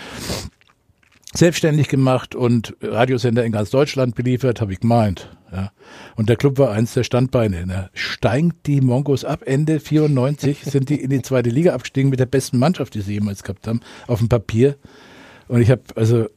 selbstständig 1.33 1.87
gemacht 1.87 2.35
und 2.35 2.75
Radiosender 2.81 3.43
in 3.43 3.51
ganz 3.51 3.69
Deutschland 3.71 4.15
beliefert, 4.15 4.61
habe 4.61 4.73
ich 4.73 4.79
gemeint. 4.79 5.35
Ja. 5.51 5.71
Und 6.15 6.29
der 6.29 6.35
Club 6.35 6.57
war 6.57 6.71
eins 6.71 6.93
der 6.93 7.03
Standbeine. 7.03 7.65
Ne? 7.65 7.89
Steigt 7.93 8.67
die 8.67 8.81
Mongos 8.81 9.25
ab. 9.25 9.43
Ende 9.45 9.79
94 9.79 10.59
sind 10.63 10.89
die 10.89 11.01
in 11.01 11.09
die 11.09 11.21
zweite 11.21 11.49
Liga 11.49 11.73
abgestiegen 11.73 12.09
mit 12.09 12.19
der 12.19 12.25
besten 12.25 12.57
Mannschaft, 12.57 12.93
die 12.93 13.01
sie 13.01 13.13
jemals 13.13 13.43
gehabt 13.43 13.67
haben, 13.67 13.81
auf 14.07 14.19
dem 14.19 14.29
Papier. 14.29 14.77
Und 15.47 15.61
ich 15.61 15.69
habe 15.69 15.81
also 15.95 16.27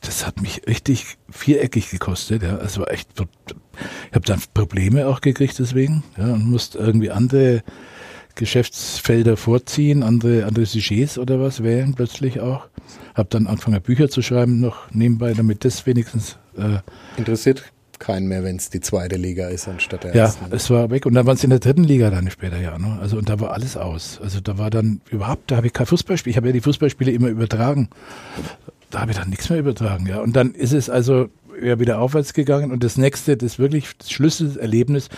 das 0.00 0.26
hat 0.26 0.42
mich 0.42 0.62
richtig 0.66 1.16
viereckig 1.30 1.90
gekostet. 1.90 2.42
Ja. 2.42 2.56
Es 2.58 2.78
war 2.78 2.90
echt, 2.90 3.08
ich 3.18 4.14
habe 4.14 4.26
dann 4.26 4.42
Probleme 4.54 5.06
auch 5.06 5.20
gekriegt 5.20 5.58
deswegen 5.58 6.02
ja, 6.16 6.34
und 6.34 6.44
musste 6.44 6.78
irgendwie 6.78 7.10
andere 7.10 7.62
Geschäftsfelder 8.34 9.36
vorziehen, 9.36 10.02
andere, 10.02 10.44
andere 10.46 10.66
Sujets 10.66 11.18
oder 11.18 11.40
was 11.40 11.62
wählen 11.62 11.94
plötzlich 11.94 12.40
auch. 12.40 12.66
Habe 13.14 13.28
dann 13.30 13.46
angefangen 13.46 13.80
Bücher 13.82 14.08
zu 14.08 14.22
schreiben 14.22 14.60
noch 14.60 14.90
nebenbei, 14.90 15.32
damit 15.34 15.64
das 15.64 15.86
wenigstens 15.86 16.38
äh, 16.56 16.78
interessiert 17.16 17.64
keinen 17.98 18.26
mehr, 18.26 18.42
wenn 18.42 18.56
es 18.56 18.68
die 18.68 18.80
zweite 18.80 19.14
Liga 19.14 19.46
ist 19.46 19.68
anstatt 19.68 20.02
der 20.02 20.12
ja, 20.12 20.24
ersten. 20.24 20.46
Ja, 20.50 20.56
es 20.56 20.68
war 20.70 20.90
weg 20.90 21.06
und 21.06 21.14
dann 21.14 21.24
waren 21.24 21.36
es 21.36 21.44
in 21.44 21.50
der 21.50 21.60
dritten 21.60 21.84
Liga 21.84 22.10
dann 22.10 22.28
später 22.32 22.58
ja. 22.58 22.76
Ne? 22.76 22.98
Also 23.00 23.16
und 23.16 23.28
da 23.28 23.38
war 23.38 23.52
alles 23.52 23.76
aus. 23.76 24.18
Also 24.20 24.40
da 24.40 24.58
war 24.58 24.70
dann 24.70 25.00
überhaupt, 25.08 25.52
da 25.52 25.56
habe 25.56 25.68
ich 25.68 25.72
kein 25.72 25.86
Fußballspiel. 25.86 26.32
Ich 26.32 26.36
habe 26.36 26.48
ja 26.48 26.52
die 26.52 26.60
Fußballspiele 26.60 27.12
immer 27.12 27.28
übertragen 27.28 27.90
da 28.92 29.00
habe 29.00 29.10
ich 29.10 29.18
dann 29.18 29.30
nichts 29.30 29.50
mehr 29.50 29.58
übertragen. 29.58 30.06
Ja. 30.06 30.20
Und 30.20 30.36
dann 30.36 30.54
ist 30.54 30.72
es 30.72 30.88
also 30.88 31.28
ja 31.60 31.80
wieder 31.80 31.98
aufwärts 31.98 32.34
gegangen. 32.34 32.70
Und 32.70 32.84
das 32.84 32.96
nächste, 32.96 33.36
das 33.36 33.58
wirklich 33.58 33.96
das 33.98 34.10
Schlüsselerlebnis, 34.12 35.08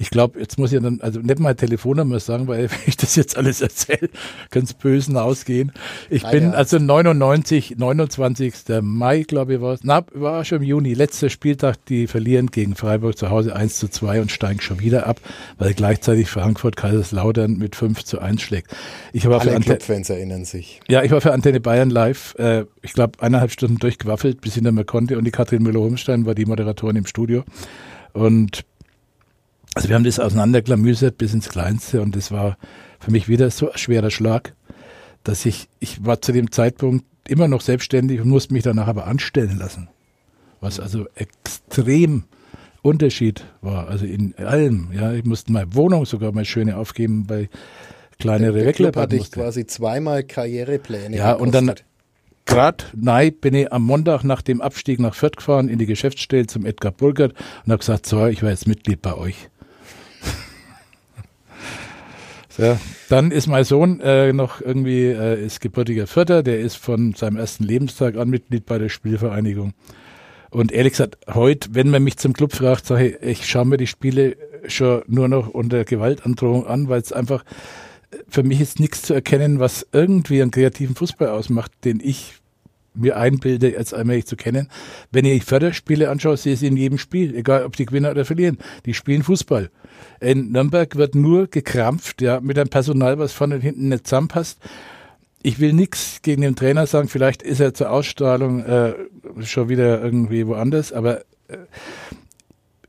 ich 0.00 0.08
glaube, 0.08 0.40
jetzt 0.40 0.58
muss 0.58 0.72
ich 0.72 0.80
dann, 0.80 0.98
also 1.02 1.20
nicht 1.20 1.38
mal 1.40 1.54
Telefonnummer 1.54 2.20
sagen, 2.20 2.48
weil 2.48 2.70
wenn 2.70 2.78
ich 2.86 2.96
das 2.96 3.16
jetzt 3.16 3.36
alles 3.36 3.60
erzähle, 3.60 4.08
kann 4.50 4.62
es 4.62 4.72
bösen 4.72 5.18
ausgehen. 5.18 5.72
Ich 6.08 6.24
ah, 6.24 6.30
bin 6.30 6.44
ja. 6.44 6.50
also 6.52 6.78
99, 6.78 7.74
29. 7.76 8.54
Mai, 8.80 9.24
glaube 9.24 9.54
ich, 9.54 9.60
war 9.60 9.74
es. 9.74 9.80
Na, 9.82 10.02
war 10.14 10.42
schon 10.46 10.62
im 10.62 10.64
Juni, 10.64 10.94
letzter 10.94 11.28
Spieltag, 11.28 11.84
die 11.84 12.06
verlieren 12.06 12.46
gegen 12.46 12.76
Freiburg 12.76 13.18
zu 13.18 13.28
Hause 13.28 13.54
1 13.54 13.76
zu 13.78 13.88
2 13.88 14.22
und 14.22 14.32
steigen 14.32 14.62
schon 14.62 14.80
wieder 14.80 15.06
ab, 15.06 15.20
weil 15.58 15.74
gleichzeitig 15.74 16.30
Frankfurt 16.30 16.76
Kaiserslautern 16.76 17.58
mit 17.58 17.76
5 17.76 18.02
zu 18.02 18.20
1 18.20 18.40
schlägt. 18.40 18.74
Ich 19.12 19.28
war 19.28 19.42
Alle 19.42 19.60
Clubfans 19.60 20.08
erinnern 20.08 20.46
sich. 20.46 20.80
Ja, 20.88 21.02
ich 21.02 21.10
war 21.10 21.20
für 21.20 21.32
Antenne 21.32 21.60
Bayern 21.60 21.90
live, 21.90 22.34
äh, 22.38 22.64
ich 22.80 22.94
glaube, 22.94 23.22
eineinhalb 23.22 23.50
Stunden 23.50 23.76
durchgewaffelt, 23.76 24.40
bis 24.40 24.56
ich 24.56 24.62
nicht 24.62 24.72
mehr 24.72 24.84
konnte 24.84 25.18
und 25.18 25.24
die 25.24 25.30
Katrin 25.30 25.62
Müller-Homstein 25.62 26.24
war 26.24 26.34
die 26.34 26.46
Moderatorin 26.46 26.96
im 26.96 27.06
Studio. 27.06 27.44
Und 28.14 28.64
also 29.74 29.88
wir 29.88 29.94
haben 29.94 30.04
das 30.04 30.18
auseinanderklamüsert 30.18 31.18
bis 31.18 31.32
ins 31.32 31.48
Kleinste 31.48 32.02
und 32.02 32.16
das 32.16 32.30
war 32.30 32.56
für 32.98 33.10
mich 33.10 33.28
wieder 33.28 33.50
so 33.50 33.70
ein 33.70 33.78
schwerer 33.78 34.10
Schlag, 34.10 34.54
dass 35.24 35.46
ich, 35.46 35.68
ich 35.78 36.04
war 36.04 36.20
zu 36.20 36.32
dem 36.32 36.50
Zeitpunkt 36.50 37.04
immer 37.28 37.48
noch 37.48 37.60
selbstständig 37.60 38.20
und 38.20 38.28
musste 38.28 38.52
mich 38.52 38.62
danach 38.62 38.88
aber 38.88 39.06
anstellen 39.06 39.58
lassen. 39.58 39.88
Was 40.60 40.80
also 40.80 41.06
extrem 41.14 42.24
Unterschied 42.82 43.44
war, 43.60 43.88
also 43.88 44.06
in 44.06 44.34
allem. 44.36 44.90
Ja, 44.92 45.12
ich 45.12 45.24
musste 45.24 45.52
meine 45.52 45.74
Wohnung 45.74 46.06
sogar 46.06 46.32
mal 46.32 46.44
schöne 46.44 46.76
aufgeben 46.76 47.26
bei 47.26 47.48
kleinere 48.18 48.54
der, 48.54 48.64
der 48.64 48.72
Club 48.72 48.96
hatte 48.96 49.16
ich 49.16 49.30
quasi 49.30 49.66
zweimal 49.66 50.24
Karrierepläne. 50.24 51.16
Ja, 51.16 51.32
gekostet. 51.32 51.60
und 51.60 51.68
dann 51.68 51.76
gerade 52.46 52.84
nein, 52.94 53.34
bin 53.40 53.54
ich 53.54 53.72
am 53.72 53.84
Montag 53.84 54.24
nach 54.24 54.42
dem 54.42 54.60
Abstieg 54.60 54.98
nach 54.98 55.14
Fürth 55.14 55.36
gefahren 55.36 55.68
in 55.68 55.78
die 55.78 55.86
Geschäftsstelle 55.86 56.46
zum 56.46 56.66
Edgar 56.66 56.92
Burgert 56.92 57.32
und 57.64 57.72
habe 57.72 57.78
gesagt, 57.78 58.06
so, 58.06 58.26
ich 58.26 58.42
war 58.42 58.50
jetzt 58.50 58.66
Mitglied 58.66 59.02
bei 59.02 59.14
euch. 59.14 59.49
So, 62.60 62.78
dann 63.08 63.30
ist 63.30 63.46
mein 63.46 63.64
Sohn 63.64 64.00
äh, 64.00 64.34
noch 64.34 64.60
irgendwie, 64.60 65.06
äh, 65.06 65.42
ist 65.42 65.62
gebürtiger 65.62 66.06
Vierter, 66.06 66.42
der 66.42 66.60
ist 66.60 66.76
von 66.76 67.14
seinem 67.14 67.38
ersten 67.38 67.64
Lebenstag 67.64 68.18
an 68.18 68.28
Mitglied 68.28 68.66
bei 68.66 68.76
der 68.76 68.90
Spielvereinigung. 68.90 69.72
Und 70.50 70.70
ehrlich 70.70 70.92
gesagt, 70.92 71.16
heute, 71.32 71.70
wenn 71.72 71.88
man 71.88 72.02
mich 72.02 72.18
zum 72.18 72.34
Club 72.34 72.52
fragt, 72.52 72.84
sage 72.84 73.16
ich, 73.22 73.22
ich 73.22 73.48
schaue 73.48 73.64
mir 73.64 73.78
die 73.78 73.86
Spiele 73.86 74.36
schon 74.66 75.02
nur 75.06 75.28
noch 75.28 75.48
unter 75.48 75.86
Gewaltandrohung 75.86 76.66
an, 76.66 76.90
weil 76.90 77.00
es 77.00 77.14
einfach, 77.14 77.44
für 78.28 78.42
mich 78.42 78.60
ist 78.60 78.78
nichts 78.78 79.00
zu 79.02 79.14
erkennen, 79.14 79.58
was 79.58 79.86
irgendwie 79.92 80.42
einen 80.42 80.50
kreativen 80.50 80.96
Fußball 80.96 81.28
ausmacht, 81.28 81.72
den 81.84 81.98
ich 82.02 82.39
mir 82.94 83.16
einbilde, 83.16 83.76
als 83.76 83.94
allmählich 83.94 84.26
zu 84.26 84.36
kennen. 84.36 84.68
Wenn 85.10 85.24
ihr 85.24 85.40
Förderspiele 85.40 86.10
anschaut, 86.10 86.38
sehe 86.38 86.54
ich 86.54 86.60
sie 86.60 86.66
in 86.66 86.76
jedem 86.76 86.98
Spiel, 86.98 87.34
egal 87.34 87.64
ob 87.64 87.76
die 87.76 87.86
gewinnen 87.86 88.10
oder 88.10 88.24
verlieren. 88.24 88.58
Die 88.86 88.94
spielen 88.94 89.22
Fußball. 89.22 89.70
In 90.20 90.52
Nürnberg 90.52 90.96
wird 90.96 91.14
nur 91.14 91.46
gekrampft, 91.46 92.20
ja, 92.22 92.40
mit 92.40 92.58
einem 92.58 92.68
Personal, 92.68 93.18
was 93.18 93.32
vorne 93.32 93.56
und 93.56 93.60
hinten 93.60 93.88
nicht 93.88 94.06
zusammenpasst. 94.06 94.58
Ich 95.42 95.58
will 95.58 95.72
nichts 95.72 96.20
gegen 96.22 96.42
den 96.42 96.56
Trainer 96.56 96.86
sagen, 96.86 97.08
vielleicht 97.08 97.42
ist 97.42 97.60
er 97.60 97.72
zur 97.72 97.90
Ausstrahlung 97.90 98.62
äh, 98.62 98.94
schon 99.40 99.68
wieder 99.68 100.02
irgendwie 100.02 100.46
woanders, 100.46 100.92
aber 100.92 101.20
äh, 101.48 101.56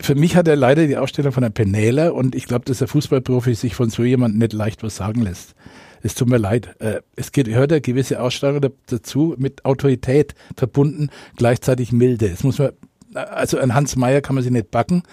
für 0.01 0.15
mich 0.15 0.35
hat 0.35 0.47
er 0.47 0.55
leider 0.55 0.87
die 0.87 0.97
Ausstellung 0.97 1.31
von 1.31 1.43
einem 1.43 1.53
Penäler 1.53 2.13
und 2.13 2.35
ich 2.35 2.45
glaube, 2.45 2.65
dass 2.65 2.79
der 2.79 2.87
Fußballprofi 2.87 3.53
sich 3.53 3.75
von 3.75 3.89
so 3.89 4.03
jemandem 4.03 4.39
nicht 4.39 4.53
leicht 4.53 4.83
was 4.83 4.95
sagen 4.95 5.21
lässt. 5.21 5.55
Es 6.03 6.15
tut 6.15 6.29
mir 6.29 6.37
leid. 6.37 6.75
Äh, 6.79 7.01
es 7.15 7.31
gehört 7.31 7.71
eine 7.71 7.81
gewisse 7.81 8.21
Ausstrahlung 8.21 8.71
dazu, 8.87 9.35
mit 9.37 9.65
Autorität 9.65 10.35
verbunden, 10.55 11.09
gleichzeitig 11.35 11.91
milde. 11.91 12.27
Es 12.27 12.43
muss 12.43 12.59
man, 12.59 12.71
also 13.13 13.59
an 13.59 13.73
Hans 13.73 13.95
Meyer 13.95 14.21
kann 14.21 14.35
man 14.35 14.43
sich 14.43 14.51
nicht 14.51 14.71
backen. 14.71 15.03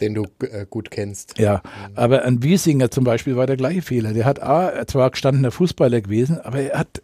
Den 0.00 0.14
du 0.14 0.24
äh, 0.40 0.66
gut 0.68 0.90
kennst. 0.90 1.38
Ja, 1.38 1.62
mhm. 1.64 1.92
aber 1.96 2.24
an 2.24 2.42
Wiesinger 2.42 2.90
zum 2.90 3.04
Beispiel 3.04 3.36
war 3.36 3.46
der 3.46 3.56
gleiche 3.56 3.82
Fehler. 3.82 4.12
Der 4.12 4.24
hat 4.24 4.42
A, 4.42 4.86
zwar 4.86 5.10
gestandener 5.10 5.50
Fußballer 5.50 6.00
gewesen, 6.00 6.40
aber 6.40 6.60
er 6.60 6.78
hat, 6.80 7.02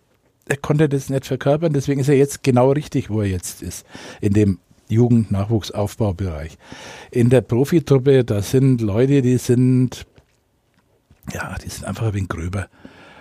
er 0.49 0.57
konnte 0.57 0.89
das 0.89 1.09
nicht 1.09 1.27
verkörpern, 1.27 1.73
deswegen 1.73 2.01
ist 2.01 2.09
er 2.09 2.17
jetzt 2.17 2.43
genau 2.43 2.73
richtig, 2.73 3.09
wo 3.09 3.21
er 3.21 3.29
jetzt 3.29 3.63
ist. 3.63 3.87
In 4.21 4.33
dem 4.33 4.59
Jugend-Nachwuchsaufbaubereich. 4.89 6.59
In 7.11 7.31
der 7.31 7.43
Profitruppe, 7.43 8.25
da 8.25 8.43
sind 8.43 8.81
Leute, 8.81 9.23
die 9.23 9.39
sind, 9.39 10.05
ja, 11.33 11.57
die 11.65 11.69
sind 11.69 11.85
einfach 11.85 12.09
ein 12.09 12.15
wenig 12.15 12.29
gröber. 12.29 12.69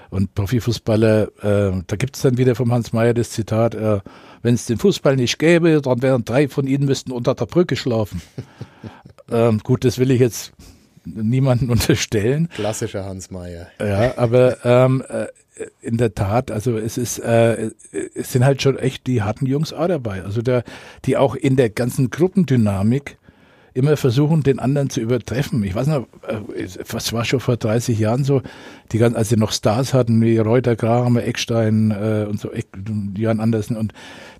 Und 0.10 0.34
Profifußballer, 0.34 1.28
äh, 1.44 1.84
da 1.86 1.96
gibt 1.96 2.16
es 2.16 2.24
dann 2.24 2.38
wieder 2.38 2.56
vom 2.56 2.72
Hans 2.72 2.94
Mayer 2.94 3.14
das 3.14 3.30
Zitat, 3.30 3.76
äh, 3.76 4.00
wenn 4.42 4.56
es 4.56 4.66
den 4.66 4.78
Fußball 4.78 5.16
nicht 5.16 5.38
gäbe, 5.38 5.82
dann 5.82 6.02
wären 6.02 6.26
drei 6.26 6.48
von 6.48 6.66
ihnen 6.66 6.86
müssten 6.86 7.12
unter 7.12 7.36
der 7.36 7.46
Brücke 7.46 7.76
schlafen. 7.76 8.22
ähm, 9.32 9.60
gut, 9.60 9.86
das 9.86 10.00
will 10.00 10.12
ich 10.12 10.20
jetzt 10.20 10.54
niemanden 11.06 11.70
unterstellen. 11.70 12.50
Klassischer 12.56 13.06
Hans 13.06 13.32
Mayer. 13.32 13.68
Ja, 13.80 14.18
aber 14.18 14.66
ähm, 14.66 15.04
äh, 15.08 15.28
in 15.82 15.98
der 15.98 16.16
Tat, 16.16 16.52
also 16.52 16.78
es 16.78 16.98
ist, 16.98 17.20
äh, 17.20 17.72
es 18.16 18.32
sind 18.32 18.46
halt 18.46 18.62
schon 18.62 18.78
echt 18.78 19.08
die 19.08 19.22
harten 19.22 19.46
Jungs 19.46 19.74
auch 19.74 19.88
dabei. 19.88 20.24
Also 20.24 20.42
der, 20.42 20.64
die 21.06 21.18
auch 21.18 21.36
in 21.36 21.56
der 21.56 21.70
ganzen 21.70 22.10
Gruppendynamik 22.10 23.18
immer 23.80 23.98
versuchen, 23.98 24.44
den 24.44 24.60
anderen 24.60 24.90
zu 24.90 25.00
übertreffen. 25.00 25.64
Ich 25.64 25.74
weiß 25.74 25.88
noch, 25.88 26.08
äh, 26.28 26.68
was 26.90 27.14
war 27.14 27.26
schon 27.26 27.40
vor 27.40 27.58
30 27.58 27.98
Jahren 27.98 28.24
so, 28.24 28.42
die 28.92 28.98
ganzen, 28.98 29.18
als 29.18 29.30
sie 29.30 29.38
noch 29.38 29.52
Stars 29.52 29.94
hatten, 29.94 30.22
wie 30.22 30.38
Reuter, 30.38 30.76
Kramer, 30.76 31.24
Eckstein 31.24 31.92
äh, 31.92 32.28
und 32.30 32.40
so, 32.40 32.52
Eck, 32.52 32.68
Jan 33.16 33.40
Andersen 33.40 33.78
und 33.78 33.94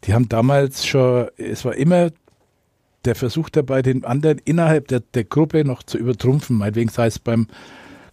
die 0.04 0.14
haben 0.14 0.30
damals 0.30 0.86
schon, 0.86 1.28
es 1.38 1.66
war 1.66 1.76
immer 1.76 2.12
der 3.06 3.16
Versuch 3.16 3.50
dabei, 3.50 3.82
den 3.82 4.04
anderen 4.04 4.40
innerhalb 4.44 4.88
der, 4.90 5.00
der 5.00 5.24
Gruppe 5.24 5.64
noch 5.66 5.84
zu 5.84 5.98
übertrumpfen, 5.98 6.58
meinetwegen 6.58 6.90
sei 6.90 7.08
es 7.08 7.18
beim 7.18 7.48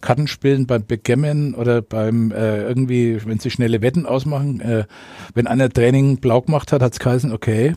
Kartenspielen, 0.01 0.67
beim 0.67 0.83
Backgammon 0.83 1.53
oder 1.55 1.81
beim 1.81 2.31
äh, 2.31 2.63
irgendwie, 2.63 3.19
wenn 3.25 3.39
sie 3.39 3.49
schnelle 3.49 3.81
Wetten 3.81 4.05
ausmachen, 4.05 4.61
äh, 4.61 4.85
wenn 5.33 5.47
einer 5.47 5.69
Training 5.69 6.17
blau 6.17 6.41
gemacht 6.41 6.71
hat, 6.71 6.81
hat 6.81 6.93
es 6.93 6.99
geheißen, 6.99 7.33
okay, 7.33 7.75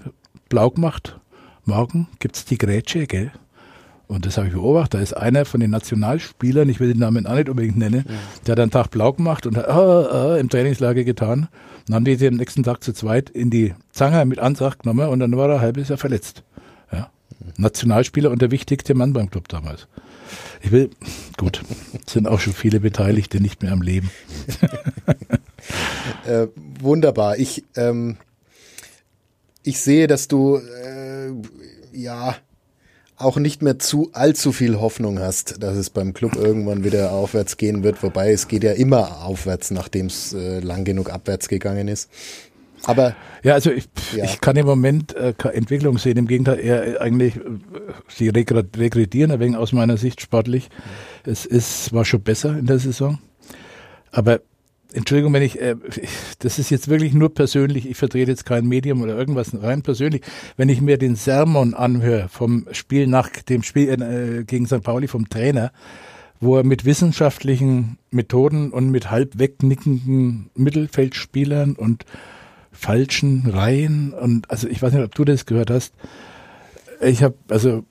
blau 0.49 0.71
gemacht, 0.71 1.19
morgen 1.65 2.09
gibt's 2.19 2.45
die 2.45 2.59
Grätsche, 2.59 3.07
gell? 3.07 3.31
Und 4.11 4.27
das 4.27 4.39
habe 4.39 4.49
ich 4.49 4.55
beobachtet. 4.55 4.95
Da 4.95 5.03
ist 5.03 5.13
einer 5.13 5.45
von 5.45 5.61
den 5.61 5.71
Nationalspielern, 5.71 6.69
ich 6.69 6.81
will 6.81 6.89
den 6.89 6.99
Namen 6.99 7.27
auch 7.27 7.37
nicht 7.37 7.49
unbedingt 7.49 7.79
nennen, 7.79 8.05
ja. 8.09 8.15
der 8.45 8.53
hat 8.53 8.61
einen 8.61 8.71
Tag 8.73 8.91
blau 8.91 9.13
gemacht 9.13 9.47
und 9.47 9.57
hat 9.57 9.69
ah, 9.69 10.33
ah, 10.33 10.37
im 10.37 10.49
Trainingslager 10.49 11.05
getan. 11.05 11.49
Dann 11.87 11.95
haben 11.95 12.05
die 12.05 12.17
den 12.17 12.37
nächsten 12.37 12.65
Tag 12.65 12.83
zu 12.83 12.93
zweit 12.93 13.31
in 13.31 13.51
die 13.51 13.73
Zange 13.93 14.25
mit 14.25 14.41
Antrag 14.41 14.81
genommen 14.81 15.09
und 15.09 15.21
dann 15.21 15.37
war 15.37 15.49
er 15.49 15.61
halbes 15.61 15.91
Jahr 15.91 15.99
verletzt. 15.99 16.43
Ja. 16.93 17.09
Nationalspieler 17.57 18.31
und 18.31 18.43
der 18.43 18.51
wichtigste 18.51 18.95
Mann 18.95 19.13
beim 19.13 19.31
Club 19.31 19.47
damals. 19.47 19.87
Ich 20.63 20.73
will, 20.73 20.91
gut, 21.37 21.63
sind 22.07 22.27
auch 22.27 22.41
schon 22.41 22.53
viele 22.53 22.81
Beteiligte 22.81 23.41
nicht 23.41 23.63
mehr 23.63 23.73
am 23.73 23.83
Leben. 23.83 24.11
äh, 26.27 26.49
wunderbar. 26.81 27.39
Ich, 27.39 27.65
ähm, 27.77 28.17
ich 29.63 29.81
sehe, 29.81 30.07
dass 30.07 30.29
du 30.29 30.57
äh, 30.57 31.33
ja 31.93 32.37
auch 33.17 33.37
nicht 33.37 33.61
mehr 33.61 33.79
zu 33.79 34.11
allzu 34.13 34.51
viel 34.51 34.81
Hoffnung 34.81 35.19
hast, 35.19 35.63
dass 35.63 35.77
es 35.77 35.91
beim 35.91 36.15
Club 36.15 36.37
irgendwann 36.37 36.85
wieder 36.85 37.13
aufwärts 37.13 37.59
gehen 37.59 37.83
wird. 37.83 38.03
Wobei 38.03 38.33
es 38.33 38.49
geht 38.49 38.65
ja 38.65 38.73
immer 38.73 39.23
aufwärts, 39.25 39.71
nachdem 39.71 40.07
es 40.07 40.33
äh, 40.33 40.61
lang 40.61 40.85
genug 40.85 41.11
abwärts 41.11 41.49
gegangen 41.49 41.89
ist. 41.89 42.09
Aber 42.85 43.15
ja, 43.43 43.55
also 43.55 43.71
ich, 43.71 43.89
ja. 44.17 44.25
ich 44.25 44.41
kann 44.41 44.57
im 44.57 44.65
Moment 44.65 45.15
äh, 45.15 45.35
keine 45.37 45.55
Entwicklung 45.55 45.99
sehen. 45.99 46.17
Im 46.17 46.27
Gegenteil, 46.27 46.61
eher 46.61 47.01
eigentlich 47.03 47.37
äh, 47.37 47.41
sie 48.09 48.31
regredieren 48.31 49.31
ein 49.31 49.41
wenig 49.41 49.59
aus 49.59 49.73
meiner 49.73 49.99
Sicht 49.99 50.23
sportlich. 50.23 50.71
Mhm. 50.71 51.31
Es 51.31 51.45
ist 51.45 51.93
war 51.93 52.07
schon 52.07 52.23
besser 52.23 52.59
in 52.59 52.65
der 52.65 52.79
Saison, 52.79 53.19
aber 54.13 54.41
Entschuldigung, 54.93 55.33
wenn 55.33 55.43
ich, 55.43 55.61
äh, 55.61 55.77
das 56.41 56.59
ist 56.59 56.71
jetzt 56.71 56.89
wirklich 56.89 57.15
nur 57.15 57.33
persönlich, 57.33 57.89
ich 57.89 57.97
vertrete 57.97 58.31
jetzt 58.31 58.45
kein 58.45 58.67
Medium 58.67 59.03
oder 59.03 59.17
irgendwas, 59.17 59.53
rein 59.63 59.83
persönlich. 59.83 60.23
Wenn 60.57 60.69
ich 60.69 60.81
mir 60.81 60.99
den 60.99 61.17
Sermon 61.17 61.75
anhöre 61.75 62.29
vom 62.29 62.67
Spiel 62.73 63.07
nach 63.07 63.31
dem 63.31 63.63
Spiel 63.63 63.89
äh, 63.89 64.45
gegen 64.45 64.67
St. 64.67 64.83
Pauli 64.83 65.07
vom 65.07 65.29
Trainer, 65.29 65.73
wo 66.41 66.57
er 66.57 66.65
mit 66.65 66.85
wissenschaftlichen 66.85 67.99
Methoden 68.11 68.71
und 68.71 68.91
mit 68.91 69.11
halb 69.11 69.39
wegnickenden 69.39 70.51
Mittelfeldspielern 70.55 71.75
und 71.77 72.05
falschen 72.73 73.47
Reihen 73.47 74.13
und 74.13 74.51
also 74.51 74.69
ich 74.69 74.81
weiß 74.81 74.93
nicht, 74.93 75.05
ob 75.05 75.15
du 75.15 75.25
das 75.25 75.45
gehört 75.45 75.71
hast. 75.71 75.95
Ich 77.01 77.23
habe 77.23 77.35
also 77.49 77.85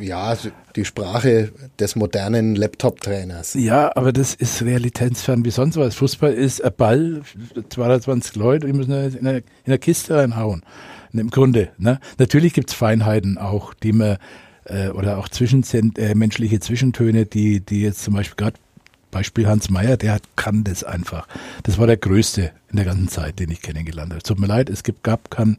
ja, 0.00 0.36
die 0.76 0.84
Sprache 0.84 1.52
des 1.78 1.96
modernen 1.96 2.56
Laptop-Trainers. 2.56 3.54
Ja, 3.54 3.94
aber 3.96 4.12
das 4.12 4.34
ist 4.34 4.62
realitätsfern 4.62 5.44
wie 5.44 5.50
sonst 5.50 5.76
was. 5.76 5.94
Fußball 5.96 6.32
ist 6.32 6.64
ein 6.64 6.72
Ball, 6.76 7.22
220 7.68 8.36
Leute, 8.36 8.66
die 8.66 8.72
müssen 8.72 8.92
in 8.92 9.26
eine, 9.26 9.38
in 9.38 9.44
eine 9.66 9.78
Kiste 9.78 10.16
reinhauen. 10.16 10.62
Im 11.12 11.30
Grunde. 11.30 11.70
Ne? 11.78 12.00
Natürlich 12.18 12.54
gibt's 12.54 12.74
Feinheiten 12.74 13.38
auch, 13.38 13.72
die 13.72 13.92
man 13.92 14.18
äh, 14.64 14.88
oder 14.88 15.18
auch 15.18 15.28
zwischenmenschliche 15.28 16.56
äh, 16.56 16.60
Zwischentöne, 16.60 17.26
die, 17.26 17.60
die 17.60 17.82
jetzt 17.82 18.02
zum 18.02 18.14
Beispiel 18.14 18.36
gerade 18.36 18.58
Beispiel 19.14 19.46
Hans 19.46 19.70
Meyer, 19.70 19.96
der 19.96 20.18
kann 20.36 20.64
das 20.64 20.82
einfach. 20.84 21.28
Das 21.62 21.78
war 21.78 21.86
der 21.86 21.96
Größte 21.96 22.50
in 22.70 22.76
der 22.76 22.84
ganzen 22.84 23.08
Zeit, 23.08 23.38
den 23.38 23.50
ich 23.50 23.62
kennengelernt 23.62 24.12
habe. 24.12 24.22
Tut 24.22 24.40
mir 24.40 24.48
leid, 24.48 24.68
es 24.68 24.82
gibt, 24.82 25.04
gab 25.04 25.30
keinen, 25.30 25.58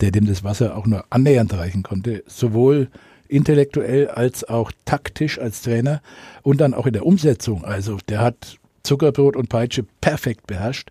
der 0.00 0.10
dem 0.10 0.26
das 0.26 0.42
Wasser 0.42 0.76
auch 0.76 0.86
nur 0.86 1.04
annähernd 1.10 1.54
reichen 1.54 1.82
konnte. 1.82 2.24
Sowohl 2.26 2.88
intellektuell 3.28 4.08
als 4.08 4.44
auch 4.48 4.72
taktisch 4.84 5.38
als 5.38 5.62
Trainer 5.62 6.02
und 6.42 6.60
dann 6.60 6.74
auch 6.74 6.86
in 6.86 6.92
der 6.92 7.06
Umsetzung. 7.06 7.64
Also 7.64 7.98
der 8.08 8.20
hat 8.20 8.58
Zuckerbrot 8.82 9.36
und 9.36 9.48
Peitsche 9.48 9.84
perfekt 10.00 10.46
beherrscht. 10.46 10.90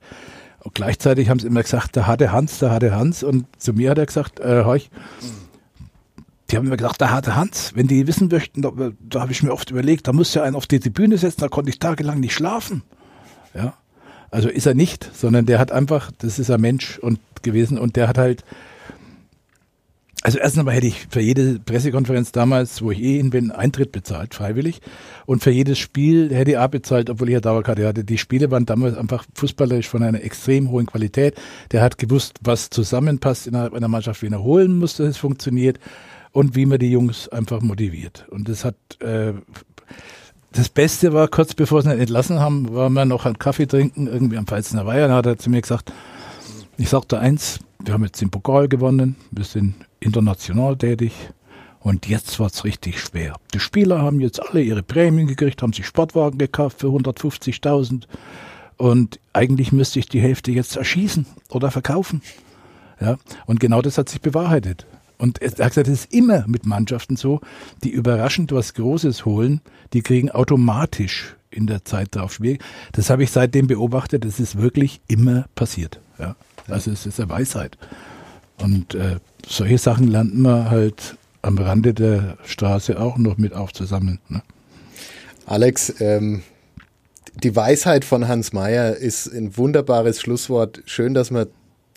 Und 0.64 0.76
gleichzeitig 0.76 1.30
haben 1.30 1.39
sie 1.39 1.47
immer 1.47 1.64
gesagt, 1.64 1.97
da 1.97 2.08
hatte 2.08 2.32
Hans, 2.32 2.60
da 2.60 2.72
hatte 2.72 2.95
Hans. 2.95 3.24
Und 3.24 3.45
zu 3.58 3.74
mir 3.74 3.89
hat 3.89 3.97
er 3.97 4.05
gesagt, 4.05 4.39
äh, 4.39 4.64
Horch, 4.64 4.89
die 6.50 6.58
haben 6.58 6.70
mir 6.70 6.78
gesagt, 6.78 7.02
da 7.02 7.12
hatte 7.12 7.36
Hans, 7.36 7.74
wenn 7.76 7.88
die 7.88 8.08
wissen 8.08 8.30
möchten, 8.30 8.62
da, 8.62 8.72
da 9.00 9.22
habe 9.22 9.32
ich 9.32 9.43
mir 9.43 9.52
oft 9.52 9.70
überlegt, 9.72 10.08
da 10.08 10.14
muss 10.14 10.34
ja 10.34 10.43
einen 10.43 10.56
auf 10.56 10.68
die 10.68 10.80
Tribüne 10.80 11.18
setzen, 11.18 11.41
da 11.41 11.50
konnte 11.50 11.70
ich 11.70 11.80
tagelang 11.80 12.20
nicht 12.20 12.34
schlafen. 12.34 12.84
Ja. 13.54 13.74
Also 14.32 14.50
ist 14.50 14.66
er 14.66 14.74
nicht, 14.74 15.10
sondern 15.14 15.45
der 15.45 15.60
hat 15.60 15.72
einfach, 15.72 16.12
das 16.18 16.39
ist 16.39 16.52
ein 16.52 16.62
Mensch 16.62 17.00
und 17.00 17.20
gewesen 17.43 17.78
und 17.78 17.95
der 17.95 18.08
hat 18.08 18.18
halt, 18.18 18.43
also 20.24 20.39
erstens 20.39 20.60
einmal 20.60 20.74
hätte 20.74 20.88
ich 20.88 21.08
für 21.10 21.22
jede 21.22 21.60
Pressekonferenz 21.60 22.32
damals, 22.32 22.82
wo 22.82 22.91
ich 22.91 23.02
eh 23.02 23.18
hin 23.18 23.30
bin, 23.30 23.52
Eintritt 23.52 23.91
bezahlt, 23.91 24.34
freiwillig. 24.34 24.82
Und 25.26 25.43
für 25.43 25.52
jedes 25.52 25.78
Spiel 25.78 26.34
hätte 26.34 26.52
ich 26.52 26.58
auch 26.58 26.68
bezahlt, 26.68 27.10
obwohl 27.10 27.30
ich 27.30 27.34
ja 27.34 27.39
Dauerkarte 27.39 27.88
hatte. 27.88 28.04
Die 28.04 28.18
Spiele 28.18 28.52
waren 28.52 28.66
damals 28.66 28.98
einfach 28.98 29.26
fußballerisch 29.36 29.88
von 29.88 30.04
einer 30.04 30.22
extrem 30.22 30.72
hohen 30.72 30.88
Qualität. 30.88 31.36
Der 31.72 31.82
hat 31.82 31.98
gewusst, 31.98 32.39
was 32.41 32.70
zusammenpasst 32.70 33.48
innerhalb 33.48 33.74
einer 33.74 33.88
Mannschaft, 33.88 34.22
wen 34.24 34.34
er 34.34 34.43
holen 34.43 34.78
muss, 34.80 34.98
dass 34.98 35.08
es 35.08 35.18
funktioniert 35.18 35.80
und 36.38 36.55
wie 36.55 36.67
man 36.67 36.77
die 36.77 36.91
Jungs 36.91 37.27
einfach 37.29 37.61
motiviert. 37.61 38.27
Und 38.29 38.47
das 38.47 38.63
hat 38.63 38.75
äh, 38.99 39.33
das 40.51 40.69
Beste 40.69 41.11
war, 41.11 41.27
kurz 41.29 41.55
bevor 41.55 41.81
sie 41.81 41.91
ihn 41.91 41.99
entlassen 41.99 42.39
haben, 42.39 42.75
war 42.75 42.91
wir 42.91 43.05
noch 43.05 43.25
einen 43.25 43.39
Kaffee 43.39 43.65
trinken, 43.65 44.05
irgendwie 44.05 44.38
am 44.38 44.45
Pfalzner 44.45 44.85
Weiher. 44.85 45.07
Dann 45.07 45.17
hat 45.17 45.25
er 45.25 45.39
zu 45.39 45.49
mir 45.49 45.61
gesagt, 45.61 45.91
ich 46.77 46.89
sagte 46.89 47.17
eins, 47.17 47.59
wir 47.83 47.95
haben 47.95 48.03
jetzt 48.03 48.21
den 48.21 48.29
Pokal 48.29 48.67
gewonnen, 48.67 49.15
wir 49.31 49.45
sind 49.45 49.73
international 49.99 50.77
tätig 50.77 51.11
und 51.79 52.07
jetzt 52.07 52.39
wird's 52.39 52.63
richtig 52.63 52.99
schwer. 52.99 53.33
Die 53.55 53.59
Spieler 53.59 54.03
haben 54.03 54.19
jetzt 54.19 54.39
alle 54.39 54.61
ihre 54.61 54.83
Prämien 54.83 55.25
gekriegt, 55.25 55.63
haben 55.63 55.73
sich 55.73 55.88
Sportwagen 55.88 56.38
gekauft 56.38 56.81
für 56.81 56.88
150.000 56.89 58.03
und 58.77 59.19
eigentlich 59.33 59.71
müsste 59.71 59.97
ich 59.97 60.05
die 60.05 60.21
Hälfte 60.21 60.51
jetzt 60.51 60.75
erschießen 60.77 61.25
oder 61.49 61.71
verkaufen. 61.71 62.21
Ja, 63.01 63.17
und 63.47 63.59
genau 63.59 63.81
das 63.81 63.97
hat 63.97 64.09
sich 64.09 64.21
bewahrheitet. 64.21 64.85
Und 65.18 65.41
er 65.41 65.49
hat 65.49 65.72
gesagt, 65.72 65.88
es 65.88 66.05
ist 66.05 66.13
immer 66.13 66.45
mit 66.47 66.65
Mannschaften 66.65 67.15
so, 67.15 67.41
die 67.84 67.89
überraschend 67.89 68.51
was 68.51 68.74
Großes 68.74 69.26
holen, 69.26 69.61
die 69.93 70.01
kriegen 70.01 70.30
automatisch 70.30 71.36
in 71.49 71.65
der 71.65 71.86
Zeit 71.86 72.15
darauf 72.15 72.34
schwierig. 72.34 72.63
Das 72.91 73.09
habe 73.09 73.24
ich 73.24 73.32
seitdem 73.32 73.68
beobachtet, 73.68 74.26
das 74.26 74.39
ist 74.39 74.61
wirklich 74.61 75.01
immer 75.07 75.45
passiert. 75.55 75.99
Ja. 76.20 76.36
Also 76.68 76.91
es 76.91 77.05
ist 77.05 77.20
eine 77.20 77.30
Weisheit. 77.30 77.78
Und 78.61 78.95
äh, 78.95 79.18
solche 79.47 79.78
Sachen 79.78 80.07
lernt 80.07 80.38
man 80.38 80.70
halt 80.70 81.18
am 81.41 81.57
Rande 81.57 81.93
der 81.93 82.38
Straße 82.45 82.99
auch 82.99 83.18
noch 83.18 83.38
mit 83.38 83.53
aufzusammeln. 83.53 84.20
Ne? 84.30 84.41
Alex, 85.45 85.93
ähm, 85.99 86.43
die 87.43 87.55
Weisheit 87.55 88.03
von 88.03 88.28
Hans 88.28 88.51
Meyer 88.51 88.95
ist 88.95 89.28
ein 89.28 89.55
wunderbares 89.57 90.20
Schlusswort. 90.20 90.82
Schön, 90.86 91.13
dass 91.13 91.32
wir 91.32 91.47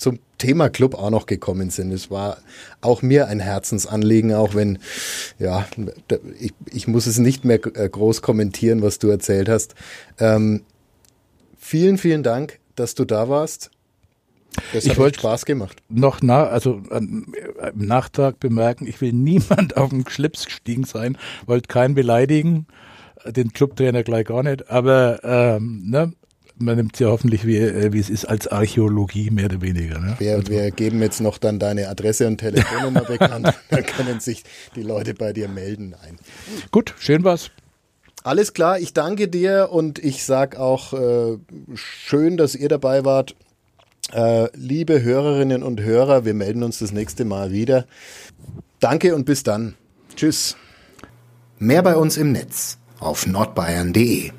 zum 0.01 0.19
Thema 0.39 0.71
Club 0.71 0.95
auch 0.95 1.11
noch 1.11 1.27
gekommen 1.27 1.71
sind. 1.71 1.93
Es 1.93 2.11
war 2.11 2.39
auch 2.81 3.03
mir 3.03 3.29
ein 3.29 3.39
Herzensanliegen, 3.39 4.33
auch 4.33 4.55
wenn, 4.55 4.79
ja, 5.39 5.67
ich, 6.39 6.55
ich 6.73 6.89
muss 6.89 7.07
es 7.07 7.19
nicht 7.19 7.45
mehr 7.45 7.61
äh, 7.77 7.89
groß 7.89 8.23
kommentieren, 8.23 8.81
was 8.81 8.99
du 8.99 9.09
erzählt 9.09 9.49
hast. 9.49 9.75
Ähm, 10.19 10.63
vielen, 11.59 11.99
vielen 11.99 12.23
Dank, 12.23 12.59
dass 12.77 12.95
du 12.95 13.05
da 13.05 13.29
warst. 13.29 13.71
Das 14.73 14.87
ich 14.87 14.97
wollte 14.97 15.21
Spaß 15.21 15.45
gemacht. 15.45 15.83
Noch 15.89 16.21
na, 16.23 16.47
also 16.47 16.83
im 16.91 17.35
Nachtrag 17.75 18.41
bemerken, 18.41 18.87
ich 18.87 19.01
will 19.03 19.13
niemand 19.13 19.77
auf 19.77 19.91
den 19.91 20.09
Schlips 20.09 20.47
gestiegen 20.47 20.85
sein, 20.85 21.19
wollte 21.47 21.69
keinen 21.69 21.95
beleidigen, 21.95 22.67
den 23.27 23.53
Clubtrainer 23.53 24.03
gleich 24.03 24.25
gar 24.25 24.43
nicht, 24.43 24.71
aber 24.71 25.21
ähm, 25.23 25.83
ne, 25.85 26.15
man 26.61 26.77
nimmt 26.77 26.99
ja 27.01 27.09
hoffentlich, 27.09 27.47
wie, 27.47 27.57
äh, 27.57 27.93
wie 27.93 27.99
es 27.99 28.11
ist, 28.11 28.27
als 28.27 28.47
Archäologie 28.47 29.31
mehr 29.31 29.47
oder 29.47 29.63
weniger. 29.63 29.99
Ne? 29.99 30.15
Wir, 30.19 30.35
also 30.37 30.49
wir 30.49 30.71
geben 30.71 31.01
jetzt 31.03 31.21
noch 31.21 31.39
dann 31.39 31.59
deine 31.59 31.89
Adresse 31.89 32.27
und 32.27 32.39
Telefonnummer 32.39 33.03
bekannt. 33.03 33.53
Dann 33.71 33.87
können 33.87 34.21
sich 34.21 34.45
die 34.77 34.83
Leute 34.83 35.15
bei 35.15 35.33
dir 35.33 35.49
melden. 35.49 35.95
Ein. 36.03 36.19
Gut, 36.71 36.95
schön 36.99 37.25
war's. 37.25 37.51
Alles 38.23 38.53
klar, 38.53 38.79
ich 38.79 38.93
danke 38.93 39.29
dir 39.29 39.71
und 39.73 39.99
ich 39.99 40.25
sag 40.25 40.57
auch 40.57 40.93
äh, 40.93 41.39
schön, 41.75 42.37
dass 42.37 42.55
ihr 42.55 42.69
dabei 42.69 43.05
wart. 43.05 43.35
Äh, 44.13 44.49
liebe 44.55 45.03
Hörerinnen 45.03 45.63
und 45.63 45.81
Hörer, 45.81 46.27
wir 46.27 46.35
melden 46.35 46.63
uns 46.63 46.81
das 46.81 46.93
nächste 46.93 47.25
Mal 47.25 47.51
wieder. 47.51 47.87
Danke 48.79 49.15
und 49.15 49.25
bis 49.25 49.43
dann. 49.43 49.75
Tschüss. 50.17 50.57
Mehr 51.59 51.83
bei 51.83 51.97
uns 51.97 52.19
im 52.19 52.33
Netz 52.33 52.79
auf 52.99 53.27
nordbayern.de 53.27 54.33